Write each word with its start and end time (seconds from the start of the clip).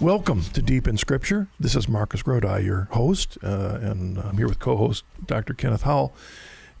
Welcome 0.00 0.40
to 0.54 0.62
Deep 0.62 0.88
in 0.88 0.96
Scripture. 0.96 1.48
This 1.60 1.76
is 1.76 1.86
Marcus 1.86 2.22
Grodi, 2.22 2.64
your 2.64 2.88
host, 2.92 3.36
uh, 3.44 3.80
and 3.82 4.16
I'm 4.16 4.38
here 4.38 4.48
with 4.48 4.58
co 4.58 4.74
host 4.74 5.04
Dr. 5.26 5.52
Kenneth 5.52 5.82
Howell. 5.82 6.14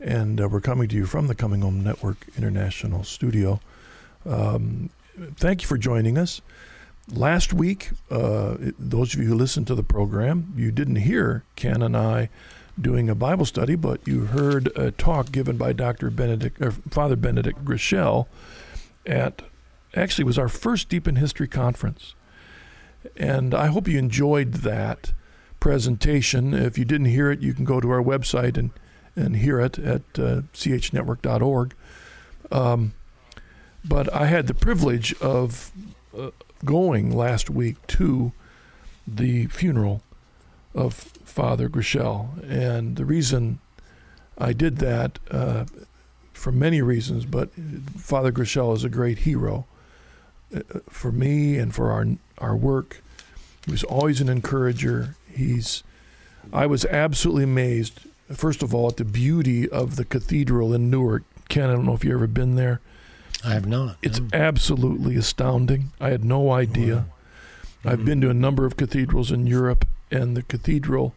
And 0.00 0.40
uh, 0.40 0.48
we're 0.48 0.62
coming 0.62 0.88
to 0.88 0.96
you 0.96 1.04
from 1.04 1.26
the 1.26 1.34
Coming 1.34 1.60
Home 1.60 1.84
Network 1.84 2.28
International 2.38 3.04
Studio. 3.04 3.60
Um, 4.24 4.88
thank 5.36 5.60
you 5.60 5.68
for 5.68 5.76
joining 5.76 6.16
us. 6.16 6.40
Last 7.12 7.52
week, 7.52 7.90
uh, 8.10 8.56
those 8.78 9.12
of 9.12 9.20
you 9.20 9.26
who 9.26 9.34
listened 9.34 9.66
to 9.66 9.74
the 9.74 9.82
program, 9.82 10.54
you 10.56 10.72
didn't 10.72 10.96
hear 10.96 11.44
Ken 11.56 11.82
and 11.82 11.94
I 11.94 12.30
doing 12.80 13.10
a 13.10 13.14
Bible 13.14 13.44
study, 13.44 13.74
but 13.74 14.00
you 14.08 14.24
heard 14.24 14.68
a 14.78 14.92
talk 14.92 15.30
given 15.30 15.58
by 15.58 15.74
Dr. 15.74 16.08
Benedict, 16.08 16.58
or 16.62 16.70
Father 16.70 17.16
Benedict 17.16 17.66
Groeschel 17.66 18.28
at 19.04 19.42
actually 19.94 20.24
was 20.24 20.38
our 20.38 20.48
first 20.48 20.88
Deep 20.88 21.06
in 21.06 21.16
History 21.16 21.48
conference. 21.48 22.14
And 23.16 23.54
I 23.54 23.66
hope 23.66 23.88
you 23.88 23.98
enjoyed 23.98 24.54
that 24.54 25.12
presentation. 25.58 26.54
If 26.54 26.78
you 26.78 26.84
didn't 26.84 27.06
hear 27.06 27.30
it, 27.30 27.40
you 27.40 27.54
can 27.54 27.64
go 27.64 27.80
to 27.80 27.90
our 27.90 28.02
website 28.02 28.56
and, 28.56 28.70
and 29.14 29.36
hear 29.36 29.60
it 29.60 29.78
at 29.78 30.02
uh, 30.18 30.42
chnetwork.org. 30.52 31.74
Um, 32.50 32.94
but 33.84 34.12
I 34.12 34.26
had 34.26 34.46
the 34.46 34.54
privilege 34.54 35.14
of 35.20 35.70
uh, 36.18 36.30
going 36.64 37.14
last 37.14 37.48
week 37.48 37.86
to 37.88 38.32
the 39.06 39.46
funeral 39.46 40.02
of 40.74 40.94
Father 40.94 41.68
Groeschel. 41.68 42.42
And 42.48 42.96
the 42.96 43.04
reason 43.04 43.60
I 44.36 44.52
did 44.52 44.78
that, 44.78 45.18
uh, 45.30 45.64
for 46.32 46.52
many 46.52 46.80
reasons, 46.80 47.24
but 47.24 47.50
Father 47.96 48.32
Groeschel 48.32 48.74
is 48.74 48.84
a 48.84 48.88
great 48.88 49.18
hero 49.18 49.66
uh, 50.54 50.60
for 50.88 51.12
me 51.12 51.58
and 51.58 51.74
for 51.74 51.90
our 51.90 52.06
our 52.40 52.56
work. 52.56 53.02
He 53.64 53.70
was 53.70 53.84
always 53.84 54.20
an 54.20 54.28
encourager. 54.28 55.16
He's 55.32 55.82
I 56.52 56.66
was 56.66 56.84
absolutely 56.86 57.44
amazed, 57.44 58.00
first 58.32 58.62
of 58.62 58.74
all, 58.74 58.88
at 58.88 58.96
the 58.96 59.04
beauty 59.04 59.68
of 59.68 59.96
the 59.96 60.04
cathedral 60.04 60.72
in 60.72 60.90
Newark. 60.90 61.22
Ken, 61.48 61.68
I 61.68 61.74
don't 61.74 61.84
know 61.84 61.94
if 61.94 62.04
you've 62.04 62.14
ever 62.14 62.26
been 62.26 62.56
there. 62.56 62.80
I 63.44 63.50
have 63.50 63.66
not. 63.66 63.96
It's 64.02 64.20
no. 64.20 64.28
absolutely 64.32 65.16
astounding. 65.16 65.92
I 66.00 66.10
had 66.10 66.24
no 66.24 66.50
idea. 66.50 67.06
Wow. 67.84 67.92
I've 67.92 67.98
mm-hmm. 67.98 68.06
been 68.06 68.20
to 68.22 68.30
a 68.30 68.34
number 68.34 68.66
of 68.66 68.76
cathedrals 68.76 69.30
in 69.30 69.46
Europe, 69.46 69.86
and 70.10 70.36
the 70.36 70.42
cathedral 70.42 71.14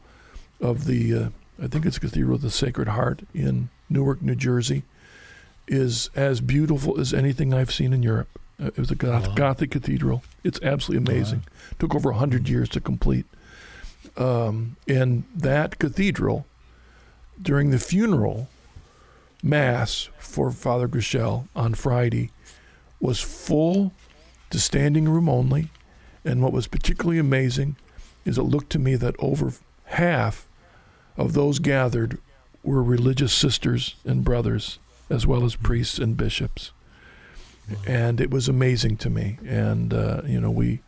of 0.61 0.85
the, 0.85 1.13
uh, 1.13 1.29
I 1.61 1.67
think 1.67 1.85
it's 1.85 1.99
Cathedral 1.99 2.35
of 2.35 2.41
the 2.41 2.49
Sacred 2.49 2.89
Heart 2.89 3.23
in 3.33 3.69
Newark, 3.89 4.21
New 4.21 4.35
Jersey, 4.35 4.83
is 5.67 6.09
as 6.15 6.41
beautiful 6.41 6.99
as 6.99 7.13
anything 7.13 7.53
I've 7.53 7.71
seen 7.71 7.91
in 7.91 8.03
Europe. 8.03 8.39
Uh, 8.61 8.67
it 8.67 8.77
was 8.77 8.91
a 8.91 8.95
Goth- 8.95 9.27
wow. 9.29 9.33
Gothic 9.33 9.71
cathedral. 9.71 10.23
It's 10.43 10.59
absolutely 10.61 11.11
amazing. 11.11 11.39
Wow. 11.39 11.75
Took 11.79 11.95
over 11.95 12.11
100 12.11 12.47
years 12.49 12.69
to 12.69 12.81
complete. 12.81 13.25
Um, 14.17 14.75
and 14.87 15.23
that 15.35 15.79
cathedral, 15.79 16.45
during 17.41 17.71
the 17.71 17.79
funeral 17.79 18.49
mass 19.41 20.09
for 20.17 20.51
Father 20.51 20.87
Groeschel 20.87 21.47
on 21.55 21.73
Friday, 21.73 22.31
was 22.99 23.19
full 23.19 23.93
to 24.49 24.59
standing 24.59 25.09
room 25.09 25.27
only. 25.27 25.69
And 26.23 26.41
what 26.41 26.53
was 26.53 26.67
particularly 26.67 27.19
amazing 27.19 27.75
is 28.23 28.37
it 28.37 28.43
looked 28.43 28.69
to 28.71 28.79
me 28.79 28.95
that 28.95 29.15
over 29.19 29.53
half 29.85 30.47
of 31.17 31.33
those 31.33 31.59
gathered 31.59 32.19
were 32.63 32.81
religious 32.81 33.33
sisters 33.33 33.95
and 34.05 34.23
brothers, 34.23 34.79
as 35.09 35.27
well 35.27 35.43
as 35.43 35.55
priests 35.55 35.97
and 35.99 36.15
bishops 36.15 36.71
and 37.87 38.21
it 38.21 38.29
was 38.29 38.47
amazing 38.47 38.97
to 38.97 39.09
me. 39.09 39.39
And 39.47 39.93
uh, 39.93 40.21
you 40.25 40.39
know, 40.39 40.51
we 40.51 40.81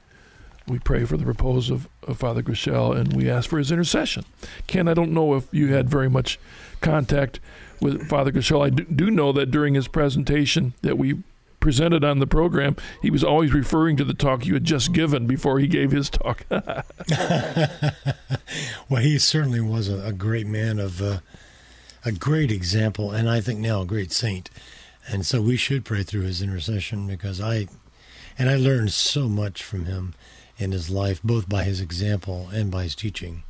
we 0.68 0.80
pray 0.80 1.06
for 1.06 1.18
the 1.18 1.26
repose 1.26 1.70
of, 1.70 1.88
of 2.08 2.18
Father 2.18 2.42
Groeschel, 2.42 2.98
and 2.98 3.14
we 3.14 3.30
ask 3.30 3.50
for 3.50 3.58
his 3.58 3.72
intercession. 3.72 4.26
Ken, 4.68 4.88
I 4.88 4.94
don't 4.94 5.12
know 5.12 5.36
if 5.36 5.48
you 5.52 5.74
had 5.74 5.90
very 5.90 6.10
much 6.10 6.40
contact 6.82 7.40
with 7.80 8.08
Father 8.08 8.32
Groeschel. 8.32 8.66
I 8.66 8.70
do, 8.70 8.84
do 8.84 9.12
know 9.12 9.32
that 9.32 9.52
during 9.52 9.76
his 9.76 9.88
presentation 9.88 10.74
that 10.82 10.98
we 10.98 11.24
presented 11.60 12.04
on 12.04 12.20
the 12.20 12.28
program, 12.28 12.76
he 13.02 13.10
was 13.10 13.24
always 13.24 13.54
referring 13.54 13.98
to 13.98 14.04
the 14.04 14.14
talk 14.14 14.46
you 14.46 14.54
had 14.54 14.64
just 14.64 14.94
given 14.94 15.28
before 15.28 15.60
he 15.60 15.68
gave 15.68 15.92
his 15.92 16.10
talk. 16.10 16.46
well, 16.50 16.84
he 19.02 19.18
certainly 19.18 19.62
was 19.62 19.90
a, 19.90 20.06
a 20.06 20.14
great 20.14 20.48
man 20.48 20.80
of 20.80 21.02
uh, 21.02 21.20
a 22.04 22.12
great 22.12 22.52
example, 22.52 23.12
and 23.12 23.30
I 23.30 23.42
think 23.42 23.60
now 23.60 23.82
a 23.82 23.86
great 23.86 24.12
saint. 24.12 24.50
And 25.08 25.26
so 25.26 25.42
we 25.42 25.58
should 25.58 25.86
pray 25.86 26.04
through 26.04 26.24
his 26.24 26.42
intercession 26.42 27.08
because 27.08 27.40
I, 27.40 27.68
and 28.38 28.50
I 28.50 28.56
learned 28.56 28.92
so 28.92 29.28
much 29.28 29.64
from 29.64 29.86
him 29.86 30.14
in 30.58 30.72
his 30.72 30.90
life, 30.90 31.22
both 31.24 31.48
by 31.48 31.64
his 31.64 31.82
example 31.82 32.50
and 32.54 32.72
by 32.72 32.84
his 32.84 32.96
teaching. 32.96 33.44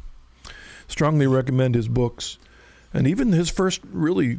Strongly 0.87 1.27
recommend 1.27 1.75
his 1.75 1.87
books, 1.87 2.37
and 2.93 3.07
even 3.07 3.31
his 3.31 3.49
first 3.49 3.81
really 3.91 4.37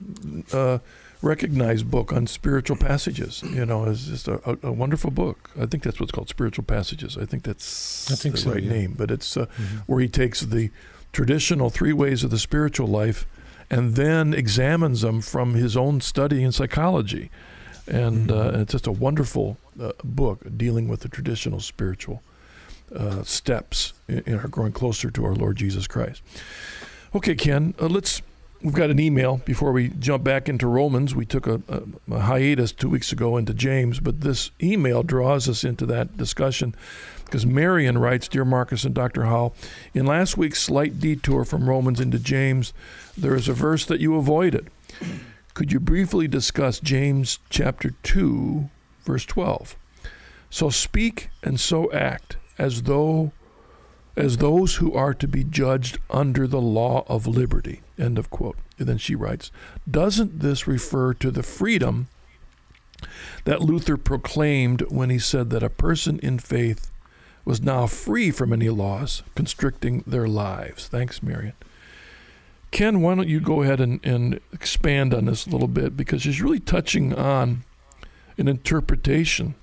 uh, 0.53 0.79
recognized 1.23 1.91
book 1.91 2.13
on 2.13 2.27
spiritual 2.27 2.77
passages. 2.77 3.43
You 3.43 3.67
know, 3.67 3.85
is 3.85 4.07
just 4.07 4.29
a, 4.29 4.59
a, 4.63 4.73
wonderful 4.73 5.11
book. 5.11 5.51
I 5.61 5.67
think 5.67 5.83
that's 5.83 5.99
what's 5.99 6.13
called 6.13 6.29
Spiritual 6.29 6.65
Passages. 6.65 7.19
I 7.19 7.25
think 7.25 7.43
that's 7.43 8.11
I 8.11 8.15
think 8.15 8.37
the 8.37 8.41
so, 8.43 8.53
right 8.53 8.63
yeah. 8.63 8.71
name, 8.73 8.95
but 8.97 9.11
it's 9.11 9.37
uh, 9.37 9.47
mm-hmm. 9.47 9.79
where 9.87 10.01
he 10.01 10.09
takes 10.09 10.43
the 10.43 10.71
traditional 11.13 11.71
three 11.71 11.93
ways 11.93 12.23
of 12.23 12.31
the 12.31 12.39
spiritual 12.39 12.87
life 12.87 13.27
and 13.71 13.95
then 13.95 14.35
examines 14.35 15.01
them 15.01 15.21
from 15.21 15.55
his 15.55 15.77
own 15.77 16.01
study 16.01 16.43
in 16.43 16.53
psychology. 16.53 17.31
And 17.87 18.29
mm-hmm. 18.29 18.57
uh, 18.57 18.61
it's 18.63 18.73
just 18.73 18.87
a 18.87 18.93
wonderful 18.93 19.59
uh, 19.81 19.93
book 20.03 20.45
dealing 20.57 20.89
with 20.89 21.01
the 21.01 21.09
traditional 21.09 21.61
spiritual 21.61 22.23
uh, 22.95 23.23
steps 23.23 23.93
in, 24.09 24.23
in, 24.27 24.39
our 24.39 24.49
growing 24.49 24.73
closer 24.73 25.11
to 25.11 25.25
our 25.25 25.35
Lord 25.35 25.57
Jesus 25.57 25.87
Christ. 25.87 26.23
Okay, 27.15 27.35
Ken, 27.35 27.75
uh, 27.81 27.87
let's. 27.87 28.23
We've 28.63 28.75
got 28.75 28.91
an 28.91 28.99
email 28.99 29.43
before 29.45 29.71
we 29.71 29.91
jump 29.91 30.25
back 30.25 30.49
into 30.49 30.67
Romans. 30.67 31.15
We 31.15 31.27
took 31.27 31.47
a, 31.47 31.61
a, 31.69 31.83
a 32.11 32.21
hiatus 32.21 32.73
two 32.73 32.89
weeks 32.89 33.13
ago 33.13 33.37
into 33.37 33.53
James, 33.53 34.01
but 34.01 34.23
this 34.23 34.51
email 34.63 35.03
draws 35.03 35.49
us 35.49 35.63
into 35.63 35.85
that 35.87 36.17
discussion 36.17 36.75
because 37.25 37.45
Marion 37.45 37.99
writes, 37.99 38.29
Dear 38.29 38.45
Marcus 38.45 38.85
and 38.85 38.95
Dr. 38.95 39.25
Howell, 39.25 39.55
in 39.93 40.07
last 40.07 40.39
week's 40.39 40.63
slight 40.63 40.99
detour 40.99 41.45
from 41.45 41.69
Romans 41.69 42.01
into 42.01 42.19
James, 42.19 42.73
there 43.17 43.35
is 43.35 43.49
a 43.49 43.53
verse 43.53 43.85
that 43.85 44.01
you 44.01 44.17
avoided. 44.17 44.71
Could 45.53 45.71
you 45.71 45.81
briefly 45.81 46.27
discuss 46.27 46.81
James 46.81 47.39
chapter 47.51 47.91
2, 48.03 48.71
verse 49.05 49.27
12? 49.27 49.77
So 50.49 50.71
speak 50.71 51.29
and 51.43 51.61
so 51.61 51.93
act 51.93 52.37
as 52.59 52.83
though 52.83 53.33
as 54.17 54.39
those 54.39 54.77
who 54.77 54.95
are 54.95 55.13
to 55.13 55.29
be 55.29 55.45
judged 55.45 55.99
under 56.09 56.47
the 56.47 56.61
law 56.61 57.05
of 57.07 57.27
liberty. 57.27 57.83
End 57.99 58.19
of 58.19 58.31
quote. 58.31 58.59
And 58.79 58.87
then 58.87 58.99
she 58.99 59.15
writes, 59.15 59.51
Doesn't 59.91 60.41
this 60.41 60.67
refer 60.67 61.15
to 61.15 61.31
the 61.31 61.43
freedom 61.43 62.09
that 63.45 63.61
Luther 63.63 63.97
proclaimed 63.97 64.83
when 64.89 65.11
he 65.11 65.19
said 65.19 65.51
that 65.51 65.63
a 65.63 65.71
person 65.71 66.19
in 66.21 66.39
faith 66.39 66.91
was 67.45 67.63
now 67.63 67.87
free 67.87 68.31
from 68.31 68.53
any 68.53 68.69
laws 68.69 69.23
constricting 69.35 70.03
their 70.07 70.27
lives. 70.27 70.89
Thanks, 70.89 71.23
Marion. 71.23 71.55
Ken, 72.73 73.01
why 73.01 73.15
don't 73.15 73.29
you 73.29 73.41
go 73.41 73.63
ahead 73.63 73.81
and, 73.81 74.05
and 74.05 74.41
expand 74.53 75.15
on 75.15 75.27
this 75.27 75.47
a 75.47 75.51
little 75.51 75.69
bit 75.69 75.97
because 75.97 76.23
she's 76.23 76.43
really 76.43 76.59
touching 76.59 77.15
on 77.15 77.65
an 78.37 78.49
interpretation 78.49 79.55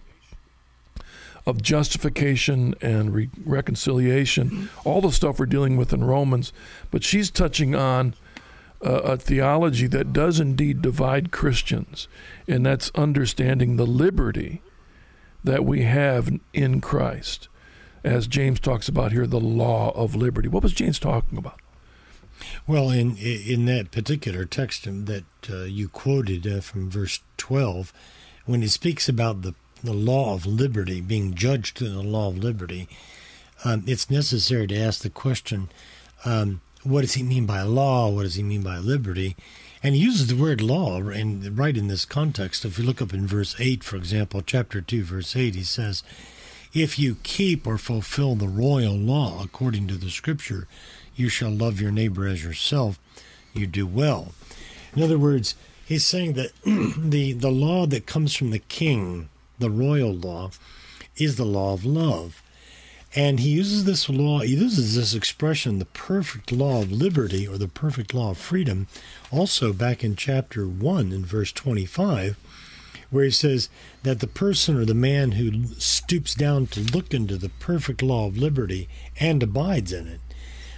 of 1.45 1.61
justification 1.61 2.73
and 2.81 3.13
re- 3.13 3.29
reconciliation, 3.43 4.69
all 4.85 5.01
the 5.01 5.11
stuff 5.11 5.37
we're 5.37 5.45
dealing 5.45 5.75
with 5.75 5.91
in 5.91 6.05
Romans, 6.05 6.53
but 6.89 7.03
she's 7.03 7.29
touching 7.29 7.75
on 7.75 8.15
a 8.83 9.17
theology 9.17 9.87
that 9.87 10.13
does 10.13 10.39
indeed 10.39 10.81
divide 10.81 11.31
Christians, 11.31 12.07
and 12.47 12.65
that's 12.65 12.91
understanding 12.95 13.77
the 13.77 13.85
liberty 13.85 14.61
that 15.43 15.65
we 15.65 15.83
have 15.83 16.29
in 16.53 16.81
Christ 16.81 17.47
as 18.03 18.27
James 18.27 18.59
talks 18.59 18.87
about 18.87 19.11
here, 19.11 19.25
the 19.25 19.39
law 19.39 19.91
of 19.91 20.15
liberty. 20.15 20.47
What 20.47 20.63
was 20.63 20.73
James 20.73 20.99
talking 20.99 21.37
about? 21.37 21.59
Well, 22.67 22.89
in 22.89 23.15
in 23.17 23.65
that 23.65 23.91
particular 23.91 24.45
text 24.45 24.83
that 24.83 25.23
uh, 25.49 25.63
you 25.63 25.87
quoted 25.87 26.45
uh, 26.45 26.61
from 26.61 26.89
verse 26.89 27.21
twelve, 27.37 27.93
when 28.45 28.61
he 28.61 28.67
speaks 28.67 29.07
about 29.07 29.41
the 29.41 29.55
the 29.83 29.93
law 29.93 30.33
of 30.33 30.45
liberty 30.45 30.99
being 31.01 31.33
judged 31.33 31.81
in 31.81 31.93
the 31.93 32.03
law 32.03 32.29
of 32.29 32.37
liberty, 32.37 32.87
um, 33.63 33.83
it's 33.87 34.09
necessary 34.09 34.67
to 34.67 34.77
ask 34.77 35.01
the 35.01 35.09
question: 35.09 35.69
um, 36.25 36.61
What 36.83 37.01
does 37.01 37.13
he 37.13 37.23
mean 37.23 37.45
by 37.45 37.61
law? 37.61 38.09
What 38.09 38.23
does 38.23 38.35
he 38.35 38.43
mean 38.43 38.61
by 38.61 38.77
liberty? 38.77 39.35
And 39.81 39.95
he 39.95 40.01
uses 40.01 40.27
the 40.27 40.35
word 40.35 40.61
law, 40.61 40.97
and 40.99 41.57
right 41.57 41.75
in 41.75 41.87
this 41.87 42.05
context. 42.05 42.65
If 42.65 42.77
you 42.77 42.85
look 42.85 43.01
up 43.01 43.13
in 43.13 43.25
verse 43.25 43.55
eight, 43.59 43.83
for 43.83 43.95
example, 43.95 44.41
chapter 44.45 44.81
two, 44.81 45.03
verse 45.03 45.35
eight, 45.35 45.55
he 45.55 45.63
says 45.63 46.03
if 46.73 46.97
you 46.97 47.17
keep 47.23 47.65
or 47.67 47.77
fulfill 47.77 48.35
the 48.35 48.47
royal 48.47 48.95
law 48.95 49.43
according 49.43 49.87
to 49.87 49.95
the 49.95 50.09
scripture, 50.09 50.67
you 51.15 51.29
shall 51.29 51.51
love 51.51 51.79
your 51.79 51.91
neighbor 51.91 52.27
as 52.27 52.43
yourself, 52.43 52.99
you 53.53 53.67
do 53.67 53.87
well. 53.87 54.33
In 54.95 55.03
other 55.03 55.19
words, 55.19 55.55
he's 55.85 56.05
saying 56.05 56.33
that 56.33 56.51
the, 56.65 57.33
the 57.33 57.51
law 57.51 57.85
that 57.85 58.05
comes 58.05 58.35
from 58.35 58.51
the 58.51 58.59
king, 58.59 59.29
the 59.59 59.69
royal 59.69 60.13
law, 60.13 60.51
is 61.15 61.37
the 61.37 61.45
law 61.45 61.73
of 61.73 61.85
love. 61.85 62.42
And 63.15 63.39
he 63.39 63.49
uses 63.49 63.85
this 63.85 64.09
law, 64.09 64.39
he 64.39 64.55
uses 64.55 64.95
this 64.95 65.13
expression, 65.13 65.77
the 65.77 65.85
perfect 65.85 66.51
law 66.51 66.81
of 66.81 66.91
liberty 66.91 67.47
or 67.47 67.57
the 67.57 67.67
perfect 67.67 68.13
law 68.13 68.31
of 68.31 68.39
freedom, 68.39 68.87
also 69.31 69.71
back 69.71 70.03
in 70.03 70.15
chapter 70.15 70.67
1 70.67 71.11
in 71.11 71.23
verse 71.23 71.51
25, 71.51 72.37
where 73.11 73.25
he 73.25 73.31
says 73.31 73.69
that 74.01 74.19
the 74.19 74.27
person 74.27 74.75
or 74.75 74.85
the 74.85 74.95
man 74.95 75.33
who 75.33 75.65
stoops 75.77 76.33
down 76.33 76.65
to 76.67 76.79
look 76.79 77.13
into 77.13 77.37
the 77.37 77.49
perfect 77.49 78.01
law 78.01 78.27
of 78.27 78.37
liberty 78.37 78.89
and 79.19 79.43
abides 79.43 79.93
in 79.93 80.07
it 80.07 80.19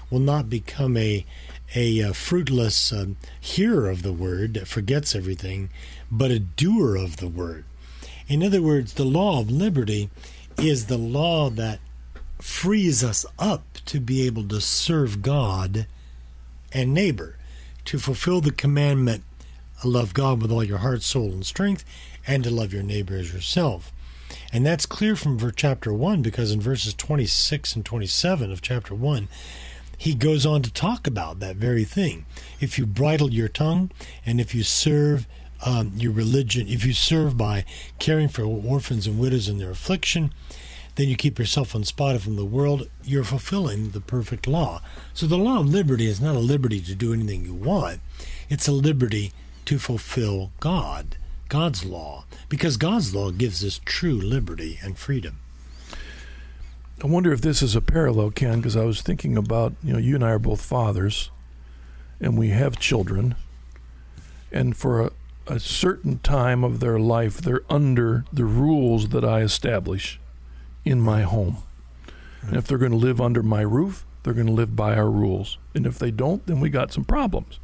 will 0.10 0.20
not 0.20 0.50
become 0.50 0.98
a 0.98 1.26
a, 1.74 2.00
a 2.00 2.14
fruitless 2.14 2.94
um, 2.94 3.18
hearer 3.40 3.90
of 3.90 4.04
the 4.04 4.14
word 4.14 4.54
that 4.54 4.68
forgets 4.68 5.16
everything, 5.16 5.70
but 6.12 6.30
a 6.30 6.40
doer 6.40 6.96
of 6.96 7.18
the 7.18 7.28
word. 7.28 7.66
In 8.28 8.44
other 8.44 8.62
words, 8.62 8.94
the 8.94 9.04
law 9.04 9.40
of 9.40 9.50
liberty 9.50 10.10
is 10.58 10.86
the 10.86 10.98
law 10.98 11.50
that 11.50 11.80
frees 12.46 13.04
us 13.04 13.26
up 13.40 13.64
to 13.86 14.00
be 14.00 14.26
able 14.28 14.48
to 14.48 14.62
serve 14.62 15.24
God 15.24 15.88
and 16.72 16.94
neighbor, 16.94 17.38
to 17.86 17.98
fulfill 17.98 18.40
the 18.40 18.52
commandment, 18.52 19.24
love 19.84 20.14
God 20.14 20.44
with 20.44 20.52
all 20.52 20.64
your 20.64 20.78
heart, 20.78 21.02
soul, 21.02 21.32
and 21.32 21.44
strength, 21.44 21.84
and 22.28 22.44
to 22.44 22.52
love 22.52 22.72
your 22.72 22.84
neighbor 22.84 23.16
as 23.16 23.34
yourself. 23.34 23.92
And 24.54 24.64
that's 24.64 24.86
clear 24.86 25.16
from 25.16 25.40
chapter 25.56 25.92
1 25.92 26.22
because 26.22 26.52
in 26.52 26.62
verses 26.62 26.94
26 26.94 27.76
and 27.78 27.84
27 27.84 28.52
of 28.52 28.62
chapter 28.62 28.94
1, 28.94 29.28
he 29.98 30.14
goes 30.14 30.46
on 30.46 30.62
to 30.62 30.72
talk 30.72 31.08
about 31.08 31.40
that 31.40 31.56
very 31.56 31.84
thing. 31.84 32.28
If 32.60 32.78
you 32.78 32.86
bridle 32.86 33.34
your 33.34 33.50
tongue 33.50 33.90
and 34.24 34.40
if 34.40 34.54
you 34.54 34.62
serve 34.62 35.28
um, 35.66 35.94
your 35.96 36.12
religion, 36.12 36.68
if 36.68 36.86
you 36.86 36.94
serve 36.94 37.38
by 37.38 37.66
caring 37.98 38.28
for 38.30 38.44
orphans 38.44 39.08
and 39.08 39.18
widows 39.18 39.50
in 39.50 39.58
their 39.58 39.72
affliction, 39.72 40.32
then 40.96 41.10
you 41.10 41.16
keep 41.16 41.38
yourself 41.38 41.76
unspotted 41.76 42.22
from 42.22 42.36
the 42.36 42.46
world, 42.46 42.90
you're 43.04 43.24
fulfilling 43.24 43.92
the 43.92 44.00
perfect 44.00 44.48
law. 44.48 44.82
So 45.14 45.28
the 45.28 45.38
law 45.38 45.60
of 45.60 45.68
liberty 45.68 46.08
is 46.08 46.22
not 46.22 46.36
a 46.36 46.40
liberty 46.40 46.80
to 46.82 46.96
do 46.96 47.14
anything 47.14 47.46
you 47.46 47.54
want, 47.54 48.00
it's 48.50 48.68
a 48.68 48.72
liberty 48.72 49.32
to 49.66 49.80
fulfill 49.80 50.52
God, 50.60 51.18
God's 51.50 51.84
law, 51.84 52.26
because 52.50 52.78
God's 52.78 53.14
law 53.14 53.32
gives 53.32 53.64
us 53.64 53.82
true 53.84 54.16
liberty 54.16 54.80
and 54.82 54.98
freedom. 54.98 55.40
I 57.04 57.08
wonder 57.08 57.34
if 57.34 57.42
this 57.42 57.62
is 57.62 57.76
a 57.76 57.82
parallel, 57.82 58.32
Ken, 58.32 58.58
because 58.58 58.78
I 58.78 58.86
was 58.86 59.02
thinking 59.02 59.36
about, 59.36 59.74
you 59.84 59.92
know, 59.92 60.00
you 60.00 60.16
and 60.16 60.24
I 60.24 60.32
are 60.32 60.40
both 60.40 60.62
fathers, 60.62 61.30
and 62.22 62.38
we 62.38 62.50
have 62.50 62.80
children, 62.80 63.36
and 64.50 64.78
for 64.78 65.02
a, 65.02 65.12
a 65.48 65.60
certain 65.60 66.20
time 66.20 66.64
of 66.64 66.80
their 66.80 66.98
life, 66.98 67.42
they're 67.42 67.64
under 67.70 68.24
the 68.32 68.46
rules 68.46 69.10
that 69.10 69.26
I 69.26 69.42
establish 69.42 70.20
in 70.86 71.02
my 71.02 71.24
home. 71.24 71.58
And 72.42 72.56
if 72.56 72.68
they're 72.68 72.78
going 72.78 72.92
to 72.92 72.98
live 72.98 73.20
under 73.20 73.42
my 73.42 73.62
roof, 73.62 74.06
they're 74.24 74.34
going 74.34 74.48
to 74.48 74.54
live 74.54 74.76
by 74.76 74.96
our 74.96 75.10
rules. 75.10 75.58
And 75.74 75.86
if 75.86 76.00
they 76.00 76.12
don't, 76.12 76.46
then 76.46 76.60
we 76.60 76.70
got 76.70 76.94
some 76.94 77.04
problems. 77.04 77.60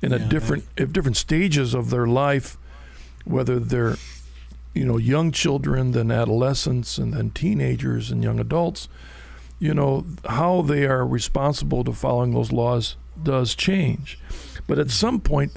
In 0.00 0.12
a 0.12 0.18
yeah, 0.18 0.28
different, 0.28 0.64
at 0.78 0.92
different 0.92 1.16
stages 1.16 1.74
of 1.74 1.90
their 1.90 2.06
life, 2.06 2.56
whether 3.24 3.58
they're 3.58 3.96
you 4.74 4.84
know 4.84 4.96
young 4.96 5.30
children 5.30 5.92
then 5.92 6.10
adolescents 6.10 6.98
and 6.98 7.12
then 7.12 7.30
teenagers 7.30 8.10
and 8.10 8.22
young 8.22 8.40
adults 8.40 8.88
you 9.58 9.74
know 9.74 10.04
how 10.28 10.62
they 10.62 10.86
are 10.86 11.06
responsible 11.06 11.84
to 11.84 11.92
following 11.92 12.32
those 12.32 12.52
laws 12.52 12.96
does 13.22 13.54
change 13.54 14.18
but 14.66 14.78
at 14.78 14.90
some 14.90 15.20
point 15.20 15.52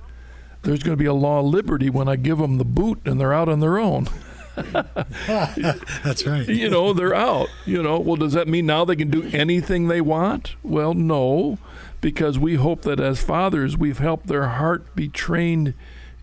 there's 0.64 0.84
going 0.84 0.98
to 0.98 1.02
be 1.02 1.08
a 1.08 1.14
law 1.14 1.40
of 1.40 1.46
liberty 1.46 1.90
when 1.90 2.08
i 2.08 2.16
give 2.16 2.38
them 2.38 2.58
the 2.58 2.66
boot 2.66 3.00
and 3.06 3.20
they're 3.20 3.34
out 3.34 3.50
on 3.50 3.62
their 3.62 3.78
own 3.78 4.08
that's 5.28 6.26
right 6.26 6.48
you 6.48 6.70
know 6.70 6.94
they're 6.94 7.16
out 7.16 7.50
you 7.66 7.82
know 7.82 8.00
well 8.00 8.16
does 8.16 8.34
that 8.34 8.48
mean 8.48 8.66
now 8.66 8.86
they 8.86 8.96
can 8.96 9.10
do 9.10 9.30
anything 9.34 9.88
they 9.88 10.02
want 10.02 10.56
well 10.64 10.94
no 10.94 11.58
because 12.02 12.40
we 12.40 12.56
hope 12.56 12.84
that 12.84 13.00
as 13.00 13.22
fathers 13.22 13.78
we've 13.78 14.00
helped 14.00 14.28
their 14.28 14.48
heart 14.50 14.96
be 14.96 15.08
trained 15.08 15.74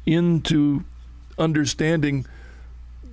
into 0.06 0.84
understanding 1.38 2.26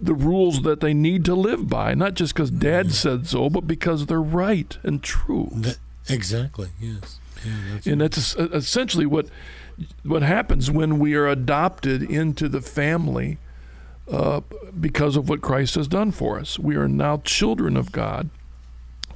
the 0.02 0.14
rules 0.14 0.62
that 0.62 0.80
they 0.80 0.94
need 0.94 1.26
to 1.26 1.36
live 1.36 1.68
by, 1.70 1.94
not 1.94 2.14
just 2.14 2.34
because 2.34 2.52
Dad 2.52 2.94
said 2.94 3.28
so, 3.28 3.50
but 3.50 3.68
because 3.68 4.06
they're 4.06 4.22
right 4.22 4.78
and 4.84 5.04
true. 5.04 5.50
That, 5.54 5.78
exactly. 6.08 6.70
Yes. 6.80 7.20
Yeah, 7.46 7.52
that's 7.72 7.88
and 7.88 8.02
right. 8.02 8.12
that's 8.12 8.36
essentially 8.36 9.06
what 9.06 9.28
what 10.04 10.24
happens 10.24 10.70
when 10.70 11.00
we 11.00 11.16
are 11.16 11.28
adopted 11.28 12.04
into 12.04 12.50
the 12.50 12.62
family 12.62 13.38
uh, 14.12 14.42
because 14.80 15.16
of 15.16 15.30
what 15.30 15.42
Christ 15.42 15.76
has 15.76 15.88
done 15.88 16.12
for 16.12 16.40
us. 16.40 16.58
We 16.58 16.76
are 16.76 16.88
now 16.88 17.22
children 17.24 17.78
of 17.78 17.92
God, 17.92 18.30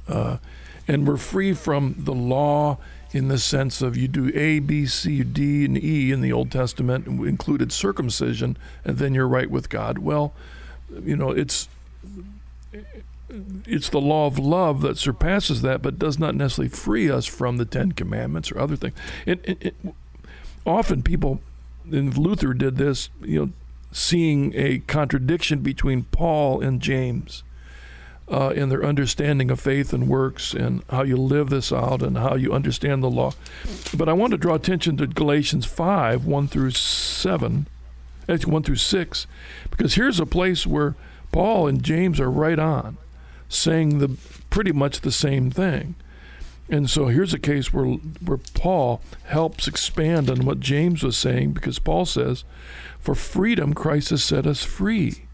uh, 0.08 0.38
and 0.86 1.06
we're 1.06 1.16
free 1.16 1.52
from 1.52 1.96
the 1.98 2.14
law 2.14 2.78
in 3.12 3.28
the 3.28 3.38
sense 3.38 3.80
of 3.80 3.96
you 3.96 4.08
do 4.08 4.32
A, 4.34 4.58
B, 4.58 4.86
C, 4.86 5.22
D, 5.22 5.64
and 5.64 5.82
E 5.82 6.10
in 6.10 6.20
the 6.20 6.32
Old 6.32 6.50
Testament, 6.50 7.06
included 7.06 7.72
circumcision, 7.72 8.56
and 8.84 8.98
then 8.98 9.14
you're 9.14 9.28
right 9.28 9.50
with 9.50 9.68
God. 9.68 9.98
Well 9.98 10.34
you 11.02 11.16
know, 11.16 11.30
it's 11.30 11.68
it's 13.66 13.88
the 13.88 14.00
law 14.00 14.26
of 14.26 14.38
love 14.38 14.80
that 14.82 14.98
surpasses 14.98 15.62
that, 15.62 15.82
but 15.82 15.98
does 15.98 16.18
not 16.18 16.34
necessarily 16.34 16.68
free 16.68 17.10
us 17.10 17.26
from 17.26 17.56
the 17.56 17.64
Ten 17.64 17.92
Commandments 17.92 18.52
or 18.52 18.60
other 18.60 18.76
things. 18.76 18.94
It, 19.26 19.40
it, 19.44 19.58
it, 19.60 19.74
often 20.64 21.02
people, 21.02 21.40
and 21.90 22.16
Luther 22.16 22.54
did 22.54 22.76
this, 22.76 23.08
you 23.22 23.40
know, 23.40 23.52
seeing 23.94 24.52
a 24.56 24.80
contradiction 24.80 25.60
between 25.60 26.02
Paul 26.02 26.60
and 26.60 26.82
James 26.82 27.44
uh, 28.28 28.52
in 28.56 28.68
their 28.68 28.84
understanding 28.84 29.50
of 29.50 29.60
faith 29.60 29.92
and 29.92 30.08
works 30.08 30.52
and 30.52 30.82
how 30.90 31.02
you 31.02 31.16
live 31.16 31.48
this 31.48 31.72
out 31.72 32.02
and 32.02 32.18
how 32.18 32.34
you 32.34 32.52
understand 32.52 33.02
the 33.02 33.10
law. 33.10 33.32
But 33.96 34.08
I 34.08 34.12
want 34.12 34.32
to 34.32 34.36
draw 34.36 34.54
attention 34.54 34.96
to 34.96 35.06
Galatians 35.06 35.64
5 35.64 36.26
1 36.26 36.48
through 36.48 36.72
7 36.72 37.68
actually 38.28 38.52
1 38.52 38.62
through 38.62 38.76
6, 38.76 39.26
because 39.70 39.94
here's 39.94 40.20
a 40.20 40.26
place 40.26 40.66
where 40.66 40.96
Paul 41.32 41.66
and 41.66 41.82
James 41.82 42.20
are 42.20 42.30
right 42.30 42.58
on, 42.58 42.96
saying 43.48 43.98
the 43.98 44.16
pretty 44.50 44.72
much 44.72 45.00
the 45.00 45.12
same 45.12 45.50
thing. 45.50 45.94
And 46.74 46.90
so 46.90 47.06
here's 47.06 47.32
a 47.32 47.38
case 47.38 47.72
where 47.72 47.86
where 47.86 48.40
Paul 48.52 49.00
helps 49.26 49.68
expand 49.68 50.28
on 50.28 50.44
what 50.44 50.58
James 50.58 51.04
was 51.04 51.16
saying 51.16 51.52
because 51.52 51.78
Paul 51.78 52.04
says, 52.04 52.42
"For 52.98 53.14
freedom 53.14 53.74
Christ 53.74 54.10
has 54.10 54.24
set 54.24 54.44
us 54.44 54.64
free. 54.64 55.26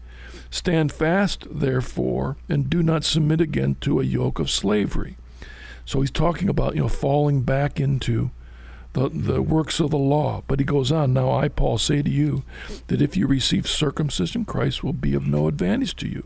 Stand 0.51 0.91
fast, 0.91 1.47
therefore, 1.49 2.37
and 2.47 2.69
do 2.69 2.83
not 2.83 3.03
submit 3.03 3.41
again 3.41 3.75
to 3.81 3.99
a 3.99 4.03
yoke 4.03 4.37
of 4.37 4.51
slavery." 4.51 5.17
So 5.83 6.01
he's 6.01 6.11
talking 6.11 6.47
about 6.47 6.75
you 6.75 6.81
know 6.81 6.87
falling 6.87 7.41
back 7.41 7.79
into 7.79 8.29
the, 8.93 9.09
the 9.09 9.41
works 9.41 9.79
of 9.79 9.91
the 9.91 9.97
law. 9.97 10.43
But 10.47 10.59
he 10.59 10.65
goes 10.65 10.91
on, 10.91 11.13
Now 11.13 11.31
I, 11.31 11.47
Paul, 11.47 11.77
say 11.77 12.01
to 12.01 12.09
you 12.09 12.43
that 12.87 13.01
if 13.01 13.15
you 13.15 13.27
receive 13.27 13.67
circumcision, 13.67 14.45
Christ 14.45 14.83
will 14.83 14.93
be 14.93 15.13
of 15.13 15.27
no 15.27 15.47
advantage 15.47 15.95
to 15.97 16.07
you. 16.07 16.25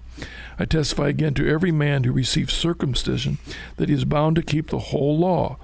I 0.57 0.65
testify 0.65 1.09
again 1.09 1.33
to 1.35 1.49
every 1.49 1.71
man 1.71 2.03
who 2.03 2.11
receives 2.11 2.53
circumcision 2.53 3.37
that 3.77 3.89
he 3.89 3.95
is 3.95 4.05
bound 4.05 4.35
to 4.37 4.41
keep 4.41 4.69
the 4.69 4.79
whole 4.79 5.17
law. 5.17 5.57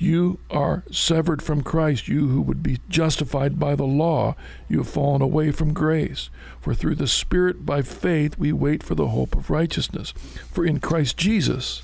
You 0.00 0.38
are 0.50 0.84
severed 0.90 1.42
from 1.42 1.62
Christ, 1.62 2.08
you 2.08 2.28
who 2.28 2.40
would 2.40 2.62
be 2.62 2.78
justified 2.88 3.58
by 3.58 3.74
the 3.74 3.84
law. 3.84 4.34
You 4.66 4.78
have 4.78 4.88
fallen 4.88 5.20
away 5.20 5.50
from 5.50 5.74
grace. 5.74 6.30
For 6.58 6.72
through 6.74 6.94
the 6.94 7.06
Spirit 7.06 7.66
by 7.66 7.82
faith 7.82 8.38
we 8.38 8.50
wait 8.50 8.82
for 8.82 8.94
the 8.94 9.08
hope 9.08 9.36
of 9.36 9.50
righteousness. 9.50 10.12
For 10.50 10.64
in 10.64 10.80
Christ 10.80 11.18
Jesus, 11.18 11.82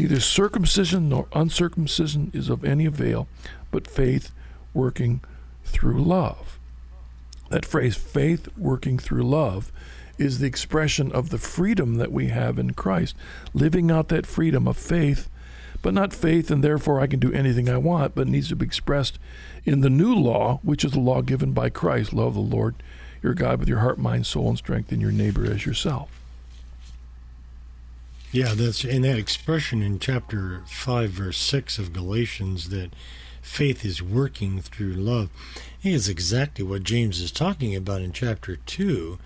Neither 0.00 0.20
circumcision 0.20 1.10
nor 1.10 1.28
uncircumcision 1.34 2.30
is 2.32 2.48
of 2.48 2.64
any 2.64 2.86
avail, 2.86 3.28
but 3.70 3.86
faith 3.86 4.32
working 4.72 5.20
through 5.66 6.02
love. 6.02 6.58
That 7.50 7.66
phrase, 7.66 7.96
faith 7.96 8.48
working 8.56 8.98
through 8.98 9.24
love, 9.24 9.70
is 10.16 10.38
the 10.38 10.46
expression 10.46 11.12
of 11.12 11.28
the 11.28 11.36
freedom 11.36 11.96
that 11.96 12.12
we 12.12 12.28
have 12.28 12.58
in 12.58 12.72
Christ, 12.72 13.14
living 13.52 13.90
out 13.90 14.08
that 14.08 14.24
freedom 14.24 14.66
of 14.66 14.78
faith, 14.78 15.28
but 15.82 15.92
not 15.92 16.14
faith 16.14 16.50
and 16.50 16.64
therefore 16.64 16.98
I 16.98 17.06
can 17.06 17.20
do 17.20 17.34
anything 17.34 17.68
I 17.68 17.76
want, 17.76 18.14
but 18.14 18.26
needs 18.26 18.48
to 18.48 18.56
be 18.56 18.64
expressed 18.64 19.18
in 19.66 19.82
the 19.82 19.90
new 19.90 20.14
law, 20.14 20.60
which 20.62 20.82
is 20.82 20.92
the 20.92 20.98
law 21.00 21.20
given 21.20 21.52
by 21.52 21.68
Christ 21.68 22.14
love 22.14 22.32
the 22.32 22.40
Lord 22.40 22.74
your 23.22 23.34
God 23.34 23.60
with 23.60 23.68
your 23.68 23.80
heart, 23.80 23.98
mind, 23.98 24.24
soul, 24.24 24.48
and 24.48 24.56
strength, 24.56 24.92
and 24.92 25.02
your 25.02 25.12
neighbor 25.12 25.44
as 25.44 25.66
yourself. 25.66 26.19
Yeah, 28.32 28.54
that's 28.54 28.84
in 28.84 29.02
that 29.02 29.18
expression 29.18 29.82
in 29.82 29.98
chapter 29.98 30.62
5, 30.68 31.10
verse 31.10 31.36
6 31.38 31.80
of 31.80 31.92
Galatians 31.92 32.68
that 32.68 32.92
faith 33.42 33.84
is 33.84 34.00
working 34.00 34.60
through 34.60 34.92
love. 34.92 35.30
is 35.82 36.08
exactly 36.08 36.64
what 36.64 36.84
James 36.84 37.20
is 37.20 37.32
talking 37.32 37.74
about 37.74 38.02
in 38.02 38.12
chapter 38.12 38.54
2 38.54 39.18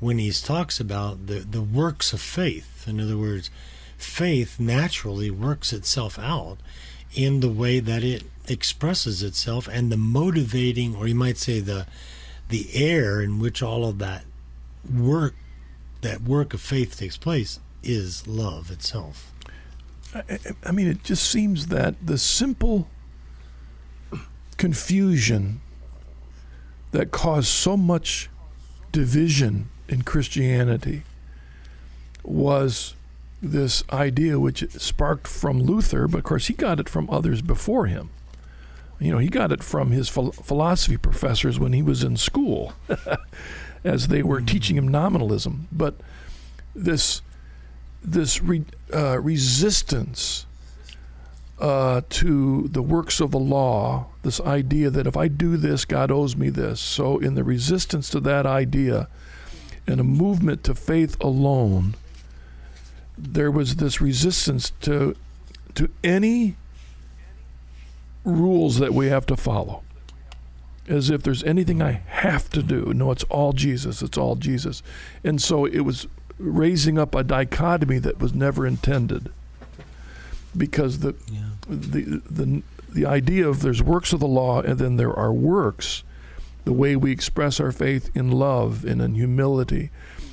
when 0.00 0.16
he 0.16 0.32
talks 0.32 0.80
about 0.80 1.26
the, 1.26 1.40
the 1.40 1.60
works 1.60 2.14
of 2.14 2.22
faith. 2.22 2.88
In 2.88 2.98
other 2.98 3.18
words, 3.18 3.50
faith 3.98 4.58
naturally 4.58 5.30
works 5.30 5.74
itself 5.74 6.18
out 6.18 6.56
in 7.14 7.40
the 7.40 7.50
way 7.50 7.78
that 7.78 8.02
it 8.02 8.22
expresses 8.48 9.22
itself 9.22 9.68
and 9.68 9.92
the 9.92 9.98
motivating, 9.98 10.96
or 10.96 11.06
you 11.06 11.14
might 11.14 11.36
say 11.36 11.60
the 11.60 11.86
the 12.48 12.70
air 12.74 13.20
in 13.20 13.38
which 13.38 13.62
all 13.62 13.84
of 13.84 13.98
that 13.98 14.24
work 14.90 15.34
that 16.00 16.22
work 16.22 16.54
of 16.54 16.60
faith 16.60 16.96
takes 16.96 17.18
place 17.18 17.58
is 17.86 18.26
love 18.26 18.70
itself. 18.70 19.32
I, 20.14 20.38
I 20.64 20.72
mean, 20.72 20.88
it 20.88 21.04
just 21.04 21.30
seems 21.30 21.68
that 21.68 21.94
the 22.04 22.18
simple 22.18 22.88
confusion 24.56 25.60
that 26.92 27.10
caused 27.10 27.48
so 27.48 27.76
much 27.76 28.30
division 28.92 29.68
in 29.88 30.02
Christianity 30.02 31.02
was 32.22 32.94
this 33.42 33.84
idea 33.92 34.40
which 34.40 34.70
sparked 34.72 35.28
from 35.28 35.62
Luther, 35.62 36.08
but 36.08 36.18
of 36.18 36.24
course 36.24 36.46
he 36.46 36.54
got 36.54 36.80
it 36.80 36.88
from 36.88 37.08
others 37.10 37.42
before 37.42 37.86
him. 37.86 38.10
You 38.98 39.12
know, 39.12 39.18
he 39.18 39.28
got 39.28 39.52
it 39.52 39.62
from 39.62 39.90
his 39.90 40.08
ph- 40.08 40.34
philosophy 40.34 40.96
professors 40.96 41.60
when 41.60 41.74
he 41.74 41.82
was 41.82 42.02
in 42.02 42.16
school, 42.16 42.72
as 43.84 44.08
they 44.08 44.22
were 44.22 44.40
teaching 44.40 44.76
him 44.76 44.88
nominalism. 44.88 45.68
But 45.70 45.96
this 46.74 47.20
this 48.06 48.40
re, 48.40 48.64
uh, 48.94 49.18
resistance 49.20 50.46
uh, 51.58 52.02
to 52.10 52.68
the 52.68 52.82
works 52.82 53.20
of 53.20 53.30
the 53.30 53.38
law, 53.38 54.06
this 54.22 54.40
idea 54.40 54.90
that 54.90 55.06
if 55.06 55.16
I 55.16 55.28
do 55.28 55.56
this, 55.56 55.84
God 55.84 56.10
owes 56.10 56.36
me 56.36 56.50
this. 56.50 56.80
So, 56.80 57.18
in 57.18 57.34
the 57.34 57.44
resistance 57.44 58.10
to 58.10 58.20
that 58.20 58.46
idea 58.46 59.08
and 59.86 60.00
a 60.00 60.04
movement 60.04 60.64
to 60.64 60.74
faith 60.74 61.16
alone, 61.20 61.94
there 63.18 63.50
was 63.50 63.76
this 63.76 64.00
resistance 64.00 64.72
to 64.82 65.16
to 65.74 65.90
any 66.02 66.56
rules 68.24 68.78
that 68.78 68.94
we 68.94 69.06
have 69.06 69.26
to 69.26 69.36
follow. 69.36 69.82
As 70.88 71.10
if 71.10 71.22
there's 71.22 71.42
anything 71.44 71.82
I 71.82 71.92
have 72.06 72.48
to 72.50 72.62
do. 72.62 72.92
No, 72.94 73.10
it's 73.10 73.24
all 73.24 73.52
Jesus. 73.52 74.02
It's 74.02 74.16
all 74.16 74.36
Jesus. 74.36 74.82
And 75.24 75.42
so 75.42 75.64
it 75.64 75.80
was 75.80 76.06
raising 76.38 76.98
up 76.98 77.14
a 77.14 77.24
dichotomy 77.24 77.98
that 77.98 78.18
was 78.18 78.34
never 78.34 78.66
intended. 78.66 79.30
Because 80.56 81.00
the 81.00 81.14
yeah. 81.30 81.50
the 81.68 82.22
the 82.30 82.62
the 82.88 83.06
idea 83.06 83.46
of 83.46 83.60
there's 83.60 83.82
works 83.82 84.12
of 84.12 84.20
the 84.20 84.26
law 84.26 84.62
and 84.62 84.78
then 84.78 84.96
there 84.96 85.12
are 85.12 85.32
works, 85.32 86.02
the 86.64 86.72
way 86.72 86.96
we 86.96 87.12
express 87.12 87.60
our 87.60 87.72
faith 87.72 88.10
in 88.14 88.30
love 88.30 88.84
and 88.84 89.02
in 89.02 89.14
humility 89.14 89.90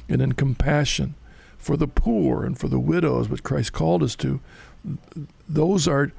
and 0.08 0.22
in 0.22 0.32
compassion 0.34 1.16
for 1.58 1.78
the 1.78 1.88
poor 1.88 2.44
and 2.44 2.58
for 2.58 2.68
the 2.68 2.80
widows, 2.80 3.30
which 3.30 3.44
Christ 3.44 3.74
called 3.74 4.04
us 4.04 4.16
to, 4.18 4.42
those 5.48 5.88
are 5.88 6.12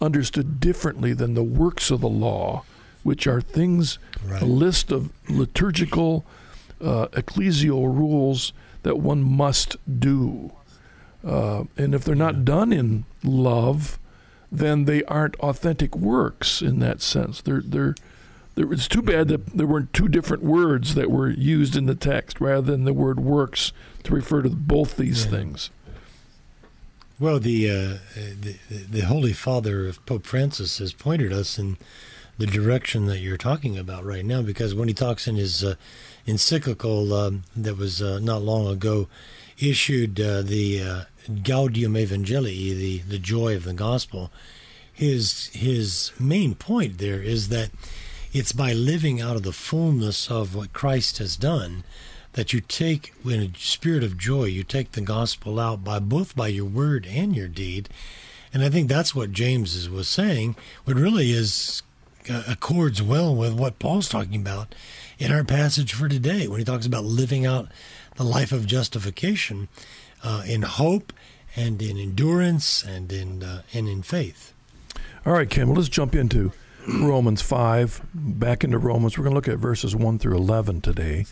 understood 0.00 0.60
differently 0.60 1.12
than 1.12 1.34
the 1.34 1.42
works 1.42 1.90
of 1.90 2.00
the 2.00 2.08
law, 2.08 2.64
which 3.02 3.26
are 3.26 3.40
things, 3.40 3.98
right. 4.24 4.42
a 4.42 4.44
list 4.44 4.92
of 4.92 5.10
liturgical, 5.28 6.24
uh, 6.82 7.08
ecclesial 7.08 7.84
rules 7.94 8.52
that 8.82 8.98
one 8.98 9.22
must 9.22 9.76
do. 10.00 10.52
Uh, 11.24 11.64
and 11.76 11.94
if 11.94 12.04
they're 12.04 12.14
not 12.14 12.44
done 12.44 12.72
in 12.72 13.04
love, 13.22 13.98
then 14.50 14.84
they 14.84 15.04
aren't 15.04 15.36
authentic 15.36 15.94
works 15.94 16.62
in 16.62 16.78
that 16.80 17.00
sense. 17.02 17.40
They're, 17.40 17.62
they're, 17.64 17.94
they're, 18.54 18.72
it's 18.72 18.88
too 18.88 19.02
bad 19.02 19.28
that 19.28 19.46
there 19.46 19.66
weren't 19.66 19.92
two 19.92 20.08
different 20.08 20.42
words 20.42 20.94
that 20.94 21.10
were 21.10 21.28
used 21.30 21.76
in 21.76 21.86
the 21.86 21.94
text 21.94 22.40
rather 22.40 22.72
than 22.72 22.84
the 22.84 22.92
word 22.92 23.20
works 23.20 23.72
to 24.04 24.14
refer 24.14 24.42
to 24.42 24.50
both 24.50 24.96
these 24.96 25.24
yeah. 25.24 25.30
things. 25.30 25.70
Well, 27.18 27.38
the, 27.38 27.70
uh, 27.70 27.98
the, 28.16 28.56
the 28.68 29.00
Holy 29.02 29.34
Father 29.34 29.86
of 29.86 30.04
Pope 30.06 30.24
Francis 30.24 30.78
has 30.78 30.94
pointed 30.94 31.34
us 31.34 31.58
in 31.58 31.76
the 32.38 32.46
direction 32.46 33.04
that 33.04 33.18
you're 33.18 33.36
talking 33.36 33.76
about 33.76 34.06
right 34.06 34.24
now, 34.24 34.40
because 34.40 34.74
when 34.74 34.88
he 34.88 34.94
talks 34.94 35.28
in 35.28 35.36
his 35.36 35.62
uh, 35.62 35.74
encyclical 36.26 37.12
um, 37.12 37.42
that 37.56 37.76
was 37.76 38.00
uh, 38.02 38.18
not 38.20 38.42
long 38.42 38.66
ago 38.66 39.08
issued, 39.58 40.20
uh, 40.20 40.42
the 40.42 40.82
uh, 40.82 41.00
Gaudium 41.42 41.94
Evangelii, 41.94 42.76
the 42.76 42.98
the 42.98 43.18
joy 43.18 43.56
of 43.56 43.64
the 43.64 43.74
gospel, 43.74 44.30
his 44.92 45.48
his 45.52 46.12
main 46.18 46.54
point 46.54 46.98
there 46.98 47.22
is 47.22 47.48
that 47.48 47.70
it's 48.32 48.52
by 48.52 48.72
living 48.72 49.20
out 49.20 49.36
of 49.36 49.42
the 49.42 49.52
fullness 49.52 50.30
of 50.30 50.54
what 50.54 50.72
Christ 50.72 51.18
has 51.18 51.36
done 51.36 51.84
that 52.34 52.52
you 52.52 52.60
take 52.60 53.12
in 53.24 53.40
a 53.40 53.58
spirit 53.58 54.04
of 54.04 54.16
joy 54.16 54.44
you 54.44 54.62
take 54.62 54.92
the 54.92 55.00
gospel 55.00 55.58
out 55.58 55.82
by 55.82 55.98
both 55.98 56.36
by 56.36 56.48
your 56.48 56.64
word 56.64 57.06
and 57.06 57.34
your 57.34 57.48
deed. 57.48 57.88
And 58.52 58.62
i 58.64 58.68
think 58.68 58.88
that's 58.88 59.14
what 59.14 59.32
james 59.32 59.88
was 59.88 60.08
saying 60.08 60.56
what 60.84 60.96
really 60.96 61.30
is 61.30 61.82
uh, 62.28 62.42
accords 62.48 63.00
well 63.00 63.34
with 63.34 63.54
what 63.54 63.78
paul's 63.78 64.08
talking 64.08 64.40
about 64.40 64.74
in 65.20 65.30
our 65.30 65.44
passage 65.44 65.92
for 65.92 66.08
today 66.08 66.48
when 66.48 66.58
he 66.58 66.64
talks 66.64 66.86
about 66.86 67.04
living 67.04 67.44
out 67.44 67.68
the 68.16 68.24
life 68.24 68.52
of 68.52 68.66
justification 68.66 69.68
uh, 70.24 70.42
in 70.46 70.62
hope 70.62 71.12
and 71.54 71.82
in 71.82 71.98
endurance 71.98 72.82
and 72.82 73.12
in 73.12 73.42
uh, 73.42 73.62
and 73.74 73.86
in 73.86 74.02
faith 74.02 74.54
all 75.26 75.34
right 75.34 75.50
ken 75.50 75.68
well 75.68 75.76
let's 75.76 75.90
jump 75.90 76.14
into 76.14 76.52
romans 76.88 77.42
5 77.42 78.00
back 78.14 78.64
into 78.64 78.78
romans 78.78 79.18
we're 79.18 79.24
going 79.24 79.34
to 79.34 79.36
look 79.36 79.48
at 79.48 79.58
verses 79.58 79.94
1 79.94 80.18
through 80.18 80.36
11 80.36 80.80
today 80.80 81.26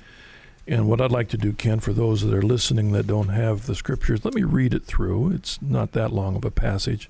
and 0.66 0.86
what 0.86 1.00
I'd 1.00 1.10
like 1.10 1.30
to 1.30 1.38
do, 1.38 1.54
Ken, 1.54 1.80
for 1.80 1.94
those 1.94 2.20
that 2.20 2.34
are 2.34 2.42
listening 2.42 2.92
that 2.92 3.06
don't 3.06 3.30
have 3.30 3.64
the 3.64 3.74
scriptures, 3.74 4.22
let 4.22 4.34
me 4.34 4.42
read 4.42 4.74
it 4.74 4.84
through. 4.84 5.30
It's 5.32 5.62
not 5.62 5.92
that 5.92 6.12
long 6.12 6.36
of 6.36 6.44
a 6.44 6.50
passage. 6.50 7.08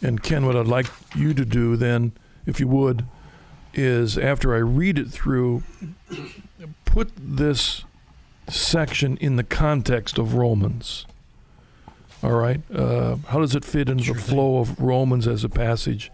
And 0.00 0.22
Ken, 0.22 0.46
what 0.46 0.56
I'd 0.56 0.66
like 0.66 0.86
you 1.14 1.34
to 1.34 1.44
do 1.44 1.76
then, 1.76 2.12
if 2.46 2.60
you 2.60 2.68
would, 2.68 3.04
is 3.74 4.18
after 4.18 4.54
I 4.54 4.58
read 4.58 4.98
it 4.98 5.08
through, 5.08 5.62
put 6.84 7.10
this 7.16 7.84
section 8.48 9.16
in 9.18 9.36
the 9.36 9.44
context 9.44 10.18
of 10.18 10.34
Romans. 10.34 11.06
All 12.22 12.32
right? 12.32 12.60
Uh, 12.72 13.16
how 13.28 13.40
does 13.40 13.54
it 13.54 13.64
fit 13.64 13.88
into 13.88 14.04
sure 14.04 14.14
the 14.14 14.20
flow 14.20 14.58
of 14.58 14.78
Romans 14.80 15.26
as 15.26 15.42
a 15.44 15.48
passage? 15.48 16.10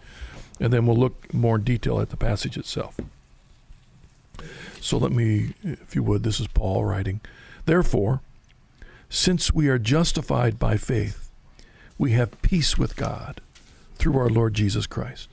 And 0.61 0.73
then 0.73 0.87
we'll 0.87 0.97
look 0.97 1.33
more 1.33 1.57
in 1.57 1.65
detail 1.65 2.01
at 2.01 2.11
the 2.11 2.17
passage 2.17 2.57
itself. 2.57 2.97
So 4.81 4.97
let 4.97 5.13
me, 5.13 5.55
if 5.63 5.95
you 5.95 6.03
would, 6.03 6.23
this 6.23 6.41
is 6.41 6.47
Paul 6.47 6.85
writing. 6.85 7.21
Therefore, 7.67 8.21
since 9.11 9.53
we 9.53 9.69
are 9.69 9.79
justified 9.79 10.59
by 10.59 10.77
faith, 10.77 11.31
we 11.99 12.13
have 12.13 12.41
peace 12.43 12.79
with 12.79 12.97
God 12.97 13.41
through 13.97 14.17
our 14.19 14.29
Lord 14.29 14.55
Jesus 14.55 14.87
Christ. 14.87 15.29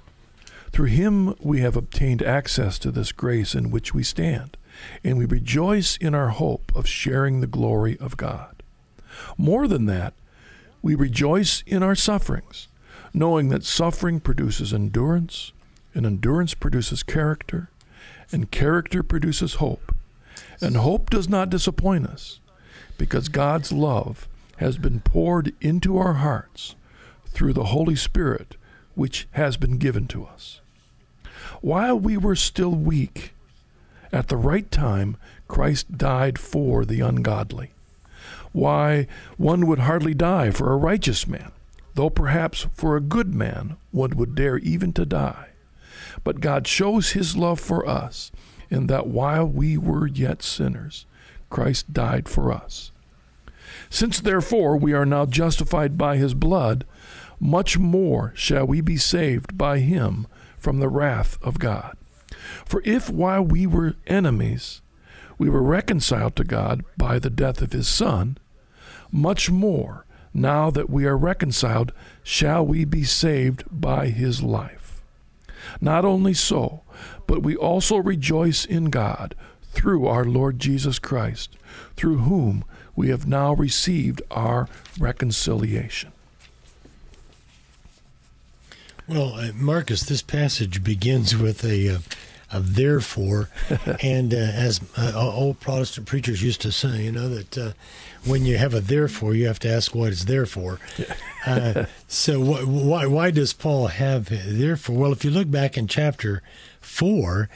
Through 0.75 0.87
him 0.87 1.35
we 1.39 1.61
have 1.61 1.77
obtained 1.77 2.21
access 2.21 2.77
to 2.79 2.91
this 2.91 3.13
grace 3.13 3.55
in 3.55 3.71
which 3.71 3.93
we 3.93 4.03
stand, 4.03 4.57
and 5.05 5.17
we 5.17 5.23
rejoice 5.23 5.95
in 5.95 6.13
our 6.13 6.31
hope 6.31 6.69
of 6.75 6.85
sharing 6.85 7.39
the 7.39 7.47
glory 7.47 7.97
of 7.97 8.17
God. 8.17 8.61
More 9.37 9.69
than 9.69 9.85
that, 9.85 10.13
we 10.81 10.93
rejoice 10.93 11.63
in 11.65 11.81
our 11.81 11.95
sufferings, 11.95 12.67
knowing 13.13 13.47
that 13.47 13.63
suffering 13.63 14.19
produces 14.19 14.73
endurance, 14.73 15.53
and 15.93 16.05
endurance 16.05 16.53
produces 16.53 17.03
character, 17.03 17.69
and 18.33 18.51
character 18.51 19.01
produces 19.01 19.53
hope. 19.53 19.95
And 20.59 20.75
hope 20.75 21.09
does 21.09 21.29
not 21.29 21.49
disappoint 21.49 22.05
us 22.05 22.41
because 22.97 23.29
God's 23.29 23.71
love 23.71 24.27
has 24.57 24.77
been 24.77 24.99
poured 24.99 25.53
into 25.61 25.97
our 25.97 26.15
hearts 26.15 26.75
through 27.27 27.53
the 27.53 27.71
Holy 27.71 27.95
Spirit, 27.95 28.57
which 28.93 29.29
has 29.31 29.55
been 29.55 29.77
given 29.77 30.05
to 30.07 30.25
us. 30.25 30.59
While 31.61 31.99
we 31.99 32.17
were 32.17 32.35
still 32.35 32.71
weak, 32.71 33.33
at 34.11 34.27
the 34.27 34.37
right 34.37 34.69
time, 34.71 35.17
Christ 35.47 35.97
died 35.97 36.39
for 36.39 36.85
the 36.85 37.01
ungodly. 37.01 37.71
Why, 38.51 39.07
one 39.37 39.67
would 39.67 39.79
hardly 39.79 40.13
die 40.13 40.51
for 40.51 40.71
a 40.71 40.77
righteous 40.77 41.27
man, 41.27 41.51
though 41.95 42.09
perhaps 42.09 42.67
for 42.73 42.95
a 42.95 43.01
good 43.01 43.35
man 43.35 43.75
one 43.91 44.11
would 44.11 44.35
dare 44.35 44.57
even 44.59 44.93
to 44.93 45.05
die. 45.05 45.49
But 46.23 46.39
God 46.39 46.67
shows 46.67 47.11
his 47.11 47.35
love 47.35 47.59
for 47.59 47.87
us 47.87 48.31
in 48.69 48.87
that 48.87 49.07
while 49.07 49.45
we 49.45 49.77
were 49.77 50.07
yet 50.07 50.41
sinners, 50.41 51.05
Christ 51.49 51.93
died 51.93 52.29
for 52.29 52.51
us. 52.51 52.91
Since 53.89 54.21
therefore 54.21 54.77
we 54.77 54.93
are 54.93 55.05
now 55.05 55.25
justified 55.25 55.97
by 55.97 56.17
his 56.17 56.33
blood, 56.33 56.85
much 57.39 57.77
more 57.77 58.31
shall 58.35 58.65
we 58.65 58.81
be 58.81 58.97
saved 58.97 59.57
by 59.57 59.79
him 59.79 60.27
from 60.65 60.79
the 60.79 60.89
wrath 60.89 61.37
of 61.43 61.59
God. 61.59 61.95
For 62.65 62.81
if 62.85 63.07
while 63.07 63.43
we 63.43 63.67
were 63.67 63.97
enemies, 64.07 64.81
we 65.37 65.47
were 65.47 65.61
reconciled 65.61 66.35
to 66.37 66.43
God 66.43 66.83
by 66.97 67.19
the 67.19 67.29
death 67.29 67.61
of 67.61 67.71
his 67.71 67.87
Son, 67.87 68.39
much 69.11 69.51
more, 69.51 70.07
now 70.33 70.71
that 70.71 70.89
we 70.89 71.05
are 71.05 71.15
reconciled, 71.15 71.93
shall 72.23 72.65
we 72.65 72.83
be 72.83 73.03
saved 73.03 73.63
by 73.69 74.07
his 74.07 74.41
life. 74.41 75.03
Not 75.79 76.03
only 76.03 76.33
so, 76.33 76.81
but 77.27 77.43
we 77.43 77.55
also 77.55 77.97
rejoice 77.97 78.65
in 78.65 78.85
God 78.85 79.35
through 79.71 80.07
our 80.07 80.25
Lord 80.25 80.57
Jesus 80.57 80.97
Christ, 80.97 81.55
through 81.95 82.17
whom 82.17 82.65
we 82.95 83.09
have 83.09 83.27
now 83.27 83.53
received 83.53 84.23
our 84.31 84.67
reconciliation. 84.97 86.11
Well, 89.07 89.33
uh, 89.35 89.51
Marcus, 89.53 90.03
this 90.03 90.21
passage 90.21 90.83
begins 90.83 91.35
with 91.37 91.63
a, 91.63 91.89
uh, 91.95 91.97
a 92.51 92.59
therefore, 92.59 93.49
and 94.01 94.33
uh, 94.33 94.37
as 94.37 94.81
uh, 94.97 95.11
old 95.15 95.59
Protestant 95.59 96.07
preachers 96.07 96.41
used 96.41 96.61
to 96.61 96.71
say, 96.71 97.03
you 97.03 97.11
know 97.11 97.29
that 97.29 97.57
uh, 97.57 97.71
when 98.25 98.45
you 98.45 98.57
have 98.57 98.73
a 98.73 98.81
therefore, 98.81 99.35
you 99.35 99.45
have 99.45 99.59
to 99.59 99.69
ask 99.69 99.93
what 99.93 100.11
it's 100.11 100.25
there 100.25 100.45
for. 100.45 100.79
Uh, 101.47 101.85
So 102.07 102.41
wh- 102.43 102.67
why 102.67 103.05
why 103.05 103.29
does 103.29 103.53
Paul 103.53 103.85
have 103.85 104.29
therefore? 104.29 104.97
Well, 104.97 105.11
if 105.11 105.23
you 105.23 105.29
look 105.29 105.51
back 105.51 105.77
in 105.77 105.85
chapter 105.85 106.41
four 106.81 107.49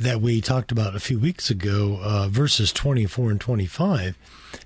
that 0.00 0.22
we 0.22 0.40
talked 0.40 0.72
about 0.72 0.96
a 0.96 1.00
few 1.00 1.18
weeks 1.18 1.50
ago, 1.50 1.98
uh, 2.02 2.28
verses 2.28 2.72
twenty 2.72 3.04
four 3.04 3.30
and 3.30 3.38
twenty 3.38 3.66
five, 3.66 4.16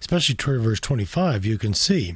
especially 0.00 0.36
toward 0.36 0.60
verse 0.60 0.78
twenty 0.78 1.04
five, 1.04 1.44
you 1.44 1.58
can 1.58 1.74
see 1.74 2.14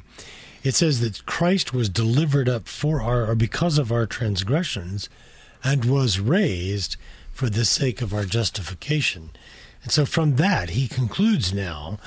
it 0.65 0.75
says 0.75 0.99
that 0.99 1.25
Christ 1.25 1.73
was 1.73 1.87
delivered 1.87 2.49
up 2.49 2.67
for 2.67 3.01
our 3.01 3.29
or 3.29 3.35
because 3.35 3.77
of 3.77 3.91
our 3.91 4.05
transgressions, 4.05 5.07
and 5.63 5.85
was 5.85 6.19
raised 6.19 6.97
for 7.31 7.49
the 7.49 7.65
sake 7.65 8.01
of 8.01 8.13
our 8.13 8.25
justification. 8.25 9.29
And 9.83 9.91
so 9.91 10.05
from 10.05 10.35
that 10.37 10.71
he 10.71 10.87
concludes 10.87 11.53
now. 11.53 11.99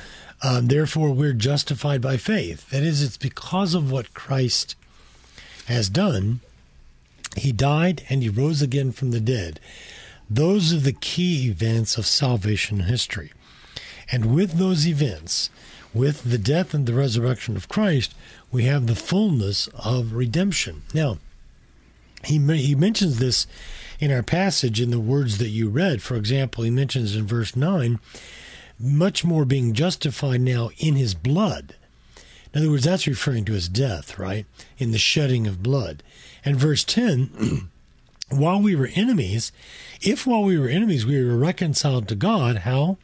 Um, 0.43 0.69
therefore, 0.69 1.11
we're 1.11 1.33
justified 1.33 2.01
by 2.01 2.17
faith. 2.17 2.71
That 2.71 2.83
is, 2.83 3.03
it's 3.03 3.17
because 3.17 3.75
of 3.75 3.91
what 3.91 4.15
Christ 4.15 4.77
has 5.67 5.89
done, 5.89 6.41
he 7.37 7.51
died 7.53 8.05
and 8.09 8.23
he 8.23 8.29
rose 8.29 8.63
again 8.63 8.93
from 8.93 9.11
the 9.11 9.21
dead. 9.21 9.59
Those 10.31 10.73
are 10.73 10.79
the 10.79 10.93
key 10.93 11.49
events 11.49 11.99
of 11.99 12.07
salvation 12.07 12.81
history. 12.81 13.33
And 14.11 14.35
with 14.35 14.53
those 14.53 14.87
events, 14.87 15.51
with 15.93 16.23
the 16.23 16.39
death 16.39 16.75
and 16.75 16.87
the 16.87 16.95
resurrection 16.95 17.57
of 17.57 17.69
Christ, 17.69 18.15
we 18.51 18.65
have 18.65 18.87
the 18.87 18.95
fullness 18.95 19.69
of 19.69 20.13
redemption. 20.13 20.83
Now, 20.95 21.19
he, 22.25 22.39
he 22.39 22.75
mentions 22.75 23.19
this 23.19 23.47
in 24.01 24.11
our 24.11 24.23
passage 24.23 24.81
in 24.81 24.91
the 24.91 25.01
words 25.01 25.39
that 25.39 25.49
you 25.49 25.69
read. 25.69 26.03
For 26.03 26.17
example, 26.17 26.65
he 26.65 26.71
mentions 26.71 27.15
in 27.15 27.27
verse 27.27 27.55
9, 27.55 27.99
much 28.79 29.25
more 29.25 29.45
being 29.45 29.75
justified 29.75 30.41
now 30.41 30.71
in 30.79 30.95
his 30.95 31.15
blood 31.15 31.75
in 32.53 32.61
other 32.63 32.71
words, 32.71 32.85
that's 32.85 33.07
referring 33.07 33.45
to 33.47 33.53
his 33.53 33.69
death, 33.69 34.19
right? 34.19 34.47
In 34.79 34.91
the 34.91 34.99
shedding 34.99 35.47
of 35.47 35.63
blood. 35.63 36.03
And 36.45 36.57
verse 36.57 36.83
10 36.85 37.69
while 38.31 38.61
we 38.61 38.75
were 38.75 38.91
enemies, 38.95 39.53
if 40.01 40.27
while 40.27 40.43
we 40.43 40.59
were 40.59 40.69
enemies 40.69 41.05
we 41.05 41.23
were 41.23 41.37
reconciled 41.37 42.09
to 42.09 42.15
God, 42.15 42.59
how? 42.59 42.97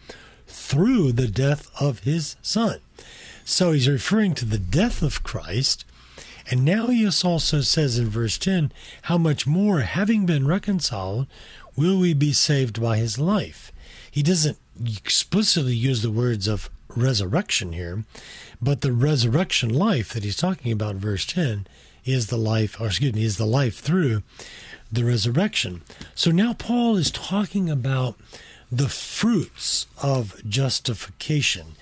Through 0.47 1.13
the 1.13 1.29
death 1.29 1.71
of 1.81 2.01
his 2.01 2.37
son. 2.43 2.81
So 3.45 3.73
he's 3.73 3.89
referring 3.89 4.35
to 4.35 4.45
the 4.45 4.59
death 4.59 5.03
of 5.03 5.23
Christ. 5.23 5.85
And 6.51 6.65
now 6.65 6.89
he 6.89 7.07
also 7.07 7.61
says 7.61 7.99
in 7.99 8.09
verse 8.09 8.39
10, 8.39 8.73
how 9.03 9.19
much 9.19 9.47
more, 9.47 9.81
having 9.81 10.27
been 10.27 10.47
reconciled, 10.47 11.27
will 11.77 11.99
we 11.99 12.15
be 12.15 12.33
saved 12.33 12.81
by 12.81 12.99
his 12.99 13.19
life? 13.19 13.73
He 14.11 14.23
doesn't 14.23 14.59
explicitly 14.85 15.75
use 15.75 16.03
the 16.03 16.11
words 16.11 16.49
of 16.49 16.71
resurrection 16.89 17.73
here, 17.73 18.05
but 18.61 18.81
the 18.81 18.93
resurrection 18.93 19.71
life 19.71 20.13
that 20.13 20.25
he's 20.25 20.37
talking 20.37 20.73
about 20.73 20.93
in 20.93 21.01
verse 21.01 21.27
10 21.27 21.67
is 22.05 22.27
the 22.29 22.37
life, 22.37 22.81
or 22.81 22.87
excuse 22.87 23.15
me, 23.15 23.25
is 23.25 23.39
the 23.39 23.47
life 23.47 23.79
through 23.79 24.23
the 24.93 25.05
resurrection. 25.05 25.83
So 26.15 26.31
now 26.31 26.53
Paul 26.53 26.97
is 26.97 27.11
talking 27.11 27.71
about 27.71 28.17
the 28.71 28.89
fruits 28.89 29.87
of 30.03 30.41
justification. 30.49 31.77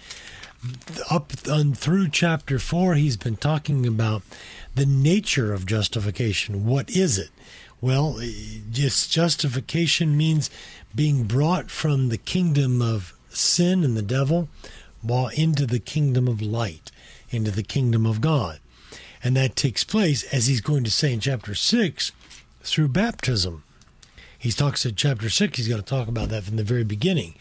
Up 1.11 1.33
and 1.47 1.77
through 1.77 2.09
chapter 2.11 2.59
4, 2.59 2.95
he's 2.95 3.17
been 3.17 3.37
talking 3.37 3.87
about 3.87 4.23
the 4.75 4.87
nature 4.87 5.53
of 5.53 5.67
justification. 5.67 6.65
What 6.65 6.89
is 6.91 7.19
it? 7.19 7.31
Well, 7.81 8.21
just 8.71 9.11
justification 9.11 10.17
means 10.17 10.51
being 10.95 11.25
brought 11.25 11.71
from 11.71 12.09
the 12.09 12.19
kingdom 12.19 12.81
of 12.81 13.13
sin 13.29 13.83
and 13.83 13.97
the 13.97 14.03
devil 14.03 14.49
into 15.37 15.67
the 15.67 15.81
kingdom 15.81 16.29
of 16.29 16.41
light, 16.41 16.93
into 17.31 17.51
the 17.51 17.65
kingdom 17.65 18.07
of 18.07 18.21
God. 18.21 18.61
And 19.25 19.37
that 19.37 19.57
takes 19.57 19.83
place, 19.83 20.23
as 20.33 20.47
he's 20.47 20.61
going 20.61 20.85
to 20.85 20.91
say 20.91 21.13
in 21.13 21.19
chapter 21.19 21.57
6, 21.57 22.13
through 22.63 22.89
baptism. 22.89 23.65
He 24.39 24.53
talks 24.53 24.87
in 24.87 24.95
chapter 24.95 25.29
6, 25.29 25.57
he's 25.57 25.69
going 25.69 25.83
to 25.83 25.87
talk 25.87 26.07
about 26.07 26.29
that 26.29 26.45
from 26.45 26.57
the 26.57 26.65
very 26.65 26.85
beginning, 26.85 27.35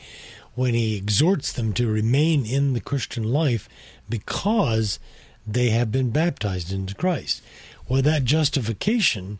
when 0.55 0.73
he 0.73 0.97
exhorts 0.97 1.51
them 1.51 1.73
to 1.73 1.91
remain 1.91 2.45
in 2.45 2.73
the 2.73 2.81
Christian 2.81 3.23
life 3.23 3.69
because 4.09 4.99
they 5.47 5.69
have 5.69 5.91
been 5.91 6.11
baptized 6.11 6.71
into 6.71 6.95
Christ. 6.95 7.41
Well, 7.87 8.01
that 8.01 8.25
justification 8.25 9.39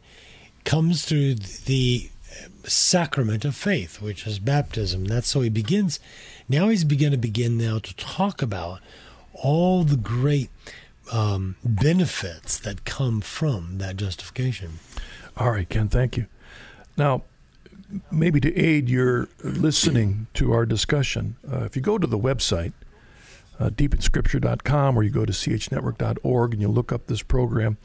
comes 0.63 1.05
through 1.05 1.35
the 1.35 2.09
sacrament 2.63 3.45
of 3.45 3.55
faith, 3.55 4.01
which 4.01 4.25
is 4.25 4.39
baptism. 4.39 5.05
That's 5.05 5.27
so 5.27 5.41
he 5.41 5.49
begins 5.49 5.99
now 6.47 6.67
he's 6.67 6.83
beginning 6.83 7.13
to 7.13 7.27
begin 7.27 7.57
now 7.57 7.79
to 7.79 7.95
talk 7.95 8.41
about 8.41 8.81
all 9.33 9.83
the 9.83 9.95
great 9.95 10.49
um, 11.11 11.55
benefits 11.63 12.59
that 12.59 12.83
come 12.83 13.21
from 13.21 13.77
that 13.77 13.95
justification. 13.95 14.79
All 15.37 15.51
right, 15.51 15.67
Ken, 15.67 15.87
thank 15.87 16.17
you. 16.17 16.25
Now, 16.97 17.23
maybe 18.11 18.39
to 18.39 18.55
aid 18.57 18.89
your 18.89 19.27
listening 19.43 20.27
to 20.35 20.51
our 20.53 20.65
discussion, 20.65 21.35
uh, 21.51 21.63
if 21.63 21.75
you 21.75 21.81
go 21.81 21.97
to 21.97 22.07
the 22.07 22.19
website, 22.19 22.73
uh, 23.59 23.69
deepinscripture.com, 23.69 24.97
or 24.97 25.03
you 25.03 25.09
go 25.09 25.25
to 25.25 25.31
chnetwork.org 25.33 26.53
and 26.53 26.61
you 26.61 26.67
look 26.67 26.91
up 26.91 27.07
this 27.07 27.21
program, 27.21 27.77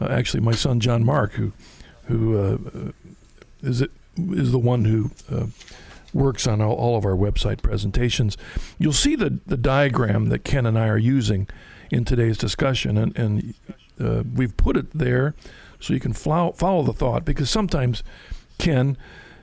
uh, 0.00 0.06
actually, 0.06 0.40
my 0.40 0.52
son 0.52 0.80
John 0.80 1.04
Mark, 1.04 1.32
who 1.34 1.52
who 2.06 2.36
uh, 2.36 2.92
is 3.62 3.80
it 3.80 3.90
is 4.16 4.52
the 4.52 4.58
one 4.58 4.84
who 4.84 5.10
uh, 5.30 5.46
works 6.12 6.46
on 6.46 6.60
all, 6.60 6.74
all, 6.74 6.96
of 6.96 7.04
our 7.04 7.16
website 7.16 7.62
presentations. 7.62 8.36
You'll 8.78 8.92
see 8.92 9.16
the, 9.16 9.38
the 9.46 9.56
diagram 9.56 10.28
that 10.28 10.44
Ken 10.44 10.66
and 10.66 10.78
I 10.78 10.88
are 10.88 10.98
using 10.98 11.48
in 11.90 12.04
today's 12.04 12.36
discussion, 12.36 12.98
and, 12.98 13.16
and 13.18 13.54
uh, 14.00 14.22
we've 14.34 14.56
put 14.56 14.76
it 14.76 14.90
there 14.92 15.34
so 15.80 15.94
you 15.94 16.00
can 16.00 16.12
follow, 16.12 16.52
follow 16.52 16.82
the 16.82 16.92
thought 16.92 17.24
because 17.24 17.50
sometimes, 17.50 18.02
Ken, 18.58 18.96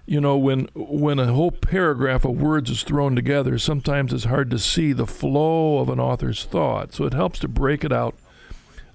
you 0.10 0.20
know, 0.20 0.36
when 0.40 0.68
when 0.74 1.20
a 1.20 1.28
whole 1.28 1.52
paragraph 1.52 2.26
of 2.26 2.42
words 2.42 2.72
is 2.72 2.82
thrown 2.82 3.16
together, 3.16 3.60
sometimes 3.60 4.12
it's 4.12 4.24
hard 4.24 4.50
to 4.50 4.58
see 4.58 4.92
the 4.92 5.06
flow 5.06 5.78
of 5.78 5.88
an 5.88 6.00
author's 6.00 6.46
thought. 6.46 6.96
So 6.96 7.04
it 7.04 7.14
helps 7.14 7.38
to 7.40 7.48
break 7.48 7.84
it 7.84 7.92
out, 7.92 8.16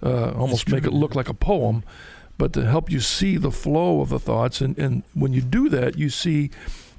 uh, 0.03 0.33
almost 0.33 0.69
make 0.69 0.83
it 0.83 0.93
look 0.93 1.15
like 1.15 1.29
a 1.29 1.35
poem, 1.35 1.85
but 2.37 2.53
to 2.55 2.67
help 2.67 2.91
you 2.91 2.99
see 2.99 3.37
the 3.37 3.53
flow 3.53 4.01
of 4.01 4.09
the 4.09 4.19
thoughts. 4.19 4.61
And, 4.61 4.77
and 4.77 5.05
when 5.15 5.33
you 5.33 5.41
do 5.41 5.69
that, 5.69 5.97
you 5.97 6.11
see 6.11 6.51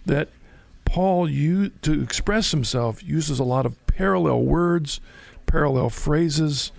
that 0.05 0.29
Paul, 0.85 1.29
you, 1.29 1.71
to 1.81 2.01
express 2.01 2.51
himself, 2.51 3.03
uses 3.03 3.37
a 3.37 3.43
lot 3.43 3.65
of 3.65 3.85
parallel 3.85 4.43
words, 4.43 5.01
parallel 5.45 5.89
phrases. 5.89 6.71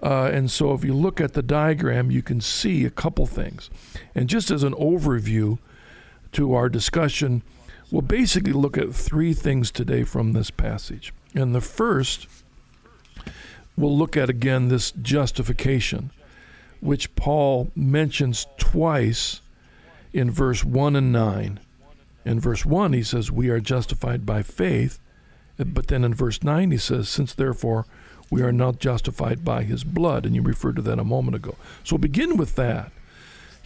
Uh, 0.00 0.30
and 0.32 0.52
so 0.52 0.72
if 0.72 0.84
you 0.84 0.94
look 0.94 1.20
at 1.20 1.32
the 1.32 1.42
diagram, 1.42 2.12
you 2.12 2.22
can 2.22 2.40
see 2.40 2.84
a 2.84 2.90
couple 2.90 3.26
things. 3.26 3.70
And 4.14 4.28
just 4.28 4.52
as 4.52 4.62
an 4.62 4.74
overview 4.74 5.58
to 6.36 6.52
our 6.52 6.68
discussion, 6.68 7.42
we'll 7.90 8.02
basically 8.02 8.52
look 8.52 8.76
at 8.76 8.94
three 8.94 9.32
things 9.32 9.70
today 9.70 10.04
from 10.04 10.32
this 10.32 10.50
passage. 10.50 11.12
And 11.34 11.54
the 11.54 11.62
first, 11.62 12.26
we'll 13.74 13.96
look 13.96 14.18
at 14.18 14.28
again 14.28 14.68
this 14.68 14.90
justification, 14.90 16.10
which 16.80 17.16
Paul 17.16 17.70
mentions 17.74 18.46
twice 18.58 19.40
in 20.12 20.30
verse 20.30 20.62
1 20.62 20.94
and 20.94 21.10
9. 21.10 21.58
In 22.26 22.40
verse 22.40 22.66
1, 22.66 22.92
he 22.92 23.02
says, 23.02 23.30
We 23.30 23.48
are 23.48 23.60
justified 23.60 24.26
by 24.26 24.42
faith. 24.42 24.98
But 25.56 25.86
then 25.86 26.04
in 26.04 26.12
verse 26.12 26.42
9, 26.42 26.70
he 26.70 26.76
says, 26.76 27.08
Since 27.08 27.32
therefore 27.32 27.86
we 28.30 28.42
are 28.42 28.52
not 28.52 28.78
justified 28.78 29.42
by 29.42 29.62
his 29.62 29.84
blood. 29.84 30.26
And 30.26 30.34
you 30.34 30.42
referred 30.42 30.76
to 30.76 30.82
that 30.82 30.98
a 30.98 31.04
moment 31.04 31.34
ago. 31.36 31.56
So 31.82 31.96
we'll 31.96 32.00
begin 32.00 32.36
with 32.36 32.56
that. 32.56 32.92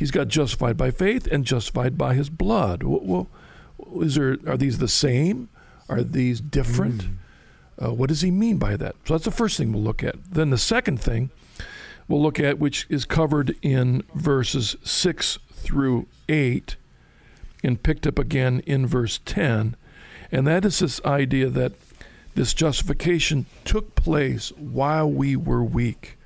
He's 0.01 0.11
got 0.11 0.29
justified 0.29 0.79
by 0.79 0.93
faith 0.93 1.27
and 1.27 1.45
justified 1.45 1.99
by 1.99 2.15
his 2.15 2.31
blood. 2.31 2.83
Well, 2.83 3.29
is 3.97 4.15
there, 4.15 4.39
are 4.47 4.57
these 4.57 4.79
the 4.79 4.89
same? 4.89 5.51
Are 5.91 6.03
these 6.03 6.41
different? 6.41 7.03
Mm. 7.03 7.17
Uh, 7.85 7.93
what 7.93 8.09
does 8.09 8.23
he 8.23 8.31
mean 8.31 8.57
by 8.57 8.79
that? 8.79 8.97
So 9.05 9.13
that's 9.13 9.27
the 9.27 9.31
first 9.31 9.59
thing 9.59 9.75
we'll 9.75 9.83
look 9.83 10.03
at. 10.03 10.15
Then 10.33 10.49
the 10.49 10.57
second 10.57 11.03
thing 11.03 11.29
we'll 12.09 12.23
look 12.23 12.41
at, 12.41 12.59
which 12.59 12.87
is 12.89 13.05
covered 13.05 13.55
in 13.61 14.03
verses 14.15 14.75
6 14.83 15.39
through 15.53 16.07
8, 16.31 16.77
and 17.63 17.83
picked 17.83 18.07
up 18.07 18.19
again 18.19 18.61
in 18.61 18.87
verse 18.87 19.21
10. 19.27 19.77
And 20.33 20.47
that 20.47 20.65
is 20.65 20.79
this 20.79 21.03
idea 21.05 21.51
that 21.51 21.73
this 22.35 22.55
justification 22.55 23.45
took 23.67 23.95
place 23.97 24.51
while 24.57 25.11
we 25.11 25.37
were 25.37 25.63
weak, 25.63 26.17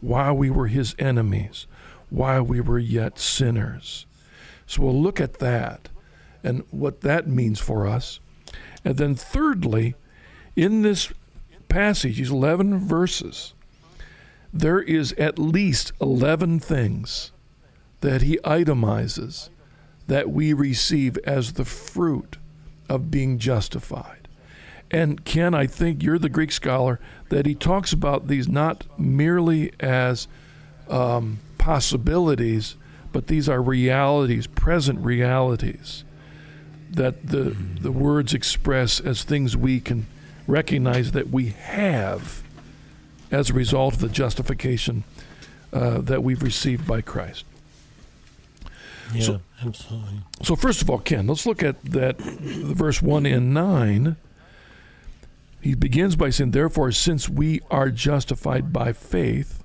while 0.00 0.36
we 0.36 0.50
were 0.50 0.68
his 0.68 0.94
enemies, 1.00 1.66
while 2.14 2.44
we 2.44 2.60
were 2.60 2.78
yet 2.78 3.18
sinners. 3.18 4.06
So 4.66 4.82
we'll 4.82 5.02
look 5.02 5.20
at 5.20 5.40
that 5.40 5.88
and 6.44 6.62
what 6.70 7.00
that 7.00 7.26
means 7.26 7.58
for 7.58 7.86
us. 7.86 8.20
And 8.84 8.96
then, 8.96 9.14
thirdly, 9.14 9.94
in 10.54 10.82
this 10.82 11.12
passage, 11.68 12.18
these 12.18 12.30
11 12.30 12.78
verses, 12.78 13.54
there 14.52 14.80
is 14.80 15.12
at 15.14 15.38
least 15.38 15.90
11 16.00 16.60
things 16.60 17.32
that 18.00 18.22
he 18.22 18.38
itemizes 18.44 19.48
that 20.06 20.30
we 20.30 20.52
receive 20.52 21.18
as 21.24 21.54
the 21.54 21.64
fruit 21.64 22.36
of 22.88 23.10
being 23.10 23.38
justified. 23.38 24.28
And 24.90 25.24
Ken, 25.24 25.54
I 25.54 25.66
think 25.66 26.02
you're 26.02 26.18
the 26.18 26.28
Greek 26.28 26.52
scholar 26.52 27.00
that 27.30 27.46
he 27.46 27.54
talks 27.54 27.92
about 27.92 28.28
these 28.28 28.46
not 28.46 28.84
merely 28.98 29.72
as 29.80 30.28
um, 30.88 31.40
possibilities, 31.64 32.76
but 33.10 33.26
these 33.28 33.48
are 33.48 33.62
realities, 33.62 34.46
present 34.46 34.98
realities 35.00 36.04
that 36.90 37.26
the 37.26 37.56
the 37.80 37.90
words 37.90 38.34
express 38.34 39.00
as 39.00 39.24
things 39.24 39.56
we 39.56 39.80
can 39.80 40.06
recognize 40.46 41.12
that 41.12 41.30
we 41.30 41.46
have 41.46 42.42
as 43.30 43.48
a 43.48 43.54
result 43.54 43.94
of 43.94 44.00
the 44.00 44.08
justification 44.10 45.04
uh, 45.72 46.02
that 46.02 46.22
we've 46.22 46.42
received 46.42 46.86
by 46.86 47.00
Christ. 47.00 47.46
Yeah, 49.14 49.22
So- 49.22 49.40
absolutely. 49.64 50.20
So 50.42 50.56
first 50.56 50.82
of 50.82 50.90
all, 50.90 50.98
Ken, 50.98 51.26
let's 51.26 51.46
look 51.46 51.62
at 51.62 51.82
that 51.86 52.20
verse 52.20 53.00
one 53.00 53.24
and 53.24 53.54
nine. 53.54 54.16
He 55.62 55.74
begins 55.74 56.14
by 56.14 56.28
saying, 56.28 56.50
"Therefore, 56.50 56.92
since 56.92 57.26
we 57.26 57.62
are 57.70 57.88
justified 57.88 58.70
by 58.70 58.92
faith," 58.92 59.63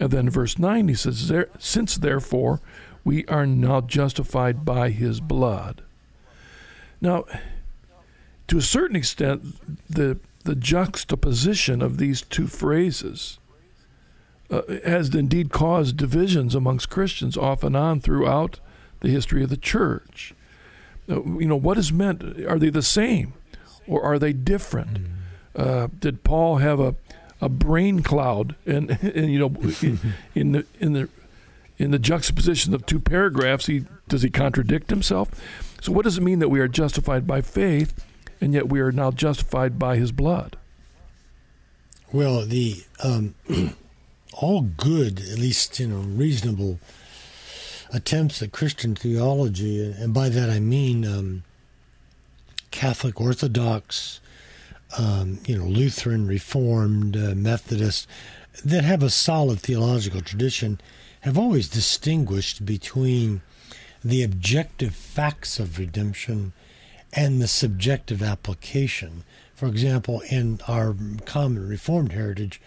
and 0.00 0.10
then 0.10 0.30
verse 0.30 0.58
nine 0.58 0.88
he 0.88 0.94
says, 0.94 1.32
"Since 1.58 1.96
therefore 1.96 2.60
we 3.04 3.24
are 3.26 3.46
now 3.46 3.80
justified 3.80 4.64
by 4.64 4.90
His 4.90 5.20
blood." 5.20 5.82
Now, 7.00 7.24
to 8.48 8.58
a 8.58 8.62
certain 8.62 8.96
extent, 8.96 9.56
the 9.88 10.18
the 10.44 10.54
juxtaposition 10.54 11.80
of 11.80 11.96
these 11.98 12.20
two 12.22 12.46
phrases 12.46 13.38
uh, 14.50 14.60
has 14.84 15.14
indeed 15.14 15.50
caused 15.50 15.96
divisions 15.96 16.54
amongst 16.54 16.90
Christians 16.90 17.36
off 17.36 17.62
and 17.64 17.74
on 17.76 18.00
throughout 18.00 18.60
the 19.00 19.08
history 19.08 19.42
of 19.42 19.48
the 19.48 19.56
church. 19.56 20.34
Uh, 21.08 21.22
you 21.24 21.46
know, 21.46 21.56
what 21.56 21.78
is 21.78 21.92
meant? 21.92 22.22
Are 22.46 22.58
they 22.58 22.70
the 22.70 22.82
same, 22.82 23.34
or 23.86 24.02
are 24.02 24.18
they 24.18 24.32
different? 24.32 24.98
Uh, 25.56 25.88
did 25.98 26.24
Paul 26.24 26.56
have 26.56 26.80
a, 26.80 26.94
a 27.44 27.48
brain 27.48 28.02
cloud, 28.02 28.56
and, 28.64 28.90
and 29.02 29.30
you 29.30 29.38
know, 29.38 29.54
in, 29.82 29.98
in 30.34 30.52
the 30.52 30.66
in 30.80 30.92
the 30.94 31.08
in 31.76 31.90
the 31.90 31.98
juxtaposition 31.98 32.72
of 32.72 32.86
two 32.86 32.98
paragraphs, 32.98 33.66
he 33.66 33.84
does 34.08 34.22
he 34.22 34.30
contradict 34.30 34.90
himself? 34.90 35.30
So, 35.84 35.92
what 35.92 36.04
does 36.04 36.16
it 36.16 36.22
mean 36.22 36.38
that 36.38 36.48
we 36.48 36.60
are 36.60 36.68
justified 36.68 37.26
by 37.26 37.42
faith, 37.42 38.02
and 38.40 38.54
yet 38.54 38.70
we 38.70 38.80
are 38.80 38.90
now 38.90 39.10
justified 39.10 39.78
by 39.78 39.96
His 39.96 40.12
blood? 40.12 40.56
Well, 42.10 42.46
the 42.46 42.84
um, 43.02 43.34
all 44.32 44.62
good, 44.62 45.20
at 45.20 45.38
least 45.38 45.78
you 45.78 45.88
know, 45.88 45.98
reasonable 45.98 46.78
attempts 47.92 48.40
at 48.40 48.52
Christian 48.52 48.94
theology, 48.94 49.84
and 49.84 50.14
by 50.14 50.30
that 50.30 50.48
I 50.48 50.58
mean 50.58 51.04
um, 51.04 51.42
Catholic, 52.70 53.20
Orthodox, 53.20 54.20
um, 54.98 55.40
you 55.46 55.58
know, 55.58 55.64
Lutheran, 55.64 56.26
Reformed, 56.26 57.16
uh, 57.16 57.34
Methodist, 57.34 58.06
that 58.64 58.84
have 58.84 59.02
a 59.02 59.10
solid 59.10 59.60
theological 59.60 60.20
tradition, 60.20 60.80
have 61.22 61.38
always 61.38 61.68
distinguished 61.68 62.64
between 62.64 63.42
the 64.04 64.22
objective 64.22 64.94
facts 64.94 65.58
of 65.58 65.78
redemption 65.78 66.52
and 67.12 67.40
the 67.40 67.48
subjective 67.48 68.22
application. 68.22 69.24
For 69.54 69.66
example, 69.66 70.20
in 70.30 70.60
our 70.68 70.94
common 71.24 71.68
Reformed 71.68 72.12
heritage, 72.12 72.60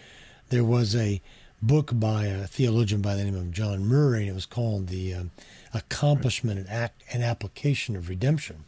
there 0.50 0.64
was 0.64 0.96
a 0.96 1.22
book 1.62 1.92
by 1.94 2.26
a 2.26 2.48
theologian 2.48 3.02
by 3.02 3.16
the 3.16 3.24
name 3.24 3.36
of 3.36 3.52
John 3.52 3.86
Murray, 3.86 4.22
and 4.22 4.30
it 4.30 4.36
was 4.36 4.46
called 4.46 4.88
The 4.88 5.14
um, 5.14 5.32
Accomplishment 5.74 6.60
and, 6.60 6.70
Act, 6.70 7.04
and 7.12 7.24
Application 7.24 7.96
of 7.96 8.10
Redemption. 8.10 8.64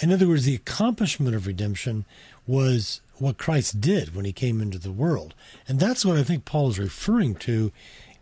In 0.00 0.12
other 0.12 0.28
words, 0.28 0.44
the 0.44 0.54
accomplishment 0.54 1.34
of 1.34 1.46
redemption 1.46 2.04
was 2.48 3.00
what 3.18 3.38
Christ 3.38 3.80
did 3.80 4.14
when 4.16 4.24
he 4.24 4.32
came 4.32 4.60
into 4.60 4.78
the 4.78 4.90
world. 4.90 5.34
And 5.68 5.78
that's 5.78 6.04
what 6.04 6.16
I 6.16 6.24
think 6.24 6.44
Paul 6.44 6.70
is 6.70 6.78
referring 6.78 7.34
to 7.36 7.70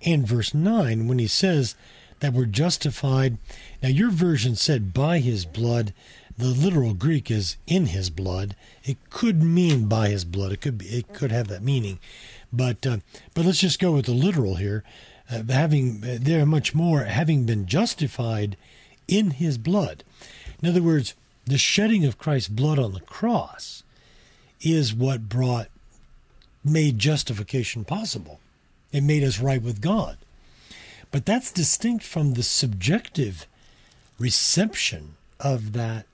in 0.00 0.26
verse 0.26 0.52
9 0.52 1.06
when 1.06 1.18
he 1.18 1.26
says 1.26 1.74
that 2.20 2.32
we're 2.32 2.46
justified. 2.46 3.38
Now, 3.82 3.88
your 3.88 4.10
version 4.10 4.56
said 4.56 4.92
by 4.92 5.18
his 5.18 5.44
blood. 5.44 5.94
The 6.38 6.48
literal 6.48 6.92
Greek 6.92 7.30
is 7.30 7.56
in 7.66 7.86
his 7.86 8.10
blood. 8.10 8.56
It 8.84 8.98
could 9.08 9.42
mean 9.42 9.86
by 9.88 10.08
his 10.08 10.26
blood. 10.26 10.52
It 10.52 10.60
could 10.60 10.76
be, 10.76 10.86
it 10.86 11.14
could 11.14 11.32
have 11.32 11.48
that 11.48 11.62
meaning, 11.62 11.98
but 12.52 12.86
uh, 12.86 12.98
but 13.32 13.46
let's 13.46 13.60
just 13.60 13.78
go 13.78 13.92
with 13.92 14.04
the 14.04 14.12
literal 14.12 14.56
here. 14.56 14.84
Uh, 15.30 15.42
having 15.48 16.04
uh, 16.04 16.18
there 16.20 16.44
much 16.44 16.74
more 16.74 17.04
having 17.04 17.46
been 17.46 17.64
justified 17.64 18.58
in 19.08 19.30
his 19.30 19.56
blood. 19.56 20.04
In 20.62 20.68
other 20.68 20.82
words, 20.82 21.14
the 21.46 21.56
shedding 21.56 22.04
of 22.04 22.18
Christ's 22.18 22.50
blood 22.50 22.78
on 22.78 22.92
the 22.92 23.00
cross 23.00 23.82
is 24.60 24.94
what 24.94 25.28
brought 25.28 25.68
made 26.64 26.98
justification 26.98 27.84
possible. 27.84 28.40
It 28.92 29.02
made 29.02 29.22
us 29.22 29.40
right 29.40 29.62
with 29.62 29.80
God. 29.80 30.18
But 31.10 31.26
that's 31.26 31.52
distinct 31.52 32.04
from 32.04 32.34
the 32.34 32.42
subjective 32.42 33.46
reception 34.18 35.14
of 35.38 35.72
that 35.72 36.06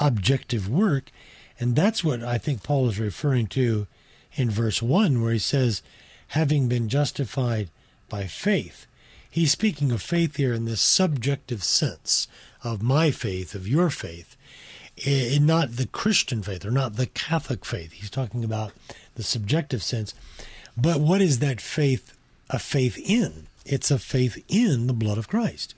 objective 0.00 0.68
work. 0.68 1.10
And 1.58 1.76
that's 1.76 2.04
what 2.04 2.22
I 2.22 2.38
think 2.38 2.62
Paul 2.62 2.88
is 2.88 2.98
referring 2.98 3.46
to 3.48 3.86
in 4.34 4.50
verse 4.50 4.82
1, 4.82 5.22
where 5.22 5.32
he 5.32 5.38
says, 5.38 5.82
having 6.28 6.68
been 6.68 6.88
justified 6.88 7.70
by 8.08 8.26
faith. 8.26 8.86
He's 9.30 9.52
speaking 9.52 9.90
of 9.90 10.02
faith 10.02 10.36
here 10.36 10.52
in 10.52 10.64
this 10.64 10.80
subjective 10.80 11.64
sense 11.64 12.28
of 12.62 12.82
my 12.82 13.10
faith, 13.10 13.54
of 13.54 13.68
your 13.68 13.90
faith, 13.90 14.33
and 15.06 15.46
not 15.46 15.76
the 15.76 15.86
Christian 15.86 16.42
faith 16.42 16.64
or 16.64 16.70
not 16.70 16.96
the 16.96 17.06
Catholic 17.06 17.64
faith. 17.64 17.92
He's 17.92 18.10
talking 18.10 18.44
about 18.44 18.72
the 19.16 19.22
subjective 19.22 19.82
sense. 19.82 20.14
But 20.76 21.00
what 21.00 21.20
is 21.20 21.38
that 21.38 21.60
faith 21.60 22.16
a 22.50 22.58
faith 22.58 22.98
in? 22.98 23.46
It's 23.64 23.90
a 23.90 23.98
faith 23.98 24.42
in 24.48 24.86
the 24.86 24.92
blood 24.92 25.18
of 25.18 25.28
Christ. 25.28 25.74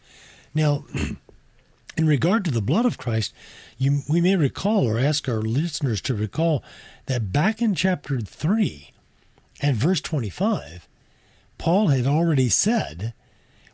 Now, 0.55 0.85
in 1.97 2.07
regard 2.07 2.45
to 2.45 2.51
the 2.51 2.61
blood 2.61 2.87
of 2.87 2.99
Christ, 2.99 3.33
you, 3.79 4.01
we 4.09 4.21
may 4.21 4.37
recall 4.37 4.87
or 4.87 4.99
ask 4.99 5.29
our 5.29 5.41
listeners 5.41 6.01
to 6.03 6.15
recall 6.15 6.63
that 7.07 7.33
back 7.33 7.63
in 7.63 7.75
chapter 7.75 8.21
3 8.21 8.91
and 9.63 9.77
verse 9.77 10.01
25, 10.01 10.87
Paul 11.59 11.89
had 11.89 12.07
already 12.07 12.49
said, 12.49 13.15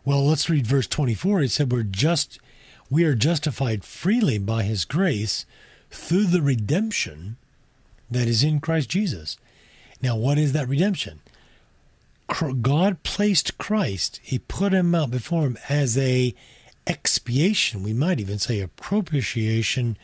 well, 0.05 0.27
let's 0.27 0.51
read 0.51 0.67
verse 0.67 0.87
24. 0.89 1.41
He 1.41 1.49
said, 1.49 1.71
We're 1.71 1.85
just 1.85 2.41
we 2.93 3.05
are 3.05 3.15
justified 3.15 3.85
freely 3.85 4.37
by 4.37 4.63
his 4.63 4.85
grace 4.85 5.47
through 5.91 6.25
the 6.25 6.43
redemption 6.43 7.39
that 8.11 8.29
is 8.29 8.45
in 8.45 8.61
Christ 8.61 8.91
Jesus. 8.91 9.39
Now, 10.03 10.15
what 10.15 10.37
is 10.37 10.53
that 10.53 10.69
redemption? 10.69 11.21
God 12.61 13.03
placed 13.03 13.57
Christ, 13.57 14.21
he 14.23 14.39
put 14.39 14.75
him 14.75 14.95
out 14.95 15.11
before 15.11 15.45
him 15.45 15.59
as 15.71 15.97
a 15.97 16.35
expiation, 16.87 17.83
we 17.83 17.95
might 17.95 18.21
even 18.21 18.39
say 18.39 18.61
a 18.61 18.69
propitiation 18.69 19.97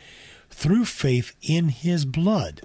through 0.49 0.85
faith 0.85 1.35
in 1.43 1.69
his 1.69 2.05
blood 2.05 2.61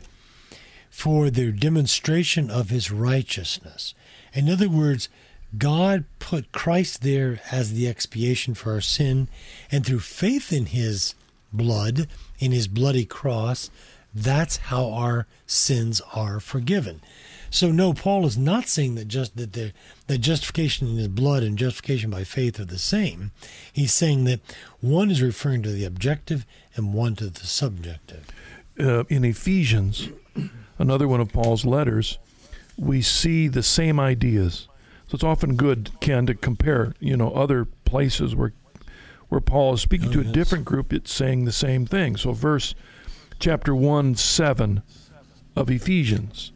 for 0.89 1.29
the 1.29 1.53
demonstration 1.53 2.51
of 2.51 2.71
his 2.71 2.91
righteousness. 2.91 3.95
In 4.33 4.49
other 4.49 4.71
words, 4.71 5.11
God 5.59 6.05
put 6.19 6.53
Christ 6.53 7.03
there 7.03 7.41
as 7.51 7.73
the 7.73 7.89
expiation 7.89 8.55
for 8.55 8.73
our 8.73 8.81
sin, 8.81 9.29
and 9.71 9.85
through 9.85 10.01
faith 10.01 10.53
in 10.53 10.67
his 10.67 11.15
blood, 11.53 12.09
in 12.39 12.53
his 12.53 12.69
bloody 12.69 13.05
cross, 13.05 13.71
that's 14.15 14.57
how 14.57 14.91
our 14.91 15.27
sins 15.47 16.01
are 16.15 16.39
forgiven. 16.39 17.01
So 17.51 17.71
no, 17.71 17.93
Paul 17.93 18.27
is 18.27 18.39
not 18.39 18.69
saying 18.69 18.97
that 18.97 19.07
just 19.07 19.37
that 19.37 19.53
the 19.53 19.73
that 20.07 20.19
justification 20.19 20.89
in 20.89 20.97
his 20.97 21.09
blood 21.09 21.43
and 21.43 21.59
justification 21.59 22.11
by 22.11 22.25
faith 22.25 22.59
are 22.59 22.65
the 22.65 22.79
same. 22.79 23.31
He's 23.73 23.93
saying 23.93 24.25
that 24.25 24.41
one 24.81 25.11
is 25.11 25.23
referring 25.23 25.63
to 25.63 25.71
the 25.71 25.85
objective 25.85 26.47
and 26.75 26.95
one 26.95 27.15
to 27.17 27.31
the 27.31 27.47
subjective. 27.47 28.27
Uh, 28.79 29.05
in 29.05 29.25
Ephesians, 29.25 30.09
another 30.79 31.07
one 31.07 31.21
of 31.21 31.33
Paul's 31.33 31.65
letters, 31.65 32.19
we 32.77 33.03
see 33.03 33.47
the 33.47 33.63
same 33.63 34.01
ideas. 34.01 34.69
So 35.15 35.17
it's 35.17 35.23
often 35.23 35.55
good, 35.55 35.93
Ken, 36.01 36.27
to 36.27 36.35
compare, 36.35 36.93
you 36.99 37.17
know, 37.17 37.31
other 37.31 37.67
places 37.67 38.35
where 38.35 38.53
where 39.29 39.41
Paul 39.41 39.75
is 39.75 39.81
speaking 39.81 40.09
Oh, 40.09 40.13
to 40.15 40.21
a 40.23 40.25
yes. 40.25 40.33
different 40.33 40.65
group, 40.65 40.93
it's 40.93 41.13
saying 41.13 41.45
the 41.45 41.53
same 41.53 41.87
thing. 41.87 42.17
So 42.17 42.33
verse 42.33 42.75
chapter 43.39 43.77
one 43.77 44.17
seven 44.17 44.83
of 45.55 45.71
Ephesians, 45.71 46.51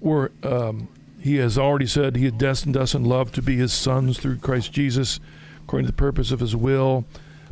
where 0.00 0.32
um, 0.42 0.88
he 1.20 1.36
has 1.36 1.56
already 1.56 1.86
said 1.86 2.16
he 2.16 2.24
had 2.24 2.36
destined 2.36 2.76
us 2.76 2.96
in 2.96 3.04
love 3.04 3.30
to 3.30 3.42
be 3.42 3.58
his 3.58 3.72
sons 3.72 4.18
through 4.18 4.38
Christ 4.38 4.72
Jesus, 4.72 5.20
according 5.62 5.86
to 5.86 5.92
the 5.92 5.96
purpose 5.96 6.32
of 6.32 6.40
his 6.40 6.56
will. 6.56 7.04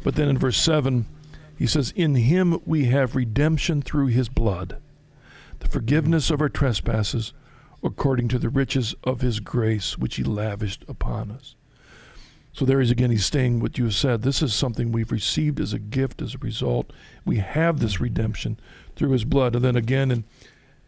But 0.02 0.16
then 0.16 0.28
in 0.28 0.38
verse 0.38 0.58
seven, 0.58 1.06
he 1.56 1.68
says, 1.68 1.92
"In 1.94 2.16
him 2.16 2.58
we 2.66 2.86
have 2.86 3.14
redemption 3.14 3.80
through 3.80 4.08
his 4.08 4.28
blood." 4.28 4.78
the 5.60 5.68
forgiveness 5.68 6.30
of 6.30 6.40
our 6.40 6.48
trespasses 6.48 7.32
according 7.82 8.28
to 8.28 8.38
the 8.38 8.48
riches 8.48 8.94
of 9.04 9.20
his 9.20 9.40
grace 9.40 9.96
which 9.96 10.16
he 10.16 10.24
lavished 10.24 10.84
upon 10.88 11.30
us. 11.30 11.54
So 12.52 12.64
there 12.64 12.80
is 12.80 12.90
again, 12.90 13.10
he's 13.10 13.26
saying 13.26 13.60
what 13.60 13.78
you 13.78 13.90
said. 13.90 14.22
This 14.22 14.42
is 14.42 14.52
something 14.52 14.90
we've 14.90 15.12
received 15.12 15.60
as 15.60 15.72
a 15.72 15.78
gift, 15.78 16.20
as 16.20 16.34
a 16.34 16.38
result. 16.38 16.92
We 17.24 17.36
have 17.36 17.78
this 17.78 18.00
redemption 18.00 18.58
through 18.96 19.12
his 19.12 19.24
blood. 19.24 19.54
And 19.54 19.64
then 19.64 19.76
again 19.76 20.10
in, 20.10 20.24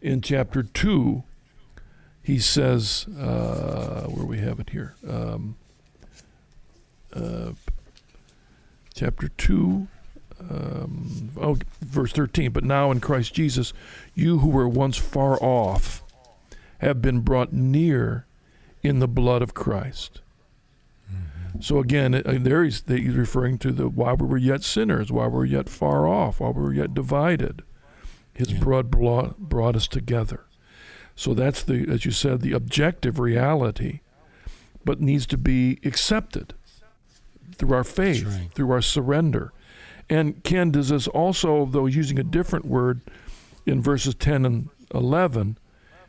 in 0.01 0.21
chapter 0.21 0.61
2, 0.61 1.23
he 2.21 2.39
says, 2.39 3.07
uh, 3.17 4.03
where 4.07 4.25
we 4.25 4.39
have 4.39 4.59
it 4.59 4.69
here, 4.69 4.95
um, 5.07 5.55
uh, 7.13 7.51
chapter 8.93 9.29
2, 9.29 9.87
um, 10.49 11.29
oh, 11.39 11.57
verse 11.81 12.11
13. 12.11 12.51
But 12.51 12.63
now 12.63 12.91
in 12.91 12.99
Christ 12.99 13.33
Jesus, 13.33 13.73
you 14.13 14.39
who 14.39 14.49
were 14.49 14.67
once 14.67 14.97
far 14.97 15.41
off 15.41 16.02
have 16.83 17.01
been 17.01 17.21
brought 17.21 17.53
near 17.53 18.25
in 18.81 18.99
the 18.99 19.07
blood 19.07 19.41
of 19.41 19.53
Christ. 19.53 20.21
Mm-hmm. 21.11 21.61
So 21.61 21.79
again, 21.79 22.15
uh, 22.15 22.37
there 22.39 22.63
he's, 22.63 22.83
he's 22.87 23.15
referring 23.15 23.57
to 23.59 23.71
the 23.71 23.87
while 23.87 24.17
we 24.17 24.27
were 24.27 24.37
yet 24.37 24.63
sinners, 24.63 25.11
while 25.11 25.29
we 25.29 25.37
were 25.37 25.45
yet 25.45 25.69
far 25.69 26.07
off, 26.07 26.39
while 26.39 26.53
we 26.53 26.61
were 26.61 26.73
yet 26.73 26.93
divided, 26.93 27.63
His 28.33 28.51
yeah. 28.51 28.59
blood 28.59 28.91
brought, 28.91 29.37
brought 29.37 29.75
us 29.75 29.87
together. 29.87 30.45
So 31.15 31.33
that's 31.33 31.63
the, 31.63 31.87
as 31.89 32.05
you 32.05 32.11
said, 32.11 32.41
the 32.41 32.53
objective 32.53 33.19
reality, 33.19 33.99
but 34.83 34.99
needs 34.99 35.25
to 35.27 35.37
be 35.37 35.79
accepted 35.85 36.53
through 37.55 37.73
our 37.73 37.83
faith, 37.83 38.23
right. 38.23 38.49
through 38.53 38.71
our 38.71 38.81
surrender. 38.81 39.53
And 40.09 40.43
Ken 40.43 40.71
does 40.71 40.89
this 40.89 41.07
also, 41.07 41.65
though 41.65 41.85
using 41.85 42.19
a 42.19 42.23
different 42.23 42.65
word 42.65 43.01
in 43.65 43.81
verses 43.81 44.15
10 44.15 44.45
and 44.45 44.69
11, 44.93 45.57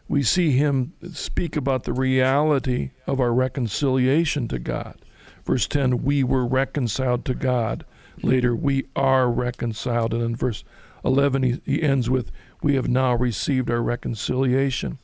we 0.09 0.23
see 0.23 0.53
him 0.53 0.93
speak 1.13 1.57
about 1.57 1.85
the 1.85 1.93
reality 1.93 2.91
of 3.07 3.21
our 3.21 3.33
reconciliation 3.33 4.49
to 4.49 4.59
God. 4.59 4.97
Verse 5.45 5.67
10, 5.67 6.03
we 6.03 6.23
were 6.23 6.47
reconciled 6.47 7.25
to 7.27 7.35
God. 7.35 7.85
Later, 8.23 8.55
we 8.55 8.87
are 8.95 9.31
reconciled. 9.31 10.15
And 10.15 10.23
in 10.23 10.37
verse 10.37 10.65
11, 11.05 11.43
he, 11.43 11.61
he 11.65 11.83
ends 11.83 12.09
with, 12.09 12.31
we 12.63 12.75
have 12.75 12.89
now 12.89 13.15
received 13.15 13.71
our 13.71 13.83
reconciliation. 13.83 14.99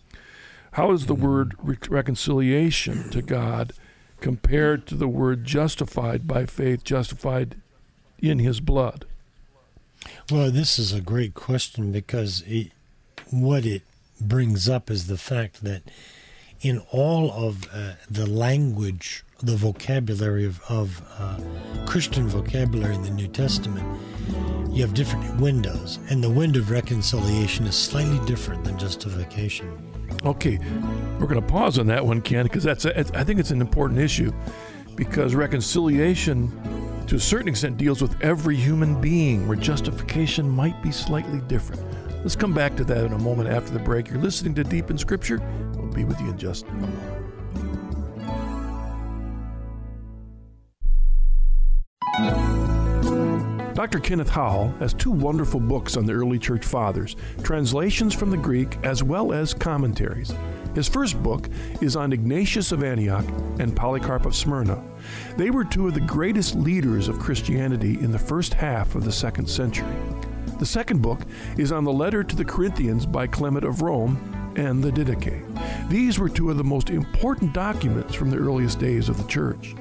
How 0.72 0.92
is 0.92 1.06
the 1.06 1.14
word 1.14 1.54
re- 1.58 1.76
reconciliation 1.88 3.10
to 3.10 3.22
God 3.22 3.72
compared 4.20 4.86
to 4.86 4.94
the 4.94 5.08
word 5.08 5.44
justified 5.44 6.26
by 6.26 6.46
faith, 6.46 6.84
justified 6.84 7.56
in 8.18 8.38
his 8.38 8.60
blood? 8.60 9.06
Well, 10.30 10.50
this 10.50 10.78
is 10.78 10.92
a 10.92 11.00
great 11.00 11.34
question 11.34 11.90
because 11.92 12.42
it, 12.46 12.72
what 13.30 13.66
it 13.66 13.82
brings 14.20 14.68
up 14.68 14.90
is 14.90 15.06
the 15.06 15.18
fact 15.18 15.64
that 15.64 15.82
in 16.60 16.82
all 16.90 17.30
of 17.32 17.66
uh, 17.72 17.92
the 18.10 18.26
language, 18.26 19.24
the 19.42 19.56
vocabulary 19.56 20.44
of, 20.44 20.60
of 20.68 21.02
uh, 21.18 21.38
Christian 21.86 22.28
vocabulary 22.28 22.94
in 22.94 23.02
the 23.02 23.10
New 23.10 23.28
Testament, 23.28 23.86
you 24.70 24.82
have 24.82 24.94
different 24.94 25.40
windows, 25.40 25.98
and 26.10 26.22
the 26.22 26.30
window 26.30 26.60
of 26.60 26.70
reconciliation 26.70 27.66
is 27.66 27.74
slightly 27.74 28.24
different 28.26 28.62
than 28.64 28.78
justification. 28.78 29.86
Okay, 30.24 30.58
we're 31.18 31.26
going 31.26 31.40
to 31.40 31.46
pause 31.46 31.78
on 31.78 31.86
that 31.86 32.04
one, 32.04 32.20
Ken, 32.20 32.44
because 32.44 32.62
that's 32.62 32.84
a, 32.84 32.98
I 33.18 33.24
think 33.24 33.40
it's 33.40 33.50
an 33.50 33.60
important 33.60 34.00
issue 34.00 34.32
because 34.96 35.34
reconciliation, 35.34 36.52
to 37.06 37.16
a 37.16 37.20
certain 37.20 37.48
extent, 37.48 37.78
deals 37.78 38.02
with 38.02 38.20
every 38.20 38.54
human 38.54 39.00
being, 39.00 39.48
where 39.48 39.56
justification 39.56 40.48
might 40.48 40.82
be 40.82 40.92
slightly 40.92 41.40
different. 41.48 41.82
Let's 42.22 42.36
come 42.36 42.52
back 42.52 42.76
to 42.76 42.84
that 42.84 43.06
in 43.06 43.14
a 43.14 43.18
moment 43.18 43.48
after 43.48 43.72
the 43.72 43.78
break. 43.78 44.10
You're 44.10 44.20
listening 44.20 44.54
to 44.56 44.64
Deep 44.64 44.90
in 44.90 44.98
Scripture. 44.98 45.40
We'll 45.74 45.90
be 45.90 46.04
with 46.04 46.20
you 46.20 46.28
in 46.28 46.38
just 46.38 46.66
a 46.66 46.72
moment. 46.72 47.20
Dr. 53.74 53.98
Kenneth 53.98 54.28
Howell 54.28 54.68
has 54.80 54.92
two 54.92 55.10
wonderful 55.10 55.58
books 55.58 55.96
on 55.96 56.04
the 56.04 56.12
early 56.12 56.38
church 56.38 56.66
fathers, 56.66 57.16
translations 57.42 58.12
from 58.12 58.28
the 58.28 58.36
Greek 58.36 58.76
as 58.82 59.02
well 59.02 59.32
as 59.32 59.54
commentaries. 59.54 60.34
His 60.74 60.86
first 60.86 61.20
book 61.22 61.48
is 61.80 61.96
on 61.96 62.12
Ignatius 62.12 62.72
of 62.72 62.84
Antioch 62.84 63.24
and 63.58 63.74
Polycarp 63.74 64.26
of 64.26 64.36
Smyrna. 64.36 64.84
They 65.38 65.48
were 65.48 65.64
two 65.64 65.88
of 65.88 65.94
the 65.94 66.00
greatest 66.00 66.54
leaders 66.54 67.08
of 67.08 67.18
Christianity 67.18 67.94
in 67.94 68.12
the 68.12 68.18
first 68.18 68.52
half 68.52 68.94
of 68.94 69.04
the 69.04 69.12
second 69.12 69.48
century. 69.48 69.88
The 70.60 70.66
second 70.66 71.00
book 71.00 71.20
is 71.56 71.72
on 71.72 71.84
the 71.84 71.92
letter 71.92 72.22
to 72.22 72.36
the 72.36 72.44
Corinthians 72.44 73.06
by 73.06 73.26
Clement 73.26 73.64
of 73.64 73.80
Rome 73.80 74.52
and 74.58 74.84
the 74.84 74.92
Didache. 74.92 75.88
These 75.88 76.18
were 76.18 76.28
two 76.28 76.50
of 76.50 76.58
the 76.58 76.62
most 76.64 76.90
important 76.90 77.54
documents 77.54 78.14
from 78.14 78.28
the 78.28 78.36
earliest 78.36 78.78
days 78.78 79.08
of 79.08 79.16
the 79.16 79.26
church. 79.26 79.74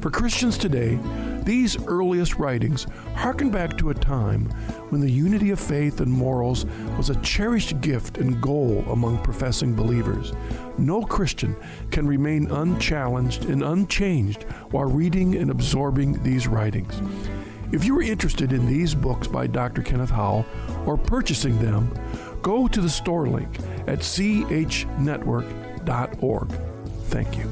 For 0.00 0.10
Christians 0.10 0.58
today, 0.58 0.98
these 1.44 1.82
earliest 1.86 2.34
writings 2.34 2.86
harken 3.14 3.48
back 3.48 3.78
to 3.78 3.88
a 3.88 3.94
time 3.94 4.50
when 4.90 5.00
the 5.00 5.10
unity 5.10 5.48
of 5.48 5.58
faith 5.58 6.02
and 6.02 6.12
morals 6.12 6.66
was 6.98 7.08
a 7.08 7.20
cherished 7.22 7.80
gift 7.80 8.18
and 8.18 8.38
goal 8.42 8.84
among 8.90 9.22
professing 9.22 9.74
believers. 9.74 10.34
No 10.76 11.02
Christian 11.02 11.56
can 11.90 12.06
remain 12.06 12.50
unchallenged 12.50 13.46
and 13.46 13.62
unchanged 13.62 14.42
while 14.72 14.84
reading 14.84 15.36
and 15.36 15.50
absorbing 15.50 16.22
these 16.22 16.46
writings. 16.46 17.00
If 17.70 17.84
you 17.84 17.98
are 17.98 18.02
interested 18.02 18.54
in 18.54 18.66
these 18.66 18.94
books 18.94 19.26
by 19.26 19.46
Dr. 19.46 19.82
Kenneth 19.82 20.08
Howell 20.10 20.46
or 20.86 20.96
purchasing 20.96 21.58
them, 21.58 21.92
go 22.40 22.66
to 22.66 22.80
the 22.80 22.88
store 22.88 23.28
link 23.28 23.58
at 23.86 23.98
chnetwork.org. 23.98 26.48
Thank 27.08 27.36
you. 27.36 27.44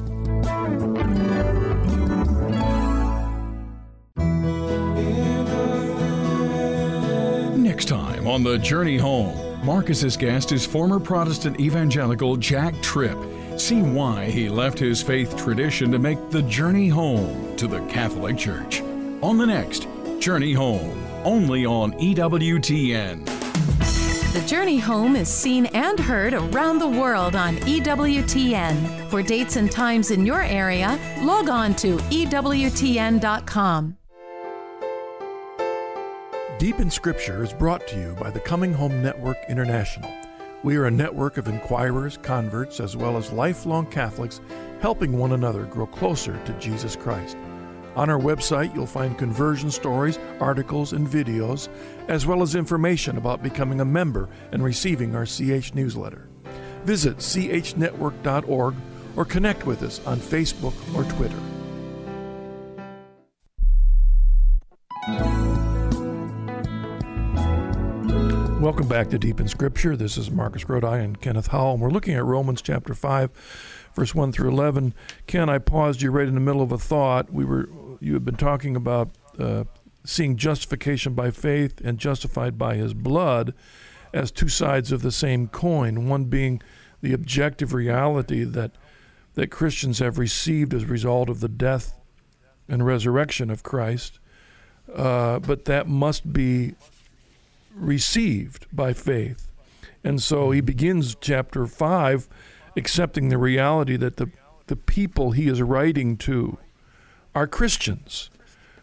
Next 7.59 7.89
time 7.89 8.27
on 8.27 8.43
The 8.43 8.57
Journey 8.59 8.97
Home, 8.97 9.67
Marcus's 9.67 10.17
guest 10.17 10.51
is 10.53 10.65
former 10.65 10.99
Protestant 10.99 11.61
evangelical 11.61 12.37
Jack 12.37 12.81
Tripp. 12.81 13.19
See 13.59 13.83
why 13.83 14.25
he 14.27 14.49
left 14.49 14.79
his 14.79 15.03
faith 15.03 15.37
tradition 15.37 15.93
to 15.93 15.99
make 15.99 16.31
the 16.31 16.41
journey 16.43 16.89
home 16.89 17.55
to 17.57 17.67
the 17.67 17.81
Catholic 17.87 18.39
Church. 18.39 18.81
On 19.23 19.39
the 19.39 19.47
next 19.47 19.89
Journey 20.21 20.55
Home, 20.55 21.05
only 21.25 21.65
on 21.65 21.93
EWTN. 21.93 23.25
The 24.33 24.47
Journey 24.47 24.79
Home 24.79 25.15
is 25.15 25.29
seen 25.29 25.67
and 25.67 25.99
heard 25.99 26.35
around 26.35 26.79
the 26.79 26.89
world 26.89 27.37
on 27.37 27.57
EWTN. 27.59 29.09
For 29.09 29.23
dates 29.23 29.57
and 29.57 29.71
times 29.71 30.11
in 30.11 30.27
your 30.27 30.43
area, 30.43 30.99
log 31.21 31.49
on 31.49 31.75
to 31.77 31.97
EWTN.com. 31.97 33.97
Deep 36.59 36.81
in 36.81 36.91
Scripture 36.91 37.45
is 37.45 37.53
brought 37.53 37.87
to 37.87 37.97
you 37.97 38.17
by 38.19 38.31
the 38.31 38.41
Coming 38.41 38.73
Home 38.73 39.03
Network 39.03 39.37
International. 39.49 40.11
We 40.65 40.77
are 40.77 40.87
a 40.87 40.91
network 40.91 41.37
of 41.37 41.47
inquirers, 41.47 42.17
converts, 42.17 42.81
as 42.81 42.97
well 42.97 43.17
as 43.17 43.31
lifelong 43.31 43.87
Catholics 43.87 44.41
helping 44.81 45.17
one 45.17 45.33
another 45.33 45.67
grow 45.67 45.87
closer 45.87 46.43
to 46.45 46.53
Jesus 46.55 46.97
Christ. 46.97 47.37
On 47.97 48.11
our 48.11 48.19
website, 48.19 48.75
you'll 48.75 48.85
find 48.85 49.17
conversion 49.17 49.71
stories, 49.71 50.19
articles, 50.39 50.93
and 50.93 51.09
videos, 51.09 51.71
as 52.09 52.27
well 52.27 52.43
as 52.43 52.55
information 52.55 53.17
about 53.17 53.43
becoming 53.43 53.81
a 53.81 53.87
member 53.87 54.29
and 54.53 54.63
receiving 54.63 55.17
our 55.17 55.25
CH 55.25 55.73
newsletter. 55.73 56.29
Visit 56.85 57.17
chnetwork.org 57.17 58.75
or 59.17 59.25
connect 59.25 59.65
with 59.65 59.83
us 59.83 60.07
on 60.07 60.19
Facebook 60.19 60.75
or 60.95 61.05
Twitter. 61.15 61.41
Welcome 68.61 68.89
back 68.89 69.09
to 69.11 69.19
Deep 69.19 69.41
in 69.41 69.49
Scripture. 69.49 69.97
This 69.97 70.19
is 70.19 70.31
Marcus 70.31 70.65
Grodi 70.65 71.03
and 71.03 71.19
Kenneth 71.19 71.47
Howell, 71.47 71.75
and 71.75 71.81
we're 71.81 71.91
looking 71.91 72.15
at 72.15 72.25
Romans 72.25 72.61
chapter 72.61 72.95
5, 72.95 73.31
verse 73.95 74.15
1 74.15 74.33
through 74.33 74.51
11. 74.51 74.93
Ken, 75.27 75.49
I 75.49 75.59
paused 75.59 76.03
you 76.03 76.11
right 76.11 76.29
in 76.29 76.35
the 76.35 76.41
middle 76.41 76.63
of 76.63 76.73
a 76.73 76.79
thought. 76.79 77.33
We 77.33 77.45
were 77.45 77.69
you 78.01 78.15
have 78.15 78.25
been 78.25 78.37
talking 78.37 78.77
about 78.77 79.11
uh, 79.39 79.65
seeing 80.05 80.37
justification 80.37 81.15
by 81.15 81.31
faith 81.31 81.81
and 81.85 81.99
justified 81.99 82.59
by 82.59 82.77
his 82.77 82.95
blood 82.95 83.55
as 84.13 84.31
two 84.31 84.49
sides 84.49 84.93
of 84.93 85.03
the 85.03 85.13
same 85.13 85.49
coin, 85.49 86.09
one 86.09 86.25
being 86.25 86.63
the 87.03 87.13
objective 87.13 87.75
reality 87.75 88.45
that 88.45 88.73
that 89.35 89.51
Christians 89.51 89.99
have 89.99 90.19
received 90.19 90.73
as 90.73 90.85
a 90.85 90.87
result 90.87 91.29
of 91.29 91.41
the 91.41 91.49
death 91.49 91.95
and 92.69 92.85
resurrection 92.85 93.51
of 93.51 93.63
Christ, 93.63 94.19
uh, 94.95 95.39
but 95.41 95.67
that 95.67 95.87
must 95.87 96.33
be 96.33 96.75
received 97.75 98.67
by 98.73 98.95
faith. 98.95 99.49
And 100.03 100.23
so 100.23 100.51
he 100.53 100.63
begins 100.63 101.15
chapter 101.21 101.67
5 101.67 102.29
accepting 102.77 103.29
the 103.29 103.39
reality 103.39 103.97
that 103.97 104.17
the, 104.17 104.31
the 104.69 104.77
people 104.77 105.33
he 105.33 105.49
is 105.49 105.61
writing 105.61 106.17
to 106.19 106.59
are 107.37 107.47
Christians 107.47 108.31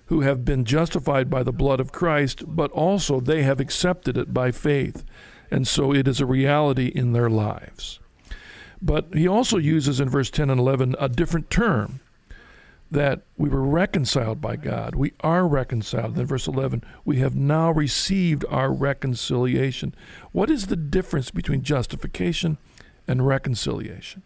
who 0.06 0.22
have 0.22 0.46
been 0.46 0.64
justified 0.64 1.28
by 1.28 1.42
the 1.42 1.52
blood 1.52 1.80
of 1.80 1.92
Christ, 1.92 2.44
but 2.46 2.70
also 2.72 3.20
they 3.20 3.42
have 3.42 3.60
accepted 3.60 4.16
it 4.16 4.32
by 4.32 4.52
faith. 4.52 5.04
And 5.50 5.68
so 5.68 5.92
it 5.92 6.08
is 6.08 6.22
a 6.22 6.28
reality 6.28 6.92
in 6.94 7.14
their 7.14 7.32
lives. 7.32 8.00
But 8.80 9.08
he 9.16 9.28
also 9.28 9.58
uses 9.58 10.00
in 10.00 10.08
verse 10.08 10.30
10 10.30 10.52
and 10.52 10.60
11 10.60 10.96
a 11.00 11.10
different 11.10 11.50
term 11.50 12.00
that 12.92 13.22
we 13.38 13.50
were 13.50 13.64
reconciled 13.64 14.40
by 14.40 14.56
God. 14.56 14.94
We 14.94 15.14
are 15.22 15.48
reconciled. 15.48 16.14
Then, 16.14 16.28
verse 16.28 16.48
11, 16.48 16.84
we 17.04 17.18
have 17.18 17.36
now 17.36 17.72
received 17.72 18.46
our 18.50 18.72
reconciliation. 18.72 19.96
What 20.32 20.52
is 20.52 20.68
the 20.68 20.76
difference 20.76 21.32
between 21.32 21.64
justification 21.64 22.60
and 23.08 23.26
reconciliation? 23.26 24.22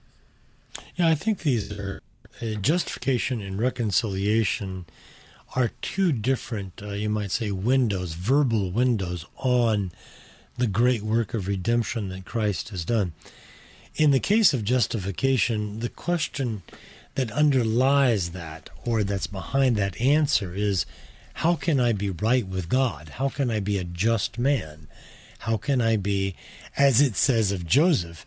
Yeah, 0.96 1.08
I 1.08 1.16
think 1.16 1.40
these 1.40 1.72
are 1.72 2.02
justification 2.62 3.41
and 3.41 3.60
reconciliation 3.60 4.86
are 5.56 5.71
two 5.82 6.12
different, 6.12 6.82
uh, 6.84 6.89
you 6.89 7.10
might 7.10 7.32
say, 7.32 7.52
windows, 7.52 8.13
verbal 8.13 8.71
windows 8.71 9.26
on 9.38 9.91
the 10.58 10.67
great 10.67 11.02
work 11.02 11.34
of 11.34 11.47
redemption 11.47 12.10
that 12.10 12.26
Christ 12.26 12.69
has 12.69 12.84
done. 12.84 13.13
In 13.95 14.12
the 14.12 14.19
case 14.19 14.54
of 14.54 14.63
justification, 14.63 15.80
the 15.80 15.89
question 15.89 16.63
that 17.15 17.32
underlies 17.32 18.32
that 18.32 18.69
or 18.86 19.04
that's 19.04 19.28
behind 19.28 19.76
that 19.76 20.00
answer 20.00 20.54
is 20.54 20.86
how 21.36 21.56
can 21.56 21.80
I 21.80 21.93
be 21.93 22.10
right 22.10 22.45
with 22.47 22.69
God? 22.69 23.10
How 23.10 23.30
can 23.30 23.50
I 23.50 23.60
be 23.60 23.78
a 23.78 23.84
just 23.84 24.38
man? 24.38 24.88
How 25.39 25.58
can 25.58 25.82
I 25.82 25.97
be, 25.97 26.36
as 26.76 27.00
it 27.00 27.15
says 27.15 27.52
of 27.52 27.65
Joseph? 27.65 28.26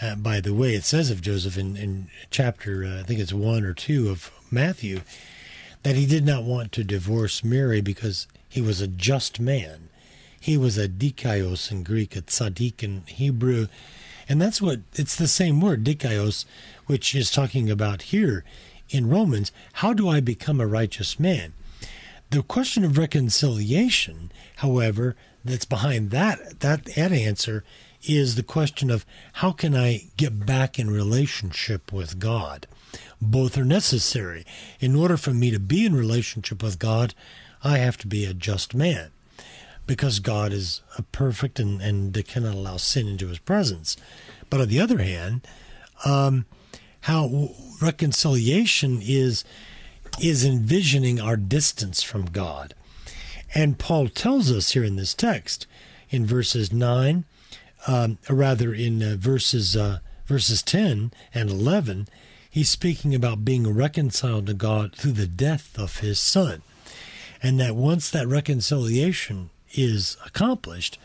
Uh, 0.00 0.14
by 0.14 0.40
the 0.40 0.54
way, 0.54 0.74
it 0.74 0.84
says 0.84 1.10
of 1.10 1.20
Joseph 1.20 1.58
in, 1.58 1.76
in 1.76 2.08
chapter, 2.30 2.84
uh, 2.84 3.00
I 3.00 3.02
think 3.02 3.20
it's 3.20 3.32
one 3.32 3.64
or 3.64 3.74
two 3.74 4.08
of 4.08 4.30
Matthew, 4.50 5.00
that 5.82 5.96
he 5.96 6.06
did 6.06 6.24
not 6.24 6.44
want 6.44 6.72
to 6.72 6.84
divorce 6.84 7.44
Mary 7.44 7.80
because 7.80 8.26
he 8.48 8.60
was 8.60 8.80
a 8.80 8.86
just 8.86 9.40
man. 9.40 9.88
He 10.40 10.56
was 10.56 10.78
a 10.78 10.88
dikaios 10.88 11.70
in 11.70 11.82
Greek, 11.82 12.16
a 12.16 12.22
tzaddik 12.22 12.82
in 12.82 13.02
Hebrew. 13.06 13.68
And 14.28 14.40
that's 14.40 14.62
what, 14.62 14.80
it's 14.94 15.16
the 15.16 15.28
same 15.28 15.60
word, 15.60 15.84
dikaios, 15.84 16.46
which 16.86 17.14
is 17.14 17.30
talking 17.30 17.70
about 17.70 18.02
here 18.02 18.44
in 18.88 19.08
Romans. 19.08 19.52
How 19.74 19.92
do 19.92 20.08
I 20.08 20.20
become 20.20 20.60
a 20.60 20.66
righteous 20.66 21.20
man? 21.20 21.52
The 22.30 22.42
question 22.42 22.84
of 22.84 22.96
reconciliation, 22.96 24.30
however, 24.56 25.16
that's 25.44 25.64
behind 25.64 26.10
that 26.10 26.60
that 26.60 26.84
that 26.84 27.12
answer 27.12 27.64
is 28.02 28.34
the 28.34 28.42
question 28.42 28.90
of 28.90 29.04
how 29.34 29.52
can 29.52 29.74
I 29.74 30.08
get 30.16 30.46
back 30.46 30.78
in 30.78 30.90
relationship 30.90 31.92
with 31.92 32.18
God? 32.18 32.66
Both 33.20 33.58
are 33.58 33.64
necessary. 33.64 34.44
In 34.80 34.96
order 34.96 35.16
for 35.16 35.32
me 35.32 35.50
to 35.50 35.60
be 35.60 35.84
in 35.84 35.94
relationship 35.94 36.62
with 36.62 36.78
God, 36.78 37.14
I 37.62 37.78
have 37.78 37.96
to 37.98 38.06
be 38.06 38.24
a 38.24 38.34
just 38.34 38.74
man 38.74 39.10
because 39.86 40.20
God 40.20 40.52
is 40.52 40.82
a 40.96 41.02
perfect 41.02 41.58
and, 41.58 41.80
and 41.80 42.26
cannot 42.26 42.54
allow 42.54 42.76
sin 42.76 43.08
into 43.08 43.28
his 43.28 43.38
presence. 43.38 43.96
But 44.48 44.60
on 44.60 44.68
the 44.68 44.80
other 44.80 44.98
hand, 44.98 45.46
um, 46.04 46.46
how 47.02 47.50
reconciliation 47.80 49.00
is 49.02 49.44
is 50.20 50.44
envisioning 50.44 51.20
our 51.20 51.36
distance 51.36 52.02
from 52.02 52.26
God. 52.26 52.74
And 53.54 53.78
Paul 53.78 54.08
tells 54.08 54.50
us 54.50 54.72
here 54.72 54.84
in 54.84 54.96
this 54.96 55.14
text, 55.14 55.66
in 56.10 56.26
verses 56.26 56.72
9, 56.72 57.24
um, 57.86 58.18
rather 58.28 58.72
in 58.74 59.02
uh, 59.02 59.16
verses, 59.18 59.76
uh, 59.76 59.98
verses 60.26 60.62
10 60.62 61.12
and 61.34 61.50
11, 61.50 62.08
he's 62.50 62.68
speaking 62.68 63.14
about 63.14 63.44
being 63.44 63.72
reconciled 63.72 64.46
to 64.46 64.54
God 64.54 64.94
through 64.94 65.12
the 65.12 65.26
death 65.26 65.78
of 65.78 65.98
his 65.98 66.18
son. 66.20 66.62
And 67.42 67.58
that 67.58 67.74
once 67.74 68.10
that 68.10 68.26
reconciliation 68.26 69.50
is 69.72 70.16
accomplished, 70.26 70.98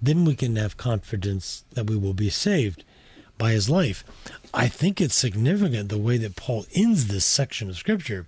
then 0.00 0.24
we 0.24 0.34
can 0.34 0.56
have 0.56 0.76
confidence 0.76 1.64
that 1.72 1.88
we 1.88 1.96
will 1.96 2.14
be 2.14 2.30
saved 2.30 2.84
by 3.38 3.52
his 3.52 3.68
life. 3.68 4.04
I 4.52 4.68
think 4.68 5.00
it's 5.00 5.14
significant 5.14 5.88
the 5.88 5.98
way 5.98 6.18
that 6.18 6.36
Paul 6.36 6.66
ends 6.74 7.08
this 7.08 7.24
section 7.24 7.68
of 7.68 7.76
Scripture 7.76 8.26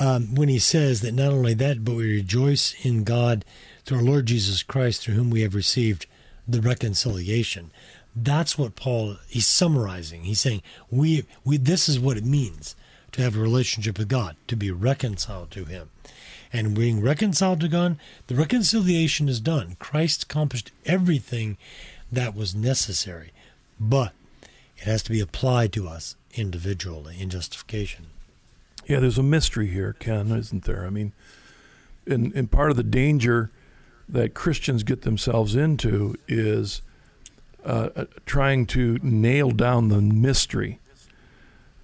um, 0.00 0.34
when 0.34 0.48
he 0.48 0.58
says 0.58 1.02
that 1.02 1.12
not 1.12 1.32
only 1.32 1.54
that, 1.54 1.84
but 1.84 1.94
we 1.94 2.16
rejoice 2.16 2.74
in 2.82 3.04
God 3.04 3.44
through 3.84 3.98
our 3.98 4.04
Lord 4.04 4.26
Jesus 4.26 4.62
Christ, 4.62 5.02
through 5.02 5.14
whom 5.14 5.30
we 5.30 5.42
have 5.42 5.54
received 5.54 6.06
the 6.52 6.60
reconciliation. 6.60 7.70
That's 8.14 8.58
what 8.58 8.74
Paul 8.74 9.16
he's 9.28 9.46
summarizing. 9.46 10.22
He's 10.22 10.40
saying 10.40 10.62
we 10.90 11.26
we 11.44 11.56
this 11.56 11.88
is 11.88 11.98
what 11.98 12.16
it 12.16 12.24
means 12.24 12.74
to 13.12 13.22
have 13.22 13.36
a 13.36 13.40
relationship 13.40 13.98
with 13.98 14.08
God, 14.08 14.36
to 14.48 14.56
be 14.56 14.70
reconciled 14.70 15.50
to 15.52 15.64
Him. 15.64 15.90
And 16.52 16.74
being 16.74 17.00
reconciled 17.00 17.60
to 17.60 17.68
God, 17.68 17.96
the 18.26 18.34
reconciliation 18.34 19.28
is 19.28 19.40
done. 19.40 19.76
Christ 19.78 20.24
accomplished 20.24 20.72
everything 20.84 21.56
that 22.10 22.34
was 22.34 22.54
necessary, 22.54 23.32
but 23.78 24.12
it 24.76 24.84
has 24.84 25.02
to 25.04 25.10
be 25.10 25.20
applied 25.20 25.72
to 25.74 25.86
us 25.86 26.16
individually 26.34 27.16
in 27.20 27.30
justification. 27.30 28.06
Yeah, 28.86 28.98
there's 28.98 29.18
a 29.18 29.22
mystery 29.22 29.68
here, 29.68 29.94
Ken, 29.98 30.32
isn't 30.32 30.64
there? 30.64 30.84
I 30.84 30.90
mean, 30.90 31.12
and, 32.06 32.32
and 32.34 32.50
part 32.50 32.70
of 32.70 32.76
the 32.76 32.82
danger 32.82 33.50
that 34.12 34.34
Christians 34.34 34.82
get 34.82 35.02
themselves 35.02 35.54
into 35.54 36.16
is 36.28 36.82
uh, 37.64 37.90
uh 37.94 38.04
trying 38.26 38.66
to 38.66 38.98
nail 39.02 39.50
down 39.50 39.88
the 39.88 40.00
mystery, 40.00 40.80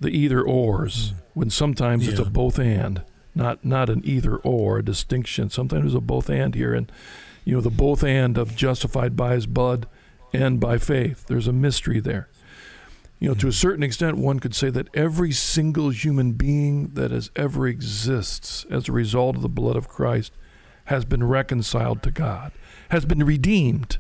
the 0.01 0.09
either 0.09 0.43
ors, 0.43 1.13
mm. 1.13 1.15
when 1.35 1.51
sometimes 1.51 2.05
yeah. 2.05 2.13
it's 2.13 2.21
a 2.21 2.25
both 2.25 2.59
and, 2.59 3.03
not 3.35 3.65
not 3.65 3.89
an 3.89 4.03
either 4.05 4.37
or, 4.37 4.79
a 4.79 4.85
distinction. 4.85 5.51
Sometimes 5.51 5.83
there's 5.83 5.95
a 5.95 6.01
both 6.01 6.29
and 6.29 6.55
here, 6.55 6.75
and 6.75 6.91
you 7.45 7.55
know 7.55 7.61
the 7.61 7.71
both 7.71 8.03
and 8.03 8.37
of 8.37 8.57
justified 8.57 9.17
by 9.17 9.35
His 9.35 9.47
blood 9.47 9.87
and 10.33 10.59
by 10.59 10.79
faith. 10.79 11.27
There's 11.27 11.49
a 11.49 11.53
mystery 11.53 12.01
there. 12.01 12.29
You 13.19 13.29
know, 13.29 13.35
to 13.37 13.49
a 13.49 13.53
certain 13.53 13.83
extent, 13.83 14.19
one 14.19 14.41
could 14.41 14.55
say 14.55 14.69
that 14.71 14.95
every 14.95 15.33
single 15.33 15.89
human 15.89 16.33
being 16.33 16.89
that 16.89 17.11
has 17.11 17.31
ever 17.35 17.67
exists 17.67 18.67
as 18.71 18.89
a 18.89 18.93
result 18.93 19.37
of 19.37 19.43
the 19.43 19.49
blood 19.49 19.77
of 19.77 19.89
Christ 19.89 20.33
has 20.87 21.05
been 21.05 21.25
reconciled 21.25 22.03
to 22.03 22.11
God, 22.11 22.53
has 22.91 23.05
been 23.05 23.25
redeemed. 23.25 23.99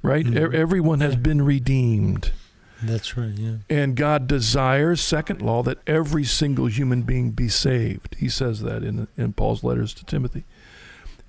Right? 0.00 0.24
Mm-hmm. 0.24 0.54
Everyone 0.54 1.00
has 1.00 1.16
been 1.16 1.42
redeemed. 1.42 2.32
That's 2.80 3.16
right, 3.16 3.32
yeah. 3.34 3.56
And 3.68 3.96
God 3.96 4.28
desires, 4.28 5.00
second 5.00 5.42
law, 5.42 5.64
that 5.64 5.78
every 5.86 6.24
single 6.24 6.66
human 6.66 7.02
being 7.02 7.32
be 7.32 7.48
saved. 7.48 8.14
He 8.18 8.28
says 8.28 8.60
that 8.62 8.84
in, 8.84 9.08
in 9.16 9.32
Paul's 9.32 9.64
letters 9.64 9.92
to 9.94 10.04
Timothy. 10.04 10.44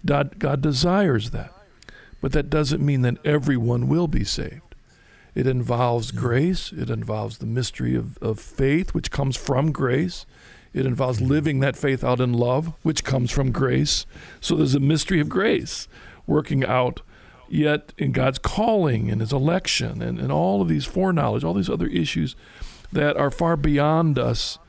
God, 0.05 0.37
God 0.37 0.61
desires 0.61 1.31
that. 1.31 1.51
But 2.21 2.33
that 2.33 2.49
doesn't 2.49 2.85
mean 2.85 3.01
that 3.01 3.17
everyone 3.25 3.87
will 3.87 4.07
be 4.07 4.23
saved. 4.23 4.75
It 5.33 5.47
involves 5.47 6.11
grace. 6.11 6.71
It 6.71 6.89
involves 6.89 7.37
the 7.37 7.45
mystery 7.45 7.95
of, 7.95 8.17
of 8.19 8.39
faith, 8.39 8.93
which 8.93 9.09
comes 9.09 9.35
from 9.35 9.71
grace. 9.71 10.25
It 10.73 10.85
involves 10.85 11.21
living 11.21 11.59
that 11.59 11.75
faith 11.75 12.03
out 12.03 12.19
in 12.19 12.33
love, 12.33 12.73
which 12.83 13.03
comes 13.03 13.31
from 13.31 13.51
grace. 13.51 14.05
So 14.39 14.55
there's 14.55 14.75
a 14.75 14.79
mystery 14.79 15.19
of 15.19 15.29
grace 15.29 15.87
working 16.27 16.63
out 16.63 17.01
yet 17.49 17.93
in 17.97 18.11
God's 18.11 18.37
calling 18.37 19.09
and 19.09 19.21
his 19.21 19.33
election 19.33 20.01
and, 20.01 20.19
and 20.19 20.31
all 20.31 20.61
of 20.61 20.67
these 20.67 20.85
foreknowledge, 20.85 21.43
all 21.43 21.55
these 21.55 21.69
other 21.69 21.87
issues 21.87 22.35
that 22.91 23.17
are 23.17 23.31
far 23.31 23.57
beyond 23.57 24.19
us, 24.19 24.59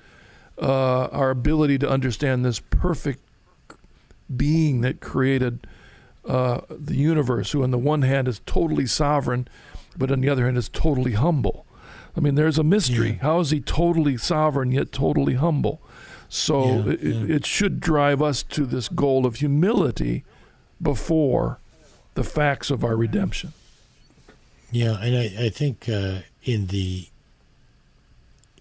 uh, 0.61 1.07
our 1.07 1.31
ability 1.31 1.79
to 1.79 1.89
understand 1.89 2.45
this 2.45 2.61
perfect 2.61 3.23
being 4.35 4.81
that 4.81 5.01
created 5.01 5.67
uh, 6.25 6.61
the 6.71 6.97
universe, 6.97 7.53
who 7.53 7.63
on 7.63 7.71
the 7.71 7.79
one 7.79 8.03
hand 8.03 8.29
is 8.29 8.41
totally 8.47 8.87
sovereign 8.87 9.49
but 9.97 10.11
on 10.11 10.21
the 10.21 10.29
other 10.29 10.45
hand 10.45 10.57
is 10.57 10.69
totally 10.69 11.13
humble. 11.13 11.67
I 12.17 12.21
mean, 12.21 12.35
there's 12.35 12.59
a 12.59 12.65
mystery. 12.65 13.13
Yeah. 13.13 13.23
How 13.23 13.41
is 13.41 13.51
he 13.51 13.61
totally 13.61 14.17
sovereign 14.17 14.73
yet 14.73 14.93
totally 14.93 15.35
humble? 15.35 15.81
So 16.31 16.64
yeah, 16.64 16.93
it, 16.93 17.03
yeah. 17.03 17.35
it, 17.37 17.45
should 17.45 17.81
drive 17.81 18.23
us 18.23 18.45
to 18.45 18.64
this 18.64 18.88
goal 18.88 19.27
of 19.27 19.37
humility 19.37 20.23
before 20.81 21.59
the 22.14 22.23
facts 22.23 22.71
of 22.71 22.85
our 22.85 22.95
redemption. 22.95 23.53
Yeah, 24.71 24.97
and 25.03 25.16
I, 25.16 25.47
I 25.47 25.49
think 25.49 25.89
uh, 25.89 26.20
in 26.45 26.68
the 26.68 27.09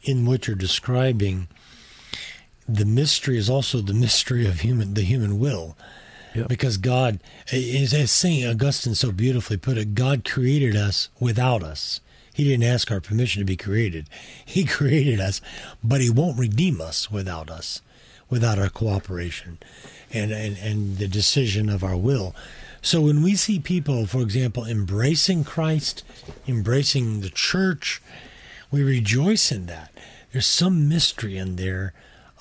in 0.02 0.26
what 0.26 0.48
you're 0.48 0.56
describing, 0.56 1.48
the 2.68 2.86
mystery 2.86 3.38
is 3.38 3.52
also 3.52 3.82
the 3.82 3.94
mystery 3.94 4.48
of 4.48 4.62
human 4.62 4.96
the 4.96 5.04
human 5.04 5.38
will. 5.38 5.78
Yep. 6.34 6.48
Because 6.48 6.78
God, 6.78 7.20
is 7.52 7.94
as 7.94 8.12
St. 8.12 8.48
Augustine 8.48 8.96
so 8.96 9.12
beautifully 9.12 9.58
put 9.58 9.78
it, 9.78 9.96
God 9.96 10.24
created 10.24 10.76
us 10.76 11.10
without 11.20 11.64
us. 11.64 12.02
He 12.40 12.46
didn't 12.46 12.64
ask 12.64 12.90
our 12.90 13.02
permission 13.02 13.42
to 13.42 13.46
be 13.46 13.58
created. 13.58 14.10
He 14.46 14.64
created 14.78 15.20
us, 15.20 15.42
but 15.84 16.00
He 16.00 16.10
won't 16.10 16.40
redeem 16.40 16.80
us 16.80 17.12
without 17.12 17.50
us, 17.52 17.82
without 18.30 18.58
our 18.58 18.70
cooperation 18.70 19.58
and, 20.14 20.32
and, 20.32 20.58
and 20.58 20.98
the 21.00 21.10
decision 21.10 21.68
of 21.68 21.84
our 21.84 21.98
will. 21.98 22.34
So 22.82 23.02
when 23.02 23.24
we 23.24 23.36
see 23.36 23.60
people, 23.60 24.06
for 24.06 24.22
example, 24.22 24.64
embracing 24.64 25.44
Christ, 25.44 26.06
embracing 26.48 27.20
the 27.20 27.30
church, 27.30 28.02
we 28.72 28.84
rejoice 28.84 29.52
in 29.52 29.66
that. 29.66 29.92
There's 30.32 30.46
some 30.46 30.88
mystery 30.88 31.36
in 31.36 31.58
there 31.58 31.92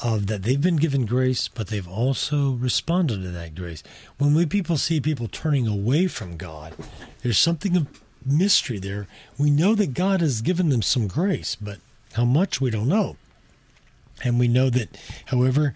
of 0.01 0.29
that 0.29 0.45
they've 0.45 0.61
been 0.63 0.77
given 0.77 1.07
grace, 1.07 1.49
but 1.49 1.67
they've 1.67 1.89
also 1.89 2.53
responded 2.53 3.23
to 3.23 3.33
that 3.33 3.57
grace. 3.57 3.83
When 4.19 4.33
we 4.33 4.47
people 4.47 4.77
see 4.77 5.01
people 5.01 5.27
turning 5.27 5.67
away 5.67 6.07
from 6.07 6.37
God, 6.37 6.75
there's 7.25 7.37
something 7.37 7.77
of 7.77 7.89
mystery 8.31 8.79
there. 8.79 9.07
We 9.39 9.51
know 9.51 9.75
that 9.75 9.95
God 9.95 10.21
has 10.21 10.41
given 10.41 10.69
them 10.69 10.83
some 10.83 11.07
grace, 11.07 11.55
but 11.55 11.79
how 12.15 12.25
much 12.25 12.61
we 12.61 12.71
don't 12.71 12.89
know. 12.89 13.17
And 14.25 14.39
we 14.39 14.49
know 14.49 14.71
that, 14.71 14.99
however, 15.27 15.75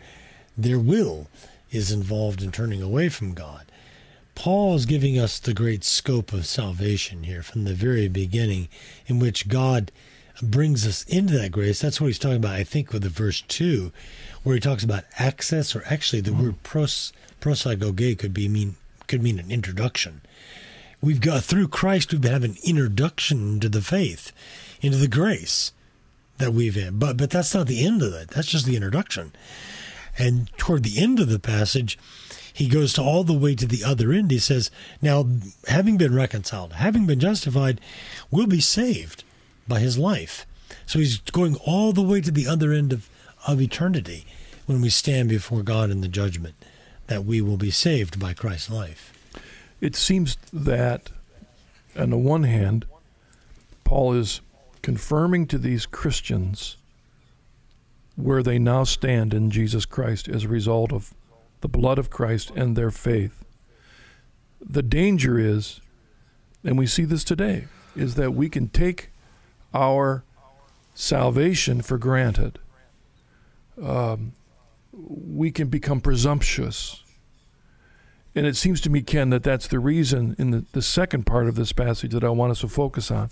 their 0.56 0.78
will 0.78 1.28
is 1.70 1.92
involved 1.92 2.42
in 2.42 2.52
turning 2.52 2.82
away 2.82 3.08
from 3.08 3.34
God. 3.34 3.66
Paul 4.34 4.74
is 4.74 4.86
giving 4.86 5.18
us 5.18 5.38
the 5.38 5.54
great 5.54 5.84
scope 5.84 6.32
of 6.32 6.46
salvation 6.46 7.24
here 7.24 7.42
from 7.42 7.64
the 7.64 7.74
very 7.74 8.08
beginning, 8.08 8.68
in 9.06 9.18
which 9.18 9.48
God 9.48 9.92
brings 10.42 10.86
us 10.86 11.04
into 11.04 11.38
that 11.38 11.52
grace. 11.52 11.80
That's 11.80 12.00
what 12.00 12.08
he's 12.08 12.18
talking 12.18 12.38
about, 12.38 12.54
I 12.54 12.64
think, 12.64 12.92
with 12.92 13.02
the 13.02 13.08
verse 13.08 13.42
2, 13.42 13.92
where 14.42 14.54
he 14.54 14.60
talks 14.60 14.82
about 14.82 15.04
access, 15.18 15.76
or 15.76 15.84
actually 15.86 16.20
the 16.20 16.30
mm-hmm. 16.30 16.44
word 16.44 16.62
pros, 16.62 17.12
prosagoge 17.40 18.18
could 18.18 18.34
be 18.34 18.48
mean 18.48 18.76
could 19.06 19.22
mean 19.22 19.38
an 19.38 19.50
introduction. 19.50 20.22
We've 21.02 21.20
got 21.20 21.42
through 21.42 21.68
Christ, 21.68 22.12
we've 22.12 22.22
had 22.22 22.44
an 22.44 22.56
introduction 22.62 23.58
to 23.58 23.68
the 23.68 23.82
faith, 23.82 24.30
into 24.80 24.98
the 24.98 25.08
grace 25.08 25.72
that 26.38 26.52
we've 26.52 26.76
in. 26.76 27.00
But 27.00 27.16
but 27.16 27.30
that's 27.30 27.54
not 27.54 27.66
the 27.66 27.84
end 27.84 28.02
of 28.02 28.14
it. 28.14 28.28
That's 28.28 28.46
just 28.46 28.66
the 28.66 28.76
introduction. 28.76 29.32
And 30.16 30.48
toward 30.58 30.84
the 30.84 31.02
end 31.02 31.18
of 31.18 31.28
the 31.28 31.40
passage, 31.40 31.98
he 32.52 32.68
goes 32.68 32.92
to 32.92 33.02
all 33.02 33.24
the 33.24 33.32
way 33.32 33.56
to 33.56 33.66
the 33.66 33.82
other 33.82 34.12
end. 34.12 34.30
He 34.30 34.38
says, 34.38 34.70
Now, 35.00 35.26
having 35.66 35.96
been 35.96 36.14
reconciled, 36.14 36.74
having 36.74 37.06
been 37.06 37.18
justified, 37.18 37.80
we'll 38.30 38.46
be 38.46 38.60
saved 38.60 39.24
by 39.66 39.80
his 39.80 39.98
life. 39.98 40.46
So 40.86 41.00
he's 41.00 41.18
going 41.18 41.56
all 41.56 41.92
the 41.92 42.02
way 42.02 42.20
to 42.20 42.30
the 42.30 42.46
other 42.46 42.72
end 42.72 42.92
of, 42.92 43.10
of 43.46 43.60
eternity 43.60 44.24
when 44.66 44.80
we 44.80 44.90
stand 44.90 45.28
before 45.28 45.62
God 45.62 45.90
in 45.90 46.00
the 46.00 46.08
judgment, 46.08 46.54
that 47.08 47.24
we 47.24 47.40
will 47.40 47.56
be 47.56 47.72
saved 47.72 48.20
by 48.20 48.34
Christ's 48.34 48.70
life. 48.70 49.12
It 49.82 49.96
seems 49.96 50.36
that, 50.52 51.10
on 51.98 52.10
the 52.10 52.16
one 52.16 52.44
hand, 52.44 52.86
Paul 53.82 54.12
is 54.12 54.40
confirming 54.80 55.48
to 55.48 55.58
these 55.58 55.86
Christians 55.86 56.76
where 58.14 58.44
they 58.44 58.60
now 58.60 58.84
stand 58.84 59.34
in 59.34 59.50
Jesus 59.50 59.84
Christ 59.84 60.28
as 60.28 60.44
a 60.44 60.48
result 60.48 60.92
of 60.92 61.12
the 61.62 61.68
blood 61.68 61.98
of 61.98 62.10
Christ 62.10 62.52
and 62.54 62.76
their 62.76 62.92
faith. 62.92 63.44
The 64.60 64.84
danger 64.84 65.36
is, 65.36 65.80
and 66.62 66.78
we 66.78 66.86
see 66.86 67.04
this 67.04 67.24
today, 67.24 67.64
is 67.96 68.14
that 68.14 68.34
we 68.34 68.48
can 68.48 68.68
take 68.68 69.10
our 69.74 70.22
salvation 70.94 71.82
for 71.82 71.98
granted. 71.98 72.60
Um, 73.82 74.34
we 74.92 75.50
can 75.50 75.66
become 75.66 76.00
presumptuous. 76.00 77.01
And 78.34 78.46
it 78.46 78.56
seems 78.56 78.80
to 78.82 78.90
me, 78.90 79.02
Ken, 79.02 79.30
that 79.30 79.42
that's 79.42 79.68
the 79.68 79.78
reason 79.78 80.34
in 80.38 80.50
the, 80.50 80.64
the 80.72 80.82
second 80.82 81.26
part 81.26 81.48
of 81.48 81.54
this 81.54 81.72
passage 81.72 82.12
that 82.12 82.24
I 82.24 82.30
want 82.30 82.52
us 82.52 82.60
to 82.60 82.68
focus 82.68 83.10
on. 83.10 83.30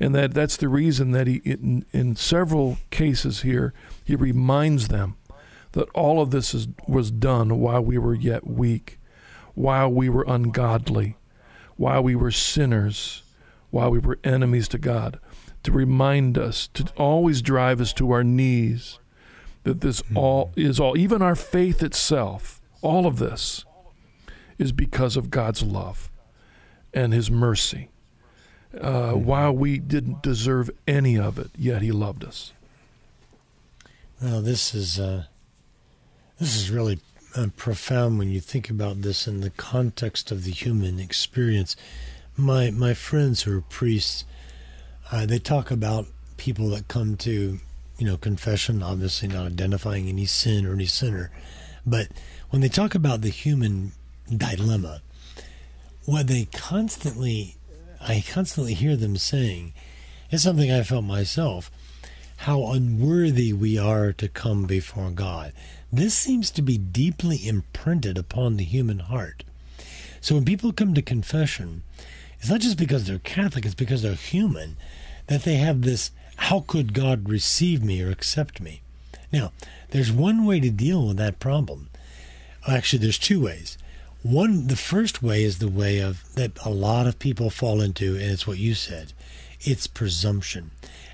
And 0.00 0.14
that 0.14 0.34
that's 0.34 0.56
the 0.56 0.68
reason 0.68 1.12
that 1.12 1.28
he, 1.28 1.36
in, 1.44 1.84
in 1.92 2.16
several 2.16 2.78
cases 2.90 3.42
here, 3.42 3.72
he 4.04 4.16
reminds 4.16 4.88
them 4.88 5.16
that 5.72 5.88
all 5.90 6.20
of 6.20 6.30
this 6.30 6.54
is, 6.54 6.66
was 6.88 7.10
done 7.10 7.60
while 7.60 7.82
we 7.82 7.98
were 7.98 8.14
yet 8.14 8.46
weak, 8.46 8.98
while 9.54 9.88
we 9.88 10.08
were 10.08 10.24
ungodly, 10.26 11.16
while 11.76 12.02
we 12.02 12.16
were 12.16 12.32
sinners, 12.32 13.22
while 13.70 13.90
we 13.90 13.98
were 13.98 14.18
enemies 14.24 14.66
to 14.68 14.78
God, 14.78 15.20
to 15.62 15.70
remind 15.70 16.36
us, 16.36 16.66
to 16.74 16.84
always 16.96 17.42
drive 17.42 17.80
us 17.80 17.92
to 17.92 18.10
our 18.10 18.24
knees, 18.24 18.98
that 19.62 19.82
this 19.82 20.02
mm-hmm. 20.02 20.16
all 20.16 20.52
is 20.56 20.80
all, 20.80 20.96
even 20.96 21.22
our 21.22 21.36
faith 21.36 21.80
itself, 21.82 22.60
all 22.82 23.06
of 23.06 23.18
this 23.18 23.64
is 24.62 24.72
because 24.72 25.16
of 25.16 25.30
God's 25.30 25.62
love 25.62 26.10
and 26.94 27.12
His 27.12 27.30
mercy. 27.30 27.88
Uh, 28.74 28.78
mm-hmm. 28.80 29.24
While 29.24 29.52
we 29.52 29.78
didn't 29.78 30.22
deserve 30.22 30.70
any 30.86 31.18
of 31.18 31.38
it, 31.38 31.50
yet 31.58 31.82
He 31.82 31.92
loved 31.92 32.24
us. 32.24 32.52
Well, 34.22 34.40
this 34.40 34.74
is 34.74 34.98
uh, 35.00 35.24
this 36.38 36.56
is 36.56 36.70
really 36.70 37.00
uh, 37.36 37.48
profound 37.56 38.18
when 38.18 38.30
you 38.30 38.40
think 38.40 38.70
about 38.70 39.02
this 39.02 39.26
in 39.26 39.40
the 39.40 39.50
context 39.50 40.30
of 40.30 40.44
the 40.44 40.52
human 40.52 41.00
experience. 41.00 41.76
My 42.36 42.70
my 42.70 42.94
friends 42.94 43.42
who 43.42 43.58
are 43.58 43.62
priests, 43.62 44.24
uh, 45.10 45.26
they 45.26 45.38
talk 45.38 45.70
about 45.70 46.06
people 46.36 46.68
that 46.70 46.88
come 46.88 47.16
to, 47.16 47.58
you 47.98 48.06
know, 48.06 48.16
confession. 48.16 48.82
Obviously, 48.82 49.28
not 49.28 49.46
identifying 49.46 50.08
any 50.08 50.24
sin 50.24 50.64
or 50.64 50.72
any 50.72 50.86
sinner, 50.86 51.30
but 51.84 52.08
when 52.50 52.62
they 52.62 52.68
talk 52.68 52.94
about 52.94 53.22
the 53.22 53.28
human 53.28 53.92
dilemma, 54.38 55.02
what 56.04 56.26
they 56.26 56.46
constantly, 56.46 57.56
I 58.00 58.24
constantly 58.28 58.74
hear 58.74 58.96
them 58.96 59.16
saying, 59.16 59.72
is 60.30 60.42
something 60.42 60.70
I 60.70 60.82
felt 60.82 61.04
myself 61.04 61.70
how 62.38 62.72
unworthy 62.72 63.52
we 63.52 63.78
are 63.78 64.12
to 64.12 64.26
come 64.28 64.64
before 64.64 65.10
God. 65.10 65.52
This 65.92 66.14
seems 66.14 66.50
to 66.52 66.62
be 66.62 66.76
deeply 66.76 67.46
imprinted 67.46 68.18
upon 68.18 68.56
the 68.56 68.64
human 68.64 68.98
heart. 68.98 69.44
So 70.20 70.34
when 70.34 70.44
people 70.44 70.72
come 70.72 70.92
to 70.94 71.02
confession, 71.02 71.84
it's 72.40 72.50
not 72.50 72.60
just 72.60 72.78
because 72.78 73.06
they're 73.06 73.20
Catholic, 73.20 73.64
it's 73.64 73.76
because 73.76 74.02
they're 74.02 74.14
human 74.14 74.76
that 75.28 75.44
they 75.44 75.56
have 75.56 75.82
this 75.82 76.10
how 76.36 76.64
could 76.66 76.94
God 76.94 77.28
receive 77.28 77.84
me 77.84 78.02
or 78.02 78.10
accept 78.10 78.60
me? 78.60 78.82
Now, 79.32 79.52
there's 79.90 80.10
one 80.10 80.44
way 80.44 80.58
to 80.58 80.70
deal 80.70 81.06
with 81.06 81.16
that 81.18 81.38
problem. 81.38 81.90
Actually, 82.66 82.98
there's 83.00 83.18
two 83.18 83.40
ways. 83.40 83.78
One, 84.22 84.68
the 84.68 84.76
first 84.76 85.22
way 85.22 85.42
is 85.42 85.58
the 85.58 85.68
way 85.68 85.98
of 85.98 86.22
that 86.34 86.52
a 86.64 86.70
lot 86.70 87.06
of 87.06 87.18
people 87.18 87.50
fall 87.50 87.80
into, 87.80 88.14
and 88.14 88.30
it's 88.30 88.46
what 88.46 88.58
you 88.58 88.74
said. 88.74 89.12
It's 89.60 89.86
presumption 89.86 90.70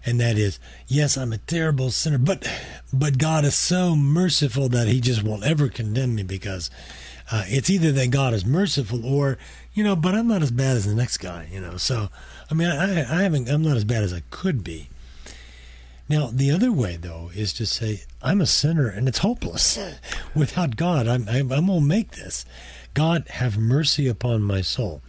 and 0.08 0.20
that 0.20 0.38
is, 0.38 0.58
yes, 0.86 1.18
I'm 1.18 1.34
a 1.34 1.38
terrible 1.38 1.90
sinner, 1.90 2.16
but 2.16 2.50
but 2.92 3.18
God 3.18 3.44
is 3.44 3.54
so 3.54 3.94
merciful 3.94 4.70
that 4.70 4.88
He 4.88 5.02
just 5.02 5.22
won't 5.22 5.44
ever 5.44 5.68
condemn 5.68 6.14
me 6.14 6.22
because 6.22 6.70
uh, 7.30 7.44
it's 7.46 7.68
either 7.68 7.92
that 7.92 8.10
God 8.10 8.32
is 8.32 8.46
merciful 8.46 9.04
or 9.04 9.36
you 9.74 9.84
know, 9.84 9.94
but 9.94 10.14
I'm 10.14 10.26
not 10.26 10.42
as 10.42 10.50
bad 10.50 10.76
as 10.78 10.86
the 10.86 10.94
next 10.94 11.18
guy, 11.18 11.48
you 11.52 11.60
know. 11.60 11.76
So 11.76 12.08
I 12.50 12.54
mean, 12.54 12.68
I 12.68 13.00
I 13.00 13.22
haven't 13.22 13.50
I'm 13.50 13.62
not 13.62 13.76
as 13.76 13.84
bad 13.84 14.02
as 14.02 14.14
I 14.14 14.22
could 14.30 14.64
be. 14.64 14.88
Now, 16.08 16.30
the 16.32 16.50
other 16.50 16.72
way, 16.72 16.96
though, 16.96 17.30
is 17.34 17.52
to 17.52 17.66
say, 17.66 18.04
I'm 18.22 18.40
a 18.40 18.46
sinner 18.46 18.88
and 18.88 19.08
it's 19.08 19.18
hopeless. 19.18 19.78
Without 20.34 20.76
God, 20.76 21.06
I'm, 21.06 21.28
I'm, 21.28 21.52
I'm 21.52 21.66
going 21.66 21.80
to 21.80 21.86
make 21.86 22.12
this. 22.12 22.46
God, 22.94 23.26
have 23.28 23.58
mercy 23.58 24.08
upon 24.08 24.42
my 24.42 24.60
soul. 24.60 25.02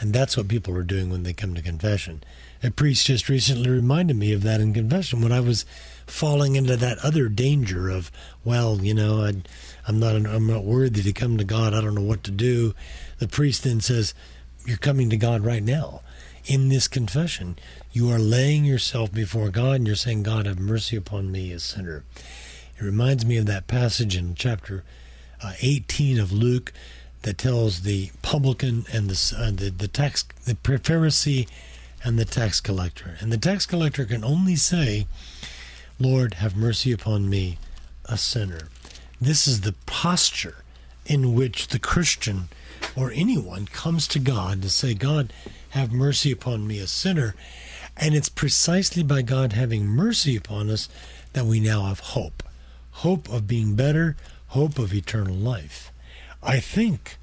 And 0.00 0.12
that's 0.12 0.36
what 0.36 0.48
people 0.48 0.76
are 0.76 0.82
doing 0.82 1.10
when 1.10 1.22
they 1.22 1.32
come 1.32 1.54
to 1.54 1.62
confession. 1.62 2.24
A 2.62 2.70
priest 2.70 3.06
just 3.06 3.28
recently 3.28 3.70
reminded 3.70 4.16
me 4.16 4.32
of 4.32 4.42
that 4.42 4.60
in 4.60 4.74
confession 4.74 5.20
when 5.20 5.32
I 5.32 5.40
was 5.40 5.64
falling 6.06 6.56
into 6.56 6.76
that 6.76 6.98
other 6.98 7.28
danger 7.28 7.88
of, 7.88 8.10
well, 8.44 8.80
you 8.80 8.94
know, 8.94 9.22
I, 9.22 9.34
I'm 9.86 9.98
not 9.98 10.14
I'm 10.14 10.46
not 10.46 10.64
worthy 10.64 11.02
to 11.02 11.12
come 11.12 11.38
to 11.38 11.44
God. 11.44 11.74
I 11.74 11.80
don't 11.80 11.94
know 11.94 12.02
what 12.02 12.24
to 12.24 12.30
do. 12.30 12.74
The 13.18 13.28
priest 13.28 13.64
then 13.64 13.80
says, 13.80 14.14
"You're 14.64 14.76
coming 14.76 15.10
to 15.10 15.16
God 15.16 15.44
right 15.44 15.62
now." 15.62 16.02
In 16.44 16.68
this 16.68 16.88
confession, 16.88 17.56
you 17.92 18.10
are 18.10 18.18
laying 18.18 18.64
yourself 18.64 19.12
before 19.12 19.50
God 19.50 19.76
and 19.76 19.86
you're 19.86 19.94
saying, 19.94 20.24
God, 20.24 20.46
have 20.46 20.58
mercy 20.58 20.96
upon 20.96 21.30
me, 21.30 21.52
a 21.52 21.60
sinner. 21.60 22.02
It 22.76 22.82
reminds 22.82 23.24
me 23.24 23.36
of 23.36 23.46
that 23.46 23.68
passage 23.68 24.16
in 24.16 24.34
chapter 24.34 24.82
uh, 25.40 25.52
18 25.60 26.18
of 26.18 26.32
Luke 26.32 26.72
that 27.22 27.38
tells 27.38 27.82
the 27.82 28.10
publican 28.22 28.84
and 28.92 29.08
the, 29.08 29.36
uh, 29.38 29.50
the, 29.50 29.70
the 29.70 29.88
tax, 29.88 30.24
the 30.44 30.54
Pharisee 30.54 31.48
and 32.04 32.18
the 32.18 32.24
tax 32.24 32.60
collector. 32.60 33.16
And 33.20 33.32
the 33.32 33.38
tax 33.38 33.66
collector 33.66 34.04
can 34.04 34.24
only 34.24 34.56
say, 34.56 35.06
Lord, 35.98 36.34
have 36.34 36.56
mercy 36.56 36.92
upon 36.92 37.30
me, 37.30 37.58
a 38.06 38.16
sinner. 38.16 38.68
This 39.20 39.46
is 39.46 39.60
the 39.60 39.74
posture 39.86 40.56
in 41.06 41.34
which 41.34 41.68
the 41.68 41.78
Christian 41.78 42.48
or 42.96 43.12
anyone 43.12 43.66
comes 43.66 44.08
to 44.08 44.18
God 44.18 44.62
to 44.62 44.70
say, 44.70 44.94
God, 44.94 45.32
have 45.70 45.92
mercy 45.92 46.32
upon 46.32 46.66
me, 46.66 46.78
a 46.78 46.86
sinner. 46.86 47.34
And 47.96 48.14
it's 48.14 48.28
precisely 48.28 49.02
by 49.02 49.22
God 49.22 49.52
having 49.52 49.86
mercy 49.86 50.36
upon 50.36 50.70
us 50.70 50.88
that 51.34 51.46
we 51.46 51.60
now 51.60 51.82
have 51.82 52.00
hope 52.00 52.42
hope 52.92 53.28
of 53.30 53.46
being 53.46 53.74
better, 53.74 54.16
hope 54.48 54.78
of 54.78 54.94
eternal 54.94 55.34
life. 55.34 55.91
I 56.42 56.58
think 56.60 57.18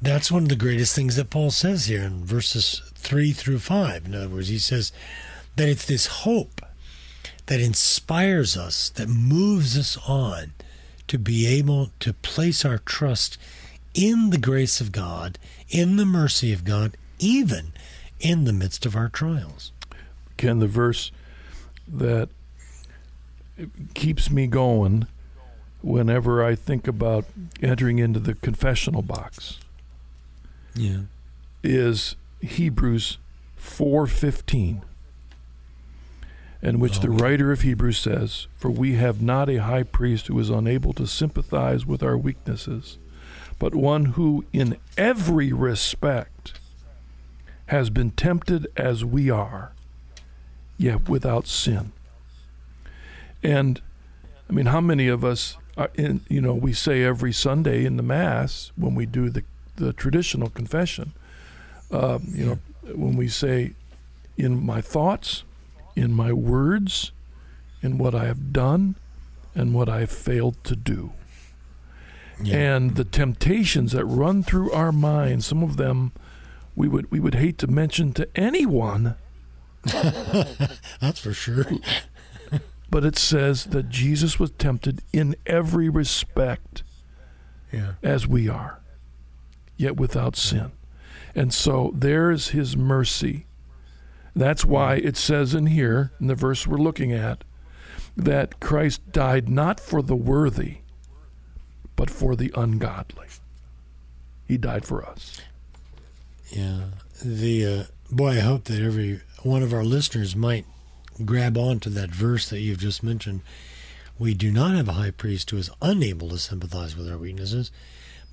that's 0.00 0.30
one 0.30 0.44
of 0.44 0.48
the 0.48 0.56
greatest 0.56 0.94
things 0.94 1.16
that 1.16 1.30
Paul 1.30 1.50
says 1.50 1.86
here 1.86 2.02
in 2.02 2.24
verses 2.24 2.82
3 2.94 3.32
through 3.32 3.58
5. 3.58 4.06
In 4.06 4.14
other 4.14 4.28
words, 4.28 4.48
he 4.48 4.58
says 4.58 4.92
that 5.56 5.68
it's 5.68 5.86
this 5.86 6.06
hope 6.06 6.60
that 7.46 7.60
inspires 7.60 8.56
us, 8.56 8.90
that 8.90 9.08
moves 9.08 9.78
us 9.78 9.98
on 10.08 10.52
to 11.08 11.18
be 11.18 11.46
able 11.46 11.90
to 12.00 12.12
place 12.12 12.64
our 12.64 12.78
trust 12.78 13.38
in 13.92 14.30
the 14.30 14.38
grace 14.38 14.80
of 14.80 14.92
God, 14.92 15.38
in 15.68 15.96
the 15.96 16.06
mercy 16.06 16.52
of 16.52 16.64
God, 16.64 16.96
even 17.18 17.72
in 18.20 18.44
the 18.44 18.52
midst 18.52 18.86
of 18.86 18.96
our 18.96 19.08
trials. 19.08 19.72
Ken, 20.36 20.58
the 20.58 20.66
verse 20.66 21.10
that 21.86 22.28
keeps 23.94 24.30
me 24.30 24.46
going 24.46 25.06
whenever 25.84 26.42
I 26.42 26.54
think 26.54 26.88
about 26.88 27.26
entering 27.62 27.98
into 27.98 28.18
the 28.18 28.34
confessional 28.34 29.02
box 29.02 29.58
yeah. 30.74 31.00
is 31.62 32.16
Hebrews 32.40 33.18
4:15 33.60 34.82
in 36.62 36.80
which 36.80 37.00
the 37.00 37.08
oh. 37.08 37.12
writer 37.12 37.52
of 37.52 37.60
Hebrews 37.60 37.98
says, 37.98 38.46
For 38.56 38.70
we 38.70 38.94
have 38.94 39.20
not 39.20 39.50
a 39.50 39.62
high 39.62 39.82
priest 39.82 40.28
who 40.28 40.38
is 40.40 40.48
unable 40.48 40.94
to 40.94 41.06
sympathize 41.06 41.84
with 41.84 42.02
our 42.02 42.16
weaknesses, 42.16 42.96
but 43.58 43.74
one 43.74 44.06
who 44.06 44.46
in 44.54 44.78
every 44.96 45.52
respect 45.52 46.58
has 47.66 47.90
been 47.90 48.12
tempted 48.12 48.66
as 48.78 49.04
we 49.04 49.28
are, 49.28 49.72
yet 50.78 51.06
without 51.06 51.46
sin. 51.46 51.92
And 53.42 53.82
I 54.48 54.52
mean, 54.54 54.66
how 54.66 54.80
many 54.80 55.08
of 55.08 55.22
us, 55.22 55.58
are 55.76 55.90
in, 55.94 56.20
you 56.28 56.40
know, 56.40 56.54
we 56.54 56.72
say 56.72 57.02
every 57.02 57.32
Sunday 57.32 57.84
in 57.84 57.96
the 57.96 58.02
Mass 58.02 58.72
when 58.76 58.94
we 58.94 59.06
do 59.06 59.30
the, 59.30 59.42
the 59.76 59.92
traditional 59.92 60.48
confession, 60.48 61.12
um, 61.90 62.24
you 62.28 62.44
know, 62.44 62.58
when 62.94 63.16
we 63.16 63.28
say, 63.28 63.72
in 64.36 64.64
my 64.64 64.80
thoughts, 64.80 65.44
in 65.96 66.12
my 66.12 66.32
words, 66.32 67.12
in 67.82 67.98
what 67.98 68.14
I 68.14 68.24
have 68.24 68.52
done, 68.52 68.96
and 69.54 69.74
what 69.74 69.88
I 69.88 70.00
have 70.00 70.10
failed 70.10 70.62
to 70.64 70.74
do. 70.74 71.12
Yeah. 72.42 72.56
And 72.56 72.96
the 72.96 73.04
temptations 73.04 73.92
that 73.92 74.04
run 74.04 74.42
through 74.42 74.72
our 74.72 74.90
minds, 74.90 75.46
some 75.46 75.62
of 75.62 75.76
them 75.76 76.12
we 76.76 76.88
would 76.88 77.10
we 77.10 77.20
would 77.20 77.34
hate 77.34 77.58
to 77.58 77.66
mention 77.66 78.12
to 78.14 78.28
anyone. 78.34 79.14
That's 79.84 81.20
for 81.20 81.32
sure. 81.32 81.66
But 82.94 83.04
it 83.04 83.18
says 83.18 83.64
that 83.64 83.88
Jesus 83.88 84.38
was 84.38 84.52
tempted 84.52 85.02
in 85.12 85.34
every 85.46 85.88
respect 85.88 86.84
yeah. 87.72 87.94
as 88.04 88.28
we 88.28 88.48
are, 88.48 88.82
yet 89.76 89.96
without 89.96 90.36
sin. 90.36 90.70
And 91.34 91.52
so 91.52 91.90
there's 91.92 92.50
his 92.50 92.76
mercy. 92.76 93.46
That's 94.36 94.64
why 94.64 94.94
it 94.94 95.16
says 95.16 95.54
in 95.54 95.66
here, 95.66 96.12
in 96.20 96.28
the 96.28 96.36
verse 96.36 96.68
we're 96.68 96.78
looking 96.78 97.10
at, 97.10 97.42
that 98.16 98.60
Christ 98.60 99.10
died 99.10 99.48
not 99.48 99.80
for 99.80 100.00
the 100.00 100.14
worthy, 100.14 100.76
but 101.96 102.10
for 102.10 102.36
the 102.36 102.52
ungodly. 102.54 103.26
He 104.46 104.56
died 104.56 104.84
for 104.84 105.04
us. 105.04 105.40
Yeah. 106.48 106.82
The 107.24 107.66
uh, 107.66 107.82
boy, 108.12 108.36
I 108.36 108.40
hope 108.40 108.62
that 108.66 108.80
every 108.80 109.20
one 109.42 109.64
of 109.64 109.74
our 109.74 109.82
listeners 109.82 110.36
might 110.36 110.64
grab 111.24 111.56
onto 111.56 111.90
that 111.90 112.10
verse 112.10 112.48
that 112.48 112.60
you've 112.60 112.78
just 112.78 113.02
mentioned. 113.02 113.40
We 114.18 114.34
do 114.34 114.50
not 114.50 114.74
have 114.74 114.88
a 114.88 114.92
high 114.92 115.10
priest 115.10 115.50
who 115.50 115.56
is 115.56 115.70
unable 115.82 116.28
to 116.30 116.38
sympathize 116.38 116.96
with 116.96 117.10
our 117.10 117.18
weaknesses, 117.18 117.70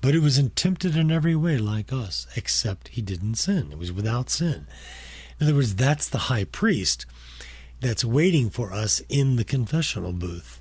but 0.00 0.14
who 0.14 0.22
was 0.22 0.42
tempted 0.54 0.96
in 0.96 1.10
every 1.10 1.34
way 1.36 1.58
like 1.58 1.92
us, 1.92 2.26
except 2.36 2.88
he 2.88 3.02
didn't 3.02 3.36
sin. 3.36 3.72
It 3.72 3.78
was 3.78 3.92
without 3.92 4.30
sin. 4.30 4.66
In 5.40 5.46
other 5.46 5.56
words, 5.56 5.74
that's 5.74 6.08
the 6.08 6.18
high 6.18 6.44
priest 6.44 7.06
that's 7.80 8.04
waiting 8.04 8.48
for 8.48 8.72
us 8.72 9.02
in 9.08 9.36
the 9.36 9.44
confessional 9.44 10.12
booth. 10.12 10.60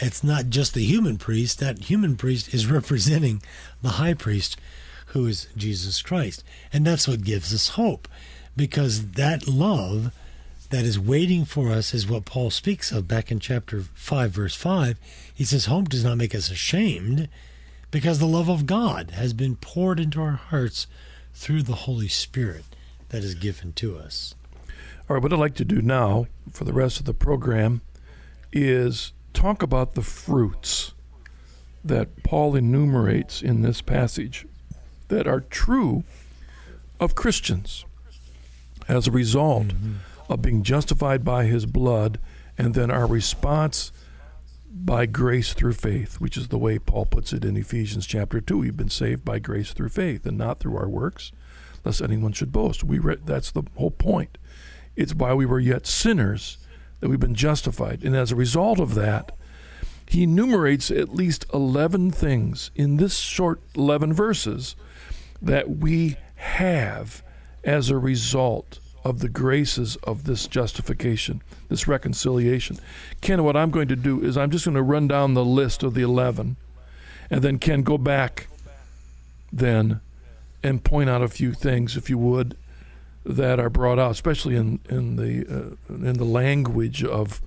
It's 0.00 0.24
not 0.24 0.48
just 0.48 0.74
the 0.74 0.84
human 0.84 1.16
priest. 1.18 1.58
That 1.60 1.84
human 1.84 2.16
priest 2.16 2.52
is 2.52 2.66
representing 2.70 3.42
the 3.82 3.90
high 3.90 4.14
priest, 4.14 4.56
who 5.06 5.26
is 5.26 5.46
Jesus 5.56 6.02
Christ. 6.02 6.42
And 6.72 6.86
that's 6.86 7.06
what 7.06 7.22
gives 7.22 7.54
us 7.54 7.70
hope, 7.70 8.08
because 8.56 9.12
that 9.12 9.46
love 9.46 10.12
that 10.70 10.84
is 10.84 10.98
waiting 10.98 11.44
for 11.44 11.70
us 11.70 11.92
is 11.92 12.08
what 12.08 12.24
Paul 12.24 12.50
speaks 12.50 12.92
of 12.92 13.08
back 13.08 13.30
in 13.30 13.40
chapter 13.40 13.82
5, 13.82 14.30
verse 14.30 14.54
5. 14.54 14.98
He 15.34 15.44
says, 15.44 15.66
Hope 15.66 15.88
does 15.88 16.04
not 16.04 16.16
make 16.16 16.34
us 16.34 16.50
ashamed, 16.50 17.28
because 17.90 18.18
the 18.18 18.26
love 18.26 18.48
of 18.48 18.66
God 18.66 19.10
has 19.10 19.32
been 19.32 19.56
poured 19.56 19.98
into 19.98 20.22
our 20.22 20.32
hearts 20.32 20.86
through 21.34 21.64
the 21.64 21.74
Holy 21.74 22.08
Spirit 22.08 22.64
that 23.08 23.24
is 23.24 23.34
given 23.34 23.72
to 23.74 23.98
us. 23.98 24.34
All 25.08 25.14
right, 25.14 25.22
what 25.22 25.32
I'd 25.32 25.40
like 25.40 25.56
to 25.56 25.64
do 25.64 25.82
now 25.82 26.26
for 26.52 26.62
the 26.62 26.72
rest 26.72 27.00
of 27.00 27.04
the 27.04 27.14
program 27.14 27.80
is 28.52 29.12
talk 29.34 29.62
about 29.62 29.94
the 29.94 30.02
fruits 30.02 30.92
that 31.84 32.22
Paul 32.22 32.54
enumerates 32.54 33.42
in 33.42 33.62
this 33.62 33.80
passage 33.80 34.46
that 35.08 35.26
are 35.26 35.40
true 35.40 36.04
of 37.00 37.16
Christians 37.16 37.84
as 38.86 39.08
a 39.08 39.10
result 39.10 39.68
mm-hmm. 39.68 39.94
Of 40.30 40.42
being 40.42 40.62
justified 40.62 41.24
by 41.24 41.44
his 41.44 41.66
blood 41.66 42.20
and 42.56 42.74
then 42.74 42.90
our 42.90 43.06
response 43.06 43.90
by 44.72 45.04
grace 45.04 45.52
through 45.52 45.72
faith, 45.72 46.20
which 46.20 46.36
is 46.36 46.48
the 46.48 46.58
way 46.58 46.78
Paul 46.78 47.04
puts 47.04 47.32
it 47.32 47.44
in 47.44 47.56
Ephesians 47.56 48.06
chapter 48.06 48.40
2. 48.40 48.58
We've 48.58 48.76
been 48.76 48.88
saved 48.88 49.24
by 49.24 49.40
grace 49.40 49.72
through 49.72 49.88
faith 49.88 50.24
and 50.24 50.38
not 50.38 50.60
through 50.60 50.76
our 50.76 50.88
works, 50.88 51.32
lest 51.84 52.00
anyone 52.00 52.32
should 52.32 52.52
boast. 52.52 52.84
We 52.84 53.00
re- 53.00 53.16
that's 53.24 53.50
the 53.50 53.64
whole 53.76 53.90
point. 53.90 54.38
It's 54.94 55.14
while 55.14 55.36
we 55.36 55.46
were 55.46 55.58
yet 55.58 55.86
sinners 55.86 56.58
that 57.00 57.08
we've 57.08 57.18
been 57.18 57.34
justified. 57.34 58.04
And 58.04 58.14
as 58.14 58.30
a 58.30 58.36
result 58.36 58.78
of 58.78 58.94
that, 58.94 59.36
he 60.06 60.22
enumerates 60.22 60.90
at 60.90 61.14
least 61.14 61.44
11 61.52 62.12
things 62.12 62.70
in 62.76 62.96
this 62.98 63.18
short 63.18 63.60
11 63.74 64.12
verses 64.12 64.76
that 65.42 65.78
we 65.78 66.16
have 66.36 67.24
as 67.64 67.90
a 67.90 67.98
result 67.98 68.78
of 69.04 69.20
the 69.20 69.28
graces 69.28 69.96
of 70.04 70.24
this 70.24 70.46
justification, 70.46 71.42
this 71.68 71.88
reconciliation. 71.88 72.78
Ken, 73.20 73.42
what 73.42 73.56
I'm 73.56 73.70
going 73.70 73.88
to 73.88 73.96
do 73.96 74.22
is 74.22 74.36
I'm 74.36 74.50
just 74.50 74.64
going 74.64 74.74
to 74.74 74.82
run 74.82 75.08
down 75.08 75.34
the 75.34 75.44
list 75.44 75.82
of 75.82 75.94
the 75.94 76.02
11, 76.02 76.56
and 77.30 77.42
then 77.42 77.58
Ken, 77.58 77.82
go 77.82 77.96
back 77.96 78.48
then 79.52 80.00
and 80.62 80.84
point 80.84 81.08
out 81.08 81.22
a 81.22 81.28
few 81.28 81.52
things, 81.52 81.96
if 81.96 82.10
you 82.10 82.18
would, 82.18 82.56
that 83.24 83.58
are 83.58 83.70
brought 83.70 83.98
out, 83.98 84.10
especially 84.10 84.56
in 84.56 84.80
in 84.88 85.16
the 85.16 85.46
uh, 85.48 85.94
in 85.94 86.14
the 86.14 86.24
language 86.24 87.04
of 87.04 87.40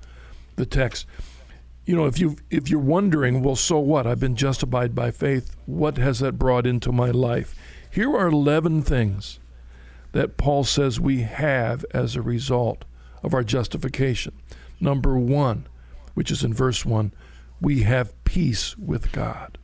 the 0.56 0.66
text. 0.66 1.06
You 1.86 1.96
know, 1.96 2.06
if 2.06 2.20
you 2.20 2.38
if 2.50 2.70
you're 2.70 2.80
wondering, 2.80 3.44
well, 3.44 3.56
so 3.56 3.80
what? 3.80 4.08
I've 4.08 4.20
been 4.20 4.36
justified 4.36 4.96
by 4.96 5.12
faith. 5.12 5.56
What 5.66 5.98
has 5.98 6.20
that 6.20 6.34
brought 6.34 6.66
into 6.66 6.92
my 6.92 7.12
life? 7.12 7.56
Here 7.90 8.16
are 8.16 8.28
11 8.28 8.84
things 8.84 9.40
that 10.14 10.38
Paul 10.38 10.64
says 10.64 11.00
we 11.00 11.22
have 11.22 11.86
as 11.92 12.16
a 12.16 12.22
result 12.22 12.86
of 13.22 13.34
our 13.34 13.44
justification. 13.44 14.34
Number 14.80 15.18
one, 15.20 15.68
which 16.14 16.32
is 16.32 16.44
in 16.44 16.54
verse 16.54 16.86
1, 16.86 17.12
we 17.60 17.84
have 17.84 18.24
peace 18.24 18.78
with 18.78 19.12
God. 19.12 19.58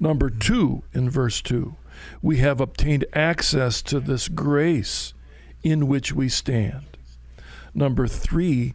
Number 0.00 0.30
two, 0.30 0.82
in 0.92 1.10
verse 1.10 1.40
2, 1.42 1.76
we 2.22 2.38
have 2.38 2.60
obtained 2.60 3.04
access 3.12 3.82
to 3.82 4.00
this 4.00 4.28
grace 4.28 5.14
in 5.62 5.88
which 5.88 6.12
we 6.12 6.28
stand. 6.28 6.96
Number 7.74 8.06
three, 8.06 8.74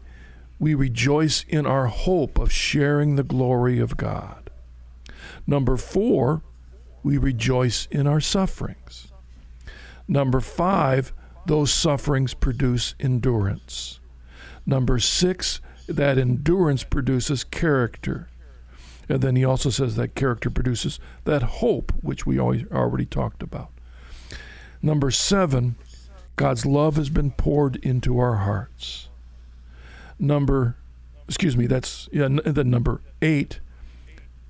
we 0.59 0.75
rejoice 0.75 1.45
in 1.47 1.65
our 1.65 1.87
hope 1.87 2.37
of 2.37 2.51
sharing 2.51 3.15
the 3.15 3.23
glory 3.23 3.79
of 3.79 3.97
God. 3.97 4.49
Number 5.47 5.77
four, 5.77 6.41
we 7.01 7.17
rejoice 7.17 7.87
in 7.91 8.07
our 8.07 8.21
sufferings. 8.21 9.12
Number 10.07 10.39
five, 10.39 11.13
those 11.45 11.71
sufferings 11.71 12.33
produce 12.33 12.95
endurance. 12.99 13.99
Number 14.65 14.99
six, 14.99 15.59
that 15.87 16.17
endurance 16.17 16.83
produces 16.83 17.43
character. 17.43 18.29
And 19.09 19.21
then 19.21 19.35
he 19.35 19.43
also 19.43 19.69
says 19.69 19.95
that 19.95 20.15
character 20.15 20.49
produces 20.49 20.99
that 21.25 21.43
hope, 21.43 21.91
which 22.01 22.25
we 22.25 22.39
always 22.39 22.65
already 22.71 23.05
talked 23.05 23.43
about. 23.43 23.69
Number 24.81 25.11
seven, 25.11 25.75
God's 26.35 26.65
love 26.65 26.95
has 26.95 27.09
been 27.09 27.31
poured 27.31 27.75
into 27.77 28.17
our 28.19 28.37
hearts. 28.37 29.09
Number, 30.17 30.77
excuse 31.27 31.57
me, 31.57 31.67
that's 31.67 32.07
yeah. 32.11 32.27
Then 32.29 32.69
number 32.69 33.01
eight, 33.21 33.59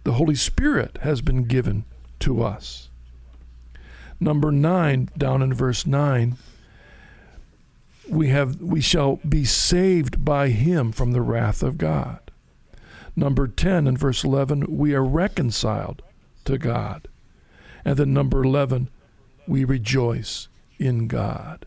the 0.03 0.13
Holy 0.13 0.35
Spirit 0.35 0.99
has 1.01 1.21
been 1.21 1.43
given 1.43 1.85
to 2.19 2.43
us. 2.43 2.89
Number 4.23 4.53
nine, 4.53 5.09
down 5.17 5.41
in 5.41 5.53
verse 5.53 5.85
nine, 5.85 6.37
we 8.07 8.29
have 8.29 8.61
we 8.61 8.79
shall 8.79 9.17
be 9.27 9.43
saved 9.43 10.23
by 10.23 10.47
him 10.47 10.93
from 10.93 11.11
the 11.11 11.21
wrath 11.21 11.61
of 11.61 11.77
God. 11.77 12.19
Number 13.17 13.49
10 13.49 13.85
in 13.85 13.97
verse 13.97 14.23
11, 14.23 14.77
we 14.77 14.95
are 14.95 15.03
reconciled 15.03 16.01
to 16.45 16.57
God. 16.57 17.09
And 17.83 17.97
then 17.97 18.13
number 18.13 18.43
11, 18.43 18.89
we 19.45 19.65
rejoice 19.65 20.47
in 20.79 21.07
God. 21.07 21.65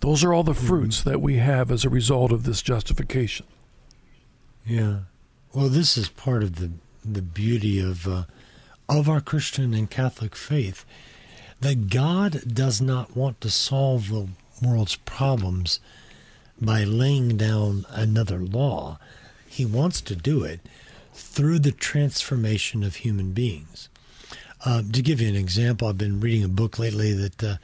Those 0.00 0.24
are 0.24 0.32
all 0.32 0.42
the 0.42 0.52
mm-hmm. 0.52 0.66
fruits 0.66 1.00
mm-hmm. 1.00 1.10
that 1.10 1.20
we 1.20 1.36
have 1.36 1.70
as 1.70 1.84
a 1.84 1.90
result 1.90 2.32
of 2.32 2.44
this 2.44 2.62
justification. 2.62 3.44
Yeah. 4.66 5.00
Well, 5.52 5.68
this 5.68 5.98
is 5.98 6.08
part 6.08 6.42
of 6.42 6.56
the 6.56 6.70
the 7.04 7.22
beauty 7.22 7.78
of 7.78 8.08
uh, 8.08 8.24
of 8.98 9.08
our 9.08 9.20
Christian 9.20 9.74
and 9.74 9.90
Catholic 9.90 10.36
faith 10.36 10.84
that 11.60 11.88
God 11.88 12.42
does 12.52 12.80
not 12.80 13.16
want 13.16 13.40
to 13.40 13.50
solve 13.50 14.08
the 14.08 14.28
world's 14.62 14.96
problems 14.96 15.80
by 16.60 16.84
laying 16.84 17.36
down 17.36 17.86
another 17.90 18.38
law. 18.38 18.98
He 19.46 19.64
wants 19.64 20.00
to 20.02 20.16
do 20.16 20.44
it 20.44 20.60
through 21.12 21.58
the 21.60 21.72
transformation 21.72 22.82
of 22.82 22.96
human 22.96 23.32
beings. 23.32 23.88
Uh, 24.64 24.82
to 24.92 25.02
give 25.02 25.20
you 25.20 25.28
an 25.28 25.36
example, 25.36 25.88
I've 25.88 25.98
been 25.98 26.20
reading 26.20 26.44
a 26.44 26.48
book 26.48 26.78
lately 26.78 27.12
that 27.12 27.42
uh, 27.42 27.56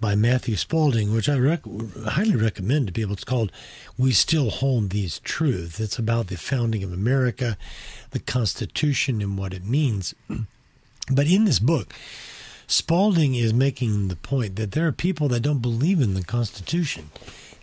by 0.00 0.14
Matthew 0.14 0.56
Spalding, 0.56 1.12
which 1.12 1.28
I 1.28 1.36
rec- 1.38 1.64
highly 2.06 2.34
recommend 2.34 2.86
to 2.86 2.92
people. 2.92 3.12
It's 3.12 3.24
called 3.24 3.52
"We 3.98 4.12
Still 4.12 4.50
Hold 4.50 4.90
These 4.90 5.20
Truths." 5.20 5.78
It's 5.78 5.98
about 5.98 6.28
the 6.28 6.36
founding 6.36 6.82
of 6.82 6.92
America, 6.92 7.58
the 8.10 8.18
Constitution, 8.18 9.20
and 9.20 9.36
what 9.36 9.52
it 9.52 9.64
means. 9.64 10.14
But 11.10 11.26
in 11.26 11.44
this 11.44 11.58
book, 11.58 11.92
Spalding 12.66 13.34
is 13.34 13.52
making 13.52 14.08
the 14.08 14.16
point 14.16 14.54
that 14.54 14.72
there 14.72 14.86
are 14.86 14.92
people 14.92 15.26
that 15.28 15.40
don't 15.40 15.58
believe 15.58 16.00
in 16.00 16.14
the 16.14 16.22
Constitution. 16.22 17.10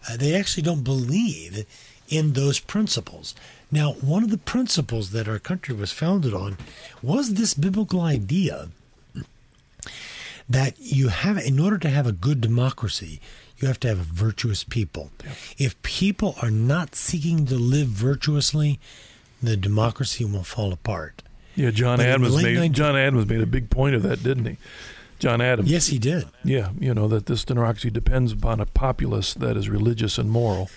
Uh, 0.10 0.18
they 0.18 0.36
actually 0.36 0.64
don't 0.64 0.84
believe 0.84 1.66
in 2.10 2.34
those 2.34 2.60
principles. 2.60 3.34
Now, 3.72 3.94
one 3.94 4.24
of 4.24 4.32
the 4.32 4.38
principles 4.38 5.12
that 5.12 5.28
our 5.28 5.40
country 5.40 5.74
was 5.74 5.94
founded 5.94 6.34
on 6.34 6.58
was 7.02 7.34
this 7.34 7.54
biblical 7.54 8.02
idea 8.02 8.68
that 10.50 10.76
you 10.78 11.08
have, 11.08 11.38
in 11.38 11.60
order 11.60 11.78
to 11.78 11.90
have 11.90 12.08
a 12.08 12.12
good 12.12 12.42
democracy, 12.42 13.20
you 13.60 13.68
have 13.68 13.80
to 13.82 13.88
have 13.88 13.98
virtuous 13.98 14.64
people. 14.64 15.12
Yeah. 15.24 15.32
If 15.58 15.82
people 15.84 16.36
are 16.42 16.52
not 16.52 16.96
seeking 16.96 17.46
to 17.48 17.56
live 17.56 17.88
virtuously, 17.88 18.80
the 19.42 19.58
democracy 19.58 20.26
will 20.26 20.44
fall 20.44 20.74
apart. 20.74 21.24
Yeah, 21.58 21.72
John 21.72 21.98
but 21.98 22.06
Adams 22.06 22.36
made 22.36 22.58
19- 22.58 22.72
John 22.72 22.96
Adams 22.96 23.26
made 23.26 23.42
a 23.42 23.48
big 23.48 23.72
point 23.72 23.96
of 23.96 24.04
that, 24.04 24.22
didn't 24.22 24.46
he? 24.46 24.58
John 25.18 25.42
Adams. 25.42 25.70
Yes, 25.70 25.88
he 25.88 25.98
did. 25.98 26.28
Yeah, 26.44 26.70
you 26.80 26.94
know 26.94 27.08
that 27.08 27.26
this 27.26 27.44
democracy 27.44 27.90
depends 27.90 28.32
upon 28.32 28.60
a 28.60 28.68
populace 28.68 29.34
that 29.34 29.58
is 29.58 29.68
religious 29.68 30.20
and 30.20 30.30
moral. 30.30 30.70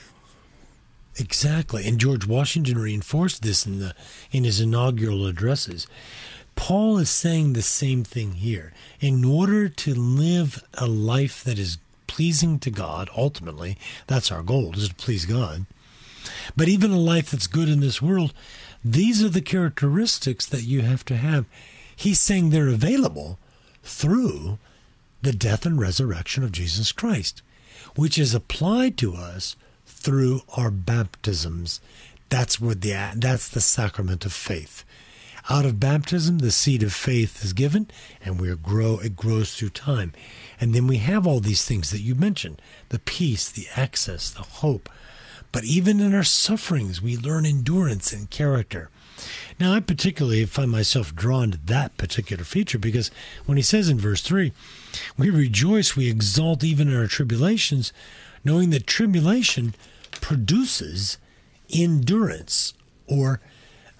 Exactly, 1.16 1.87
and 1.87 2.01
George 2.01 2.26
Washington 2.26 2.78
reinforced 2.78 3.43
this 3.43 3.66
in 3.66 3.78
the 3.78 3.95
in 4.33 4.45
his 4.45 4.59
inaugural 4.59 5.26
addresses. 5.26 5.87
Paul 6.57 6.97
is 6.97 7.11
saying 7.11 7.53
the 7.53 7.62
same 7.62 8.03
thing 8.03 8.33
here. 8.33 8.72
In 9.01 9.22
order 9.22 9.68
to 9.68 9.95
live 9.95 10.62
a 10.74 10.87
life 10.87 11.45
that 11.45 11.59
is 11.59 11.78
pleasing 12.07 12.59
to 12.61 12.70
God, 12.70 13.11
ultimately, 13.16 13.76
that's 14.07 14.33
our 14.33 14.43
goal, 14.43 14.74
is 14.74 14.89
to 14.89 14.95
please 14.95 15.26
God. 15.26 15.66
But 16.57 16.68
even 16.68 16.91
a 16.91 16.99
life 16.99 17.31
that's 17.31 17.47
good 17.47 17.68
in 17.68 17.81
this 17.81 18.03
world, 18.03 18.33
these 18.85 19.22
are 19.22 19.28
the 19.28 19.43
characteristics 19.43 20.47
that 20.47 20.62
you 20.62 20.83
have 20.83 21.05
to 21.07 21.16
have. 21.16 21.47
He's 21.95 22.20
saying 22.20 22.51
they're 22.51 22.68
available 22.68 23.39
through 23.83 24.59
the 25.22 25.33
death 25.33 25.66
and 25.66 25.78
resurrection 25.78 26.43
of 26.43 26.53
Jesus 26.53 26.93
Christ, 26.93 27.43
which 27.95 28.18
is 28.18 28.35
applied 28.35 28.97
to 28.99 29.14
us 29.14 29.57
through 29.87 30.43
our 30.57 30.70
baptisms. 30.70 31.81
That's 32.31 32.61
what 32.61 32.81
the 32.81 33.12
that's 33.16 33.49
the 33.49 33.61
sacrament 33.61 34.24
of 34.24 34.33
faith. 34.33 34.85
Out 35.49 35.64
of 35.64 35.81
baptism, 35.81 36.39
the 36.39 36.51
seed 36.51 36.83
of 36.83 36.93
faith 36.93 37.45
is 37.45 37.53
given, 37.53 37.91
and 38.24 38.41
we 38.41 38.55
grow. 38.55 38.99
It 38.99 39.16
grows 39.16 39.55
through 39.55 39.70
time, 39.70 40.12
and 40.61 40.74
then 40.74 40.87
we 40.87 40.99
have 40.99 41.26
all 41.26 41.41
these 41.41 41.64
things 41.64 41.91
that 41.91 42.01
you 42.01 42.14
mentioned: 42.14 42.62
the 42.91 42.99
peace, 42.99 43.51
the 43.51 43.66
access, 43.76 44.31
the 44.31 44.43
hope. 44.43 44.89
But 45.53 45.64
even 45.64 46.01
in 46.01 46.14
our 46.14 46.24
sufferings, 46.24 47.03
we 47.03 47.16
learn 47.16 47.44
endurance 47.44 48.12
and 48.12 48.30
character. 48.30 48.90
Now, 49.59 49.74
I 49.74 49.80
particularly 49.80 50.44
find 50.46 50.70
myself 50.70 51.14
drawn 51.14 51.51
to 51.51 51.59
that 51.66 51.96
particular 51.96 52.44
feature 52.44 52.78
because 52.78 53.11
when 53.44 53.59
he 53.59 53.62
says 53.62 53.88
in 53.88 53.98
verse 53.98 54.22
3, 54.22 54.53
we 55.18 55.28
rejoice, 55.28 55.96
we 55.96 56.09
exult 56.09 56.64
even 56.64 56.88
in 56.88 56.96
our 56.96 57.07
tribulations, 57.07 57.92
knowing 58.44 58.70
that 58.70 58.86
tribulation 58.86 59.74
produces 60.12 61.18
endurance 61.68 62.72
or 63.07 63.40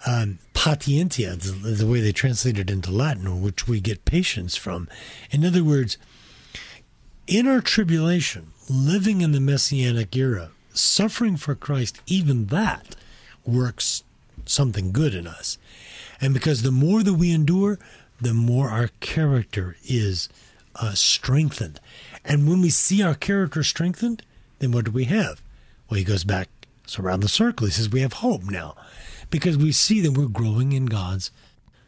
um, 0.07 0.38
patientia, 0.55 1.36
the, 1.36 1.70
the 1.70 1.86
way 1.86 2.01
they 2.01 2.12
translate 2.12 2.59
it 2.59 2.70
into 2.70 2.90
Latin, 2.90 3.42
which 3.42 3.68
we 3.68 3.80
get 3.80 4.05
patience 4.05 4.57
from. 4.57 4.88
In 5.30 5.44
other 5.44 5.62
words, 5.62 5.98
in 7.26 7.46
our 7.46 7.61
tribulation, 7.61 8.53
living 8.68 9.20
in 9.20 9.32
the 9.32 9.40
Messianic 9.40 10.16
era, 10.16 10.51
suffering 10.81 11.37
for 11.37 11.55
Christ, 11.55 12.01
even 12.07 12.47
that 12.47 12.97
works 13.45 14.03
something 14.47 14.93
good 14.93 15.14
in 15.14 15.26
us. 15.26 15.59
And 16.20 16.35
because 16.35 16.62
the 16.62 16.70
more 16.70 17.03
that 17.03 17.14
we 17.14 17.33
endure, 17.33 17.78
the 18.20 18.35
more 18.35 18.68
our 18.68 18.91
character 19.01 19.76
is 19.85 20.28
uh, 20.76 20.93
strengthened. 20.93 21.81
And 22.24 22.49
when 22.49 22.61
we 22.61 22.70
see 22.70 23.03
our 23.03 23.14
character 23.14 23.62
strengthened, 23.62 24.22
then 24.59 24.72
what 24.72 24.85
do 24.85 24.91
we 24.91 25.05
have? 25.05 25.41
Well, 25.89 25.99
he 25.99 26.05
goes 26.05 26.24
back 26.24 26.49
so 26.87 27.03
around 27.03 27.20
the 27.20 27.28
circle. 27.28 27.66
He 27.66 27.72
says 27.72 27.89
we 27.89 28.03
have 28.03 28.14
hope 28.14 28.45
now 28.45 28.76
because 29.31 29.57
we 29.57 29.72
see 29.72 30.01
that 30.01 30.16
we're 30.16 30.26
growing 30.26 30.72
in 30.72 30.87
God's 30.87 31.31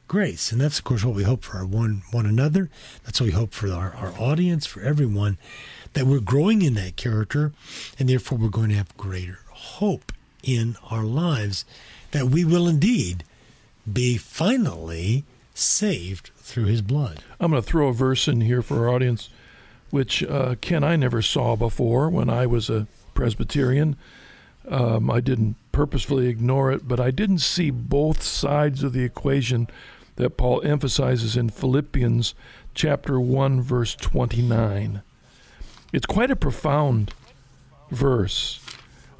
grace. 0.09 0.53
And 0.53 0.61
that's, 0.61 0.79
of 0.79 0.85
course, 0.85 1.05
what 1.05 1.15
we 1.15 1.25
hope 1.25 1.43
for 1.43 1.59
our 1.59 1.67
one, 1.67 2.03
one 2.11 2.27
another. 2.27 2.71
That's 3.05 3.21
what 3.21 3.27
we 3.27 3.33
hope 3.33 3.53
for 3.53 3.71
our, 3.71 3.93
our 3.95 4.13
audience, 4.19 4.67
for 4.67 4.81
everyone, 4.81 5.39
that 5.95 6.07
we're 6.07 6.21
growing 6.21 6.63
in 6.63 6.75
that 6.75 6.97
character. 6.97 7.53
And 7.99 8.09
therefore, 8.09 8.39
we're 8.39 8.49
going 8.49 8.71
to 8.71 8.77
have 8.77 8.97
greater 8.97 9.41
hope 9.51 10.13
in 10.43 10.77
our 10.91 11.05
lives 11.05 11.65
that 12.11 12.27
we 12.27 12.45
will 12.45 12.69
indeed 12.69 13.25
be 13.91 14.17
finally 14.17 15.25
saved 15.55 16.31
through 16.37 16.65
his 16.65 16.83
blood. 16.83 17.21
I'm 17.41 17.51
going 17.51 17.63
to 17.63 17.69
throw 17.69 17.89
a 17.89 17.93
verse 17.93 18.29
in 18.29 18.43
here 18.43 18.63
for 18.63 18.79
our 18.79 18.95
audience, 18.95 19.29
which 19.91 20.23
uh, 20.25 20.57
Ken 20.61 20.85
I 20.85 20.97
never 20.97 21.23
saw 21.23 21.57
before 21.57 22.09
when 22.09 22.31
I 22.31 22.47
was 22.47 22.71
a 22.71 22.87
Presbyterian. 23.15 23.97
Um, 24.69 25.11
I 25.11 25.21
didn't 25.21 25.57
purposefully 25.73 26.29
ignore 26.29 26.71
it, 26.71 26.87
but 26.87 27.01
I 27.01 27.11
didn't 27.11 27.39
see 27.39 27.71
both 27.71 28.23
sides 28.23 28.83
of 28.83 28.93
the 28.93 29.03
equation 29.03 29.69
that 30.17 30.37
Paul 30.37 30.63
emphasizes 30.63 31.37
in 31.37 31.49
Philippians 31.49 32.35
chapter 32.75 33.19
1 33.19 33.63
verse 33.63 33.95
29. 33.95 35.03
It's 35.93 36.07
quite 36.07 36.31
a 36.31 36.37
profound 36.37 37.13
verse. 37.91 38.61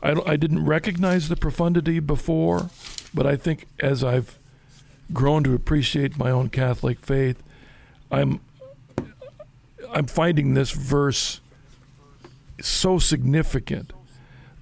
I, 0.03 0.15
I 0.27 0.37
didn't 0.37 0.65
recognize 0.65 1.29
the 1.29 1.37
profundity 1.37 2.01
before, 2.01 2.71
but 3.13 3.27
I 3.27 3.37
think 3.37 3.67
as 3.81 4.03
I've 4.03 4.39
grown 5.13 5.45
to 5.45 5.55
appreciate 5.55 6.17
my 6.17 6.31
own 6.31 6.49
Catholic 6.49 6.99
faith, 6.99 7.43
I'm 8.11 8.41
I'm 9.93 10.07
finding 10.07 10.55
this 10.55 10.71
verse 10.71 11.41
so 12.61 12.99
significant 12.99 13.93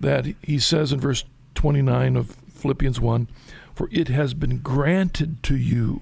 that 0.01 0.27
he 0.43 0.59
says 0.59 0.93
in 0.93 0.99
verse 0.99 1.25
29 1.55 2.17
of 2.17 2.31
Philippians 2.53 2.99
1 3.01 3.29
For 3.75 3.89
it 3.93 4.09
has 4.09 4.35
been 4.35 4.59
granted 4.59 5.43
to 5.45 5.57
you 5.57 6.01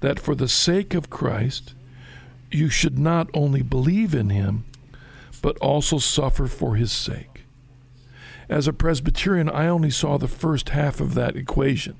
that 0.00 0.18
for 0.18 0.34
the 0.34 0.48
sake 0.48 0.94
of 0.94 1.10
Christ 1.10 1.74
you 2.50 2.70
should 2.70 2.98
not 2.98 3.28
only 3.34 3.60
believe 3.60 4.14
in 4.14 4.30
him, 4.30 4.64
but 5.40 5.58
also 5.58 5.98
suffer 5.98 6.46
for 6.46 6.76
his 6.76 6.92
sake. 6.92 7.44
As 8.48 8.66
a 8.66 8.72
Presbyterian, 8.72 9.50
I 9.50 9.68
only 9.68 9.90
saw 9.90 10.16
the 10.16 10.28
first 10.28 10.70
half 10.70 11.00
of 11.00 11.14
that 11.14 11.36
equation. 11.36 11.96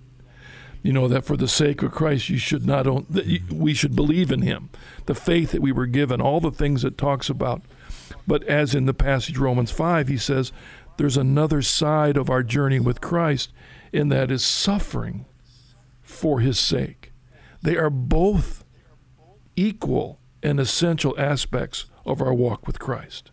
You 0.83 0.93
know 0.93 1.09
that 1.09 1.25
for 1.25 1.37
the 1.37 1.49
sake 1.49 1.83
of 1.83 1.93
Christ, 1.93 2.29
you 2.29 2.39
should 2.39 2.65
not 2.65 2.87
own, 2.87 3.07
we 3.51 3.75
should 3.75 3.97
believe 3.97 4.31
in 4.31 4.43
Him, 4.43 4.71
the 5.07 5.15
faith 5.15 5.51
that 5.51 5.61
we 5.61 5.73
were 5.73 5.87
given, 5.87 6.21
all 6.21 6.41
the 6.41 6.53
things 6.53 6.85
it 6.85 6.97
talks 6.97 7.29
about. 7.29 7.63
But 8.27 8.45
as 8.45 8.75
in 8.75 8.87
the 8.87 8.95
passage 8.95 9.39
Romans 9.39 9.73
five, 9.73 10.09
he 10.09 10.17
says 10.17 10.53
there's 10.97 11.17
another 11.17 11.63
side 11.63 12.17
of 12.17 12.31
our 12.31 12.43
journey 12.43 12.79
with 12.81 13.01
Christ, 13.01 13.53
and 13.93 14.11
that 14.13 14.31
is 14.31 14.45
suffering 14.45 15.27
for 16.01 16.41
His 16.41 16.59
sake. 16.59 17.13
They 17.61 17.77
are 17.77 17.91
both 17.91 18.65
equal 19.57 20.21
and 20.43 20.61
essential 20.61 21.15
aspects 21.19 21.87
of 22.09 22.23
our 22.23 22.33
walk 22.33 22.67
with 22.67 22.79
Christ. 22.79 23.31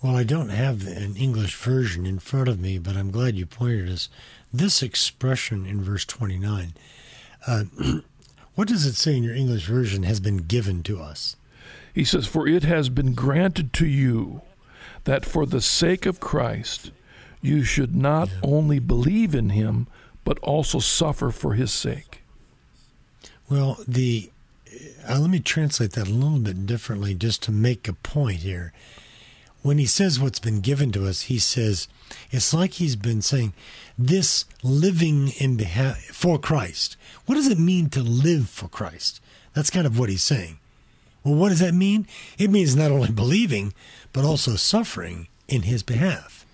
Well, 0.00 0.16
I 0.16 0.22
don't 0.24 0.48
have 0.48 0.86
an 0.86 1.16
English 1.16 1.56
version 1.56 2.06
in 2.06 2.20
front 2.20 2.48
of 2.48 2.58
me, 2.58 2.78
but 2.78 2.96
I'm 2.96 3.10
glad 3.10 3.36
you 3.36 3.44
pointed 3.44 3.90
us 3.90 4.08
this 4.52 4.82
expression 4.82 5.66
in 5.66 5.82
verse 5.82 6.06
29. 6.06 6.72
Uh, 7.46 7.64
what 8.54 8.68
does 8.68 8.86
it 8.86 8.94
say 8.94 9.16
in 9.16 9.22
your 9.22 9.34
English 9.34 9.66
version 9.66 10.04
has 10.04 10.20
been 10.20 10.38
given 10.38 10.82
to 10.84 11.00
us? 11.00 11.36
He 11.92 12.04
says, 12.04 12.26
For 12.26 12.48
it 12.48 12.62
has 12.62 12.88
been 12.88 13.12
granted 13.12 13.72
to 13.74 13.86
you 13.86 14.40
that 15.04 15.26
for 15.26 15.44
the 15.44 15.60
sake 15.60 16.06
of 16.06 16.20
Christ 16.20 16.92
you 17.42 17.64
should 17.64 17.94
not 17.94 18.28
yeah. 18.28 18.38
only 18.42 18.78
believe 18.78 19.34
in 19.34 19.50
him, 19.50 19.86
but 20.24 20.38
also 20.38 20.78
suffer 20.78 21.30
for 21.30 21.54
his 21.54 21.72
sake. 21.72 22.22
Well, 23.50 23.78
the 23.86 24.30
uh, 25.08 25.18
let 25.18 25.30
me 25.30 25.40
translate 25.40 25.92
that 25.92 26.08
a 26.08 26.10
little 26.10 26.38
bit 26.38 26.66
differently 26.66 27.14
just 27.14 27.42
to 27.44 27.52
make 27.52 27.88
a 27.88 27.92
point 27.92 28.38
here. 28.38 28.72
When 29.62 29.78
he 29.78 29.86
says 29.86 30.18
what's 30.18 30.38
been 30.38 30.60
given 30.60 30.90
to 30.92 31.06
us, 31.06 31.22
he 31.22 31.38
says 31.38 31.86
it's 32.30 32.54
like 32.54 32.74
he's 32.74 32.96
been 32.96 33.22
saying 33.22 33.52
this 33.98 34.46
living 34.62 35.32
in 35.38 35.56
behalf 35.56 35.98
for 36.04 36.38
Christ. 36.38 36.96
What 37.26 37.34
does 37.34 37.48
it 37.48 37.58
mean 37.58 37.90
to 37.90 38.02
live 38.02 38.48
for 38.48 38.68
Christ? 38.68 39.20
That's 39.52 39.70
kind 39.70 39.86
of 39.86 39.98
what 39.98 40.08
he's 40.08 40.22
saying. 40.22 40.58
Well, 41.22 41.34
what 41.34 41.50
does 41.50 41.60
that 41.60 41.74
mean? 41.74 42.06
It 42.38 42.50
means 42.50 42.74
not 42.74 42.90
only 42.90 43.10
believing, 43.10 43.74
but 44.12 44.24
also 44.24 44.56
suffering 44.56 45.28
in 45.48 45.62
his 45.62 45.82
behalf. 45.82 46.46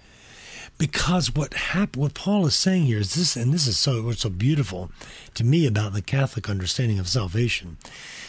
Because 0.79 1.35
what 1.35 1.55
hap- 1.55 1.97
what 1.97 2.15
Paul 2.15 2.47
is 2.47 2.55
saying 2.55 2.85
here 2.85 2.99
is 2.99 3.15
this, 3.15 3.37
and 3.37 3.53
this 3.53 3.67
is 3.67 3.79
so 3.79 4.03
what's 4.03 4.21
so 4.23 4.29
beautiful 4.29 4.91
to 5.35 5.45
me 5.45 5.67
about 5.67 5.95
the 5.95 6.03
Catholic 6.03 6.51
understanding 6.51 6.99
of 6.99 7.09
salvation. 7.09 7.79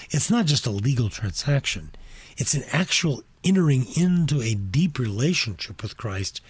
It's 0.10 0.30
not 0.30 0.46
just 0.46 0.66
a 0.66 0.72
legal 0.72 1.10
transaction; 1.10 1.92
it's 2.38 2.54
an 2.54 2.64
actual 2.72 3.24
entering 3.44 3.88
into 3.96 4.42
a 4.42 4.56
deep 4.56 5.00
relationship 5.00 5.82
with 5.82 5.98
Christ 5.98 6.42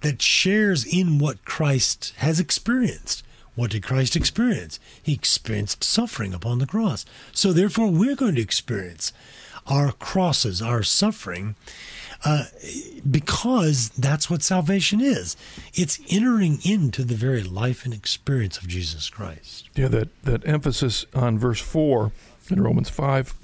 that 0.00 0.22
shares 0.22 0.84
in 0.84 1.18
what 1.18 1.44
Christ 1.44 2.14
has 2.18 2.38
experienced. 2.38 3.24
What 3.54 3.72
did 3.72 3.82
Christ 3.82 4.14
experience? 4.14 4.78
He 5.02 5.12
experienced 5.12 5.82
suffering 5.82 6.32
upon 6.32 6.58
the 6.58 6.66
cross. 6.66 7.04
So 7.32 7.52
therefore, 7.52 7.90
we're 7.90 8.14
going 8.14 8.36
to 8.36 8.40
experience 8.40 9.12
our 9.66 9.90
crosses, 9.92 10.62
our 10.62 10.82
suffering, 10.82 11.56
Uh, 12.24 12.46
because 13.08 13.90
that's 13.90 14.28
what 14.28 14.42
salvation 14.42 15.00
is. 15.00 15.36
It's 15.74 16.00
entering 16.10 16.58
into 16.64 17.04
the 17.04 17.14
very 17.14 17.44
life 17.44 17.84
and 17.84 17.94
experience 17.94 18.58
of 18.58 18.66
Jesus 18.66 19.08
Christ. 19.08 19.68
Yeah, 19.76 19.86
that, 19.88 20.08
that 20.24 20.46
emphasis 20.46 21.06
on 21.14 21.38
verse 21.38 21.60
4 21.60 22.10
in 22.50 22.62
Romans 22.62 22.88
5 22.88 23.34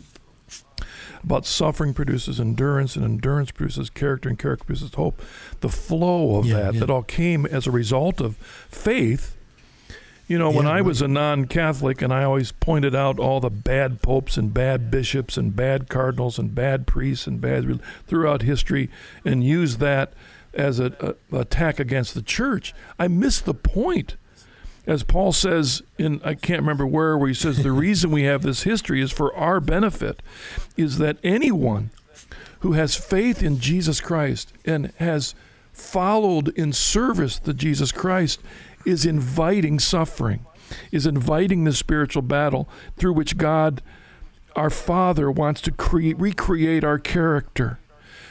about 1.22 1.46
suffering 1.46 1.94
produces 1.94 2.38
endurance, 2.38 2.96
and 2.96 3.04
endurance 3.04 3.50
produces 3.50 3.88
character, 3.90 4.28
and 4.28 4.38
character 4.38 4.64
produces 4.64 4.92
hope. 4.94 5.22
The 5.60 5.70
flow 5.70 6.36
of 6.36 6.46
Yeah, 6.46 6.56
that, 6.56 6.74
yeah. 6.74 6.80
that 6.80 6.90
all 6.90 7.02
came 7.02 7.46
as 7.46 7.66
a 7.66 7.70
result 7.70 8.20
of 8.20 8.36
faith. 8.36 9.34
You 10.28 10.38
know, 10.38 10.50
when 10.50 10.66
Yeah, 10.66 10.72
I 10.72 10.80
was 10.82 11.02
a 11.02 11.08
non 11.08 11.46
Catholic 11.46 12.00
and 12.00 12.12
I 12.12 12.24
always 12.24 12.52
pointed 12.52 12.94
out 12.94 13.18
all 13.18 13.40
the 13.40 13.50
bad 13.50 14.00
popes 14.00 14.36
and 14.36 14.52
bad 14.54 14.90
bishops 14.90 15.36
and 15.36 15.54
bad 15.54 15.88
cardinals 15.88 16.38
and 16.38 16.54
bad 16.54 16.86
priests 16.86 17.26
and 17.26 17.40
bad 17.40 17.80
throughout 18.06 18.42
history 18.42 18.88
and 19.24 19.44
used 19.44 19.80
that 19.80 20.14
as 20.54 20.78
an 20.78 20.94
attack 21.32 21.78
against 21.78 22.14
the 22.14 22.22
church, 22.22 22.74
I 22.98 23.08
missed 23.08 23.44
the 23.44 23.54
point 23.54 24.16
as 24.86 25.02
Paul 25.02 25.32
says 25.32 25.82
in 25.98 26.20
I 26.24 26.34
can't 26.34 26.60
remember 26.60 26.86
where 26.86 27.16
where 27.16 27.28
he 27.28 27.34
says 27.34 27.62
the 27.62 27.72
reason 27.72 28.10
we 28.10 28.24
have 28.24 28.42
this 28.42 28.62
history 28.62 29.00
is 29.00 29.10
for 29.10 29.34
our 29.34 29.60
benefit 29.60 30.22
is 30.76 30.98
that 30.98 31.18
anyone 31.22 31.90
who 32.60 32.72
has 32.72 32.94
faith 32.94 33.42
in 33.42 33.58
Jesus 33.58 34.00
Christ 34.00 34.52
and 34.64 34.92
has 34.98 35.34
followed 35.72 36.48
in 36.56 36.72
service 36.72 37.38
to 37.40 37.54
Jesus 37.54 37.92
Christ 37.92 38.40
is 38.84 39.04
inviting 39.04 39.78
suffering 39.78 40.46
is 40.90 41.06
inviting 41.06 41.64
the 41.64 41.72
spiritual 41.72 42.22
battle 42.22 42.68
through 42.96 43.12
which 43.12 43.36
God 43.36 43.82
our 44.56 44.70
father 44.70 45.30
wants 45.30 45.60
to 45.62 45.72
create 45.72 46.18
recreate 46.18 46.84
our 46.84 46.98
character 46.98 47.78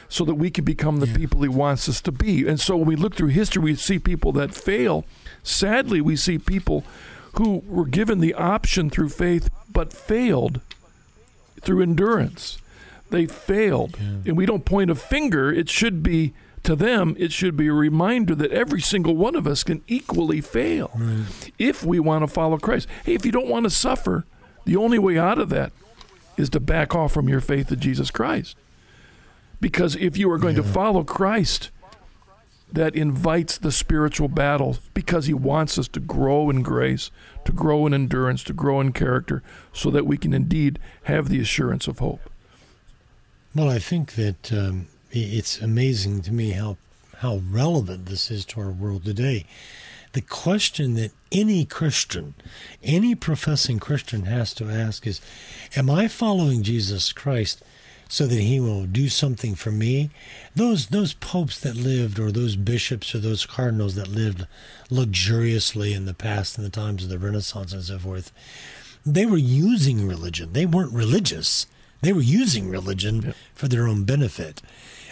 so 0.08 0.24
that 0.24 0.34
we 0.34 0.50
can 0.50 0.64
become 0.64 1.00
the 1.00 1.06
people 1.06 1.42
he 1.42 1.48
wants 1.48 1.88
us 1.88 2.00
to 2.02 2.12
be. 2.12 2.46
And 2.46 2.60
so 2.60 2.76
when 2.76 2.86
we 2.86 2.96
look 2.96 3.14
through 3.14 3.28
history, 3.28 3.62
we 3.62 3.74
see 3.74 3.98
people 3.98 4.32
that 4.32 4.54
fail. 4.54 5.04
Sadly, 5.44 6.00
we 6.00 6.16
see 6.16 6.38
people 6.38 6.82
who 7.34 7.62
were 7.66 7.86
given 7.86 8.18
the 8.18 8.34
option 8.34 8.90
through 8.90 9.10
faith 9.10 9.48
but 9.70 9.92
failed 9.92 10.60
through 11.60 11.82
endurance. 11.82 12.58
They 13.10 13.26
failed. 13.26 13.96
And 14.26 14.36
we 14.36 14.46
don't 14.46 14.64
point 14.64 14.90
a 14.90 14.94
finger. 14.94 15.52
It 15.52 15.68
should 15.68 16.02
be 16.02 16.32
to 16.64 16.74
them, 16.74 17.14
it 17.18 17.30
should 17.30 17.58
be 17.58 17.66
a 17.66 17.74
reminder 17.74 18.34
that 18.34 18.50
every 18.50 18.80
single 18.80 19.14
one 19.14 19.36
of 19.36 19.46
us 19.46 19.62
can 19.62 19.82
equally 19.86 20.40
fail 20.40 20.90
if 21.58 21.84
we 21.84 22.00
want 22.00 22.22
to 22.22 22.26
follow 22.26 22.56
Christ. 22.56 22.88
Hey, 23.04 23.12
if 23.12 23.26
you 23.26 23.30
don't 23.32 23.48
want 23.48 23.64
to 23.64 23.70
suffer, 23.70 24.24
the 24.64 24.74
only 24.76 24.98
way 24.98 25.18
out 25.18 25.38
of 25.38 25.50
that 25.50 25.72
is 26.38 26.48
to 26.50 26.60
back 26.60 26.94
off 26.94 27.12
from 27.12 27.28
your 27.28 27.42
faith 27.42 27.70
in 27.70 27.80
Jesus 27.80 28.10
Christ. 28.10 28.56
Because 29.60 29.94
if 29.96 30.16
you 30.16 30.30
are 30.30 30.38
going 30.38 30.56
to 30.56 30.62
follow 30.62 31.04
Christ, 31.04 31.70
that 32.74 32.96
invites 32.96 33.56
the 33.56 33.70
spiritual 33.70 34.26
battle 34.28 34.76
because 34.94 35.26
he 35.26 35.34
wants 35.34 35.78
us 35.78 35.86
to 35.88 36.00
grow 36.00 36.50
in 36.50 36.62
grace, 36.62 37.10
to 37.44 37.52
grow 37.52 37.86
in 37.86 37.94
endurance, 37.94 38.42
to 38.42 38.52
grow 38.52 38.80
in 38.80 38.92
character, 38.92 39.42
so 39.72 39.90
that 39.90 40.06
we 40.06 40.18
can 40.18 40.34
indeed 40.34 40.80
have 41.04 41.28
the 41.28 41.40
assurance 41.40 41.86
of 41.86 42.00
hope. 42.00 42.28
Well, 43.54 43.70
I 43.70 43.78
think 43.78 44.14
that 44.14 44.52
um, 44.52 44.88
it's 45.12 45.60
amazing 45.60 46.22
to 46.22 46.32
me 46.32 46.50
how 46.50 46.76
how 47.18 47.40
relevant 47.48 48.06
this 48.06 48.28
is 48.30 48.44
to 48.44 48.60
our 48.60 48.72
world 48.72 49.04
today. 49.04 49.46
The 50.12 50.20
question 50.20 50.94
that 50.94 51.12
any 51.30 51.64
Christian, 51.64 52.34
any 52.82 53.14
professing 53.14 53.78
Christian 53.78 54.24
has 54.24 54.52
to 54.54 54.68
ask 54.68 55.06
is, 55.06 55.20
am 55.76 55.88
I 55.88 56.08
following 56.08 56.62
Jesus 56.62 57.12
Christ 57.12 57.62
so 58.08 58.26
that 58.26 58.40
he 58.40 58.60
will 58.60 58.86
do 58.86 59.08
something 59.08 59.54
for 59.54 59.70
me? 59.70 60.10
Those 60.54 60.86
those 60.86 61.14
popes 61.14 61.58
that 61.60 61.76
lived 61.76 62.18
or 62.18 62.30
those 62.30 62.56
bishops 62.56 63.14
or 63.14 63.18
those 63.18 63.46
cardinals 63.46 63.94
that 63.94 64.08
lived 64.08 64.46
luxuriously 64.90 65.92
in 65.92 66.04
the 66.04 66.14
past 66.14 66.58
in 66.58 66.64
the 66.64 66.70
times 66.70 67.04
of 67.04 67.10
the 67.10 67.18
Renaissance 67.18 67.72
and 67.72 67.82
so 67.82 67.98
forth, 67.98 68.32
they 69.04 69.26
were 69.26 69.36
using 69.36 70.06
religion. 70.06 70.52
They 70.52 70.66
weren't 70.66 70.92
religious. 70.92 71.66
They 72.00 72.12
were 72.12 72.20
using 72.20 72.68
religion 72.68 73.34
for 73.54 73.68
their 73.68 73.86
own 73.86 74.04
benefit. 74.04 74.60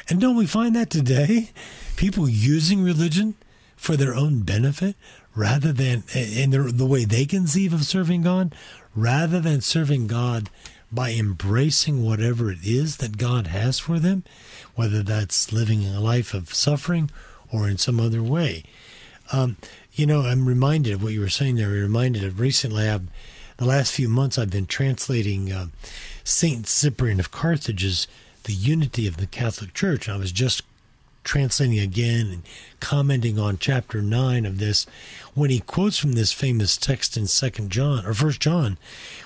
And 0.08 0.20
don't 0.20 0.36
we 0.36 0.46
find 0.46 0.76
that 0.76 0.90
today? 0.90 1.50
People 1.96 2.28
using 2.28 2.82
religion 2.82 3.34
for 3.76 3.96
their 3.96 4.14
own 4.14 4.40
benefit 4.40 4.96
rather 5.34 5.72
than 5.72 6.04
in 6.14 6.50
the, 6.50 6.58
the 6.58 6.86
way 6.86 7.04
they 7.04 7.24
conceive 7.24 7.72
of 7.72 7.84
serving 7.84 8.22
God, 8.22 8.54
rather 8.94 9.40
than 9.40 9.60
serving 9.60 10.06
God 10.06 10.50
by 10.92 11.12
embracing 11.12 12.04
whatever 12.04 12.50
it 12.50 12.58
is 12.62 12.98
that 12.98 13.16
God 13.16 13.46
has 13.46 13.78
for 13.78 13.98
them, 13.98 14.24
whether 14.74 15.02
that's 15.02 15.52
living 15.52 15.86
a 15.86 16.00
life 16.00 16.34
of 16.34 16.52
suffering 16.52 17.10
or 17.50 17.68
in 17.68 17.78
some 17.78 17.98
other 17.98 18.22
way. 18.22 18.62
Um, 19.32 19.56
you 19.94 20.06
know, 20.06 20.22
I'm 20.22 20.46
reminded 20.46 20.92
of 20.92 21.02
what 21.02 21.12
you 21.12 21.20
were 21.20 21.28
saying 21.28 21.56
there. 21.56 21.68
I'm 21.68 21.82
reminded 21.82 22.24
of 22.24 22.40
recently, 22.40 22.88
I've, 22.88 23.06
the 23.56 23.64
last 23.64 23.92
few 23.92 24.08
months, 24.08 24.38
I've 24.38 24.50
been 24.50 24.66
translating 24.66 25.50
uh, 25.50 25.66
Saint 26.24 26.66
Cyprian 26.66 27.20
of 27.20 27.30
Carthage's 27.30 28.06
The 28.44 28.52
Unity 28.52 29.06
of 29.06 29.16
the 29.16 29.26
Catholic 29.26 29.72
Church. 29.72 30.08
I 30.08 30.16
was 30.16 30.32
just 30.32 30.62
translating 31.24 31.78
again 31.78 32.26
and 32.28 32.42
commenting 32.80 33.38
on 33.38 33.58
chapter 33.58 34.02
9 34.02 34.44
of 34.44 34.58
this 34.58 34.86
when 35.34 35.50
he 35.50 35.60
quotes 35.60 35.98
from 35.98 36.12
this 36.12 36.32
famous 36.32 36.76
text 36.76 37.16
in 37.16 37.26
second 37.26 37.70
john 37.70 38.04
or 38.04 38.12
first 38.12 38.40
john 38.40 38.76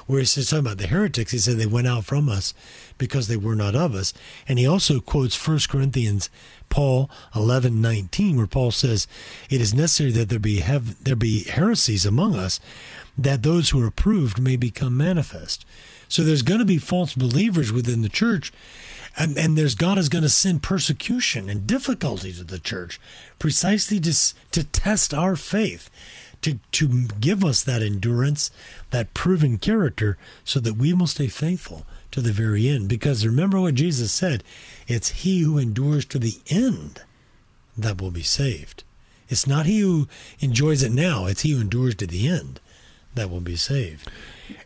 where 0.07 0.20
he 0.20 0.26
says 0.26 0.51
talking 0.51 0.66
about 0.66 0.78
the 0.78 0.86
heretics 0.86 1.32
he 1.32 1.38
said 1.38 1.57
they 1.57 1.66
went 1.66 1.86
out 1.86 2.05
from 2.05 2.28
us 2.28 2.53
because 2.99 3.28
they 3.28 3.36
were 3.36 3.57
not 3.57 3.74
of 3.74 3.94
us. 3.94 4.14
And 4.49 4.59
he 4.59 4.66
also 4.66 5.01
quotes 5.01 5.34
first 5.34 5.68
corinthians 5.68 6.30
paul 6.68 7.11
11 7.34 7.80
19 7.80 8.36
where 8.36 8.47
paul 8.47 8.70
says 8.70 9.07
it 9.49 9.61
is 9.61 9.74
necessary 9.74 10.11
that 10.12 10.28
there 10.28 10.38
be 10.38 10.61
have 10.61 11.03
there 11.05 11.16
be 11.16 11.44
heresies 11.44 12.05
among 12.05 12.34
us 12.34 12.61
that 13.16 13.42
those 13.42 13.70
who 13.70 13.82
are 13.82 13.86
approved 13.86 14.40
may 14.40 14.57
become 14.57 14.97
manifest 14.97 15.64
so 16.09 16.22
there's 16.22 16.42
going 16.42 16.61
to 16.61 16.66
be 16.66 16.78
false 16.78 17.14
believers 17.14 17.72
within 17.72 18.02
the 18.02 18.09
church 18.09 18.52
and, 19.16 19.38
and 19.38 19.57
there's 19.57 19.74
God 19.74 19.98
is 19.98 20.09
going 20.09 20.22
to 20.22 20.28
send 20.28 20.62
persecution 20.62 21.48
and 21.48 21.66
difficulty 21.66 22.32
to 22.34 22.44
the 22.44 22.59
church 22.59 23.00
precisely 23.38 23.98
to, 24.00 24.14
to 24.52 24.64
test 24.64 25.14
our 25.14 25.36
faith, 25.36 25.90
to, 26.42 26.59
to 26.72 27.07
give 27.18 27.42
us 27.42 27.62
that 27.62 27.82
endurance, 27.82 28.50
that 28.90 29.14
proven 29.14 29.57
character, 29.57 30.18
so 30.44 30.61
that 30.61 30.76
we 30.76 30.92
will 30.92 31.07
stay 31.07 31.28
faithful 31.28 31.86
to 32.11 32.20
the 32.20 32.32
very 32.32 32.68
end. 32.68 32.88
Because 32.88 33.26
remember 33.26 33.59
what 33.59 33.74
Jesus 33.74 34.12
said 34.12 34.44
it's 34.86 35.09
he 35.09 35.40
who 35.40 35.57
endures 35.57 36.04
to 36.07 36.18
the 36.18 36.38
end 36.50 37.02
that 37.76 38.00
will 38.00 38.11
be 38.11 38.22
saved. 38.22 38.84
It's 39.28 39.46
not 39.46 39.66
he 39.66 39.80
who 39.80 40.09
enjoys 40.40 40.82
it 40.82 40.92
now, 40.92 41.24
it's 41.26 41.40
he 41.40 41.52
who 41.52 41.61
endures 41.61 41.94
to 41.96 42.07
the 42.07 42.28
end 42.28 42.61
that 43.17 43.31
will 43.31 43.41
be 43.41 43.57
saved. 43.57 44.09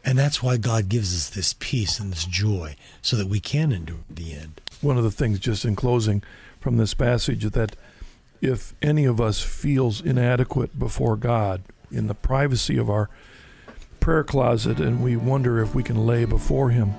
And 0.04 0.18
that's 0.18 0.42
why 0.42 0.56
God 0.56 0.88
gives 0.88 1.14
us 1.14 1.30
this 1.30 1.54
peace 1.58 1.98
and 1.98 2.12
this 2.12 2.26
joy 2.26 2.76
so 3.00 3.16
that 3.16 3.28
we 3.28 3.40
can 3.40 3.72
endure 3.72 4.04
the 4.08 4.34
end. 4.34 4.60
One 4.80 4.98
of 4.98 5.04
the 5.04 5.10
things, 5.10 5.38
just 5.38 5.64
in 5.64 5.74
closing 5.74 6.22
from 6.60 6.76
this 6.76 6.94
passage, 6.94 7.44
that 7.44 7.76
if 8.40 8.74
any 8.82 9.04
of 9.04 9.20
us 9.20 9.42
feels 9.42 10.00
inadequate 10.00 10.78
before 10.78 11.16
God 11.16 11.62
in 11.90 12.06
the 12.06 12.14
privacy 12.14 12.76
of 12.76 12.88
our 12.88 13.10
prayer 14.00 14.24
closet 14.24 14.80
and 14.80 15.02
we 15.02 15.16
wonder 15.16 15.60
if 15.60 15.74
we 15.74 15.82
can 15.82 16.06
lay 16.06 16.24
before 16.24 16.70
Him 16.70 16.94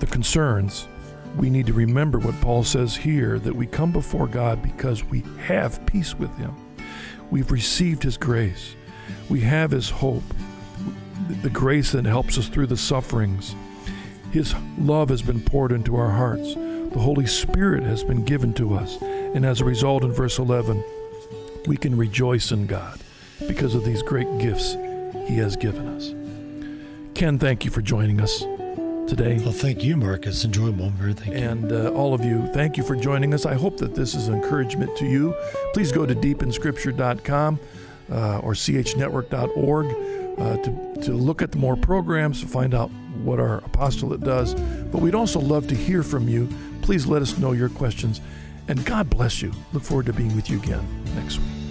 the 0.00 0.06
concerns, 0.06 0.88
we 1.36 1.50
need 1.50 1.66
to 1.66 1.72
remember 1.72 2.18
what 2.18 2.38
Paul 2.40 2.64
says 2.64 2.96
here 2.96 3.38
that 3.40 3.54
we 3.54 3.66
come 3.66 3.92
before 3.92 4.26
God 4.26 4.62
because 4.62 5.04
we 5.04 5.22
have 5.44 5.84
peace 5.86 6.14
with 6.14 6.34
Him. 6.36 6.54
We've 7.30 7.50
received 7.50 8.02
His 8.02 8.16
grace, 8.16 8.74
we 9.28 9.40
have 9.40 9.70
His 9.70 9.90
hope, 9.90 10.24
the 11.42 11.50
grace 11.50 11.92
that 11.92 12.04
helps 12.04 12.38
us 12.38 12.48
through 12.48 12.66
the 12.66 12.76
sufferings. 12.76 13.54
His 14.32 14.54
love 14.78 15.08
has 15.08 15.22
been 15.22 15.40
poured 15.40 15.72
into 15.72 15.96
our 15.96 16.10
hearts. 16.10 16.54
The 16.54 17.00
Holy 17.02 17.26
Spirit 17.26 17.82
has 17.82 18.04
been 18.04 18.24
given 18.24 18.52
to 18.54 18.74
us. 18.74 18.98
And 19.02 19.44
as 19.44 19.60
a 19.60 19.64
result, 19.64 20.04
in 20.04 20.12
verse 20.12 20.38
11, 20.38 20.82
we 21.66 21.76
can 21.76 21.96
rejoice 21.96 22.52
in 22.52 22.66
God 22.66 23.00
because 23.46 23.74
of 23.74 23.84
these 23.84 24.02
great 24.02 24.38
gifts 24.38 24.74
He 25.26 25.36
has 25.38 25.56
given 25.56 25.88
us. 25.88 26.14
Ken, 27.14 27.38
thank 27.38 27.64
you 27.64 27.70
for 27.70 27.82
joining 27.82 28.20
us 28.20 28.40
today. 29.08 29.38
Well, 29.38 29.52
thank 29.52 29.82
you, 29.82 29.96
Mark. 29.96 30.26
It's 30.26 30.44
enjoyable. 30.44 30.90
Very 30.90 31.14
thank 31.14 31.32
you. 31.32 31.48
And 31.48 31.72
uh, 31.72 31.90
all 31.92 32.12
of 32.14 32.24
you, 32.24 32.46
thank 32.52 32.76
you 32.76 32.82
for 32.82 32.96
joining 32.96 33.32
us. 33.34 33.46
I 33.46 33.54
hope 33.54 33.78
that 33.78 33.94
this 33.94 34.14
is 34.14 34.28
encouragement 34.28 34.96
to 34.98 35.06
you. 35.06 35.34
Please 35.72 35.92
go 35.92 36.06
to 36.06 36.14
deepinscripture.com 36.14 37.58
uh, 38.10 38.38
or 38.38 38.52
chnetwork.org 38.52 39.86
uh, 40.38 40.56
to, 40.62 41.02
to 41.02 41.12
look 41.12 41.42
at 41.42 41.52
the 41.52 41.58
more 41.58 41.76
programs, 41.76 42.40
to 42.40 42.46
find 42.46 42.74
out 42.74 42.90
what 43.22 43.40
our 43.40 43.58
apostolate 43.58 44.20
does. 44.20 44.54
But 44.54 45.00
we'd 45.00 45.14
also 45.14 45.40
love 45.40 45.66
to 45.68 45.74
hear 45.74 46.02
from 46.02 46.28
you. 46.28 46.48
Please 46.82 47.06
let 47.06 47.22
us 47.22 47.38
know 47.38 47.52
your 47.52 47.68
questions. 47.68 48.20
And 48.68 48.84
God 48.84 49.08
bless 49.08 49.42
you. 49.42 49.52
Look 49.72 49.82
forward 49.82 50.06
to 50.06 50.12
being 50.12 50.34
with 50.34 50.50
you 50.50 50.58
again 50.58 50.86
next 51.14 51.38
week. 51.38 51.65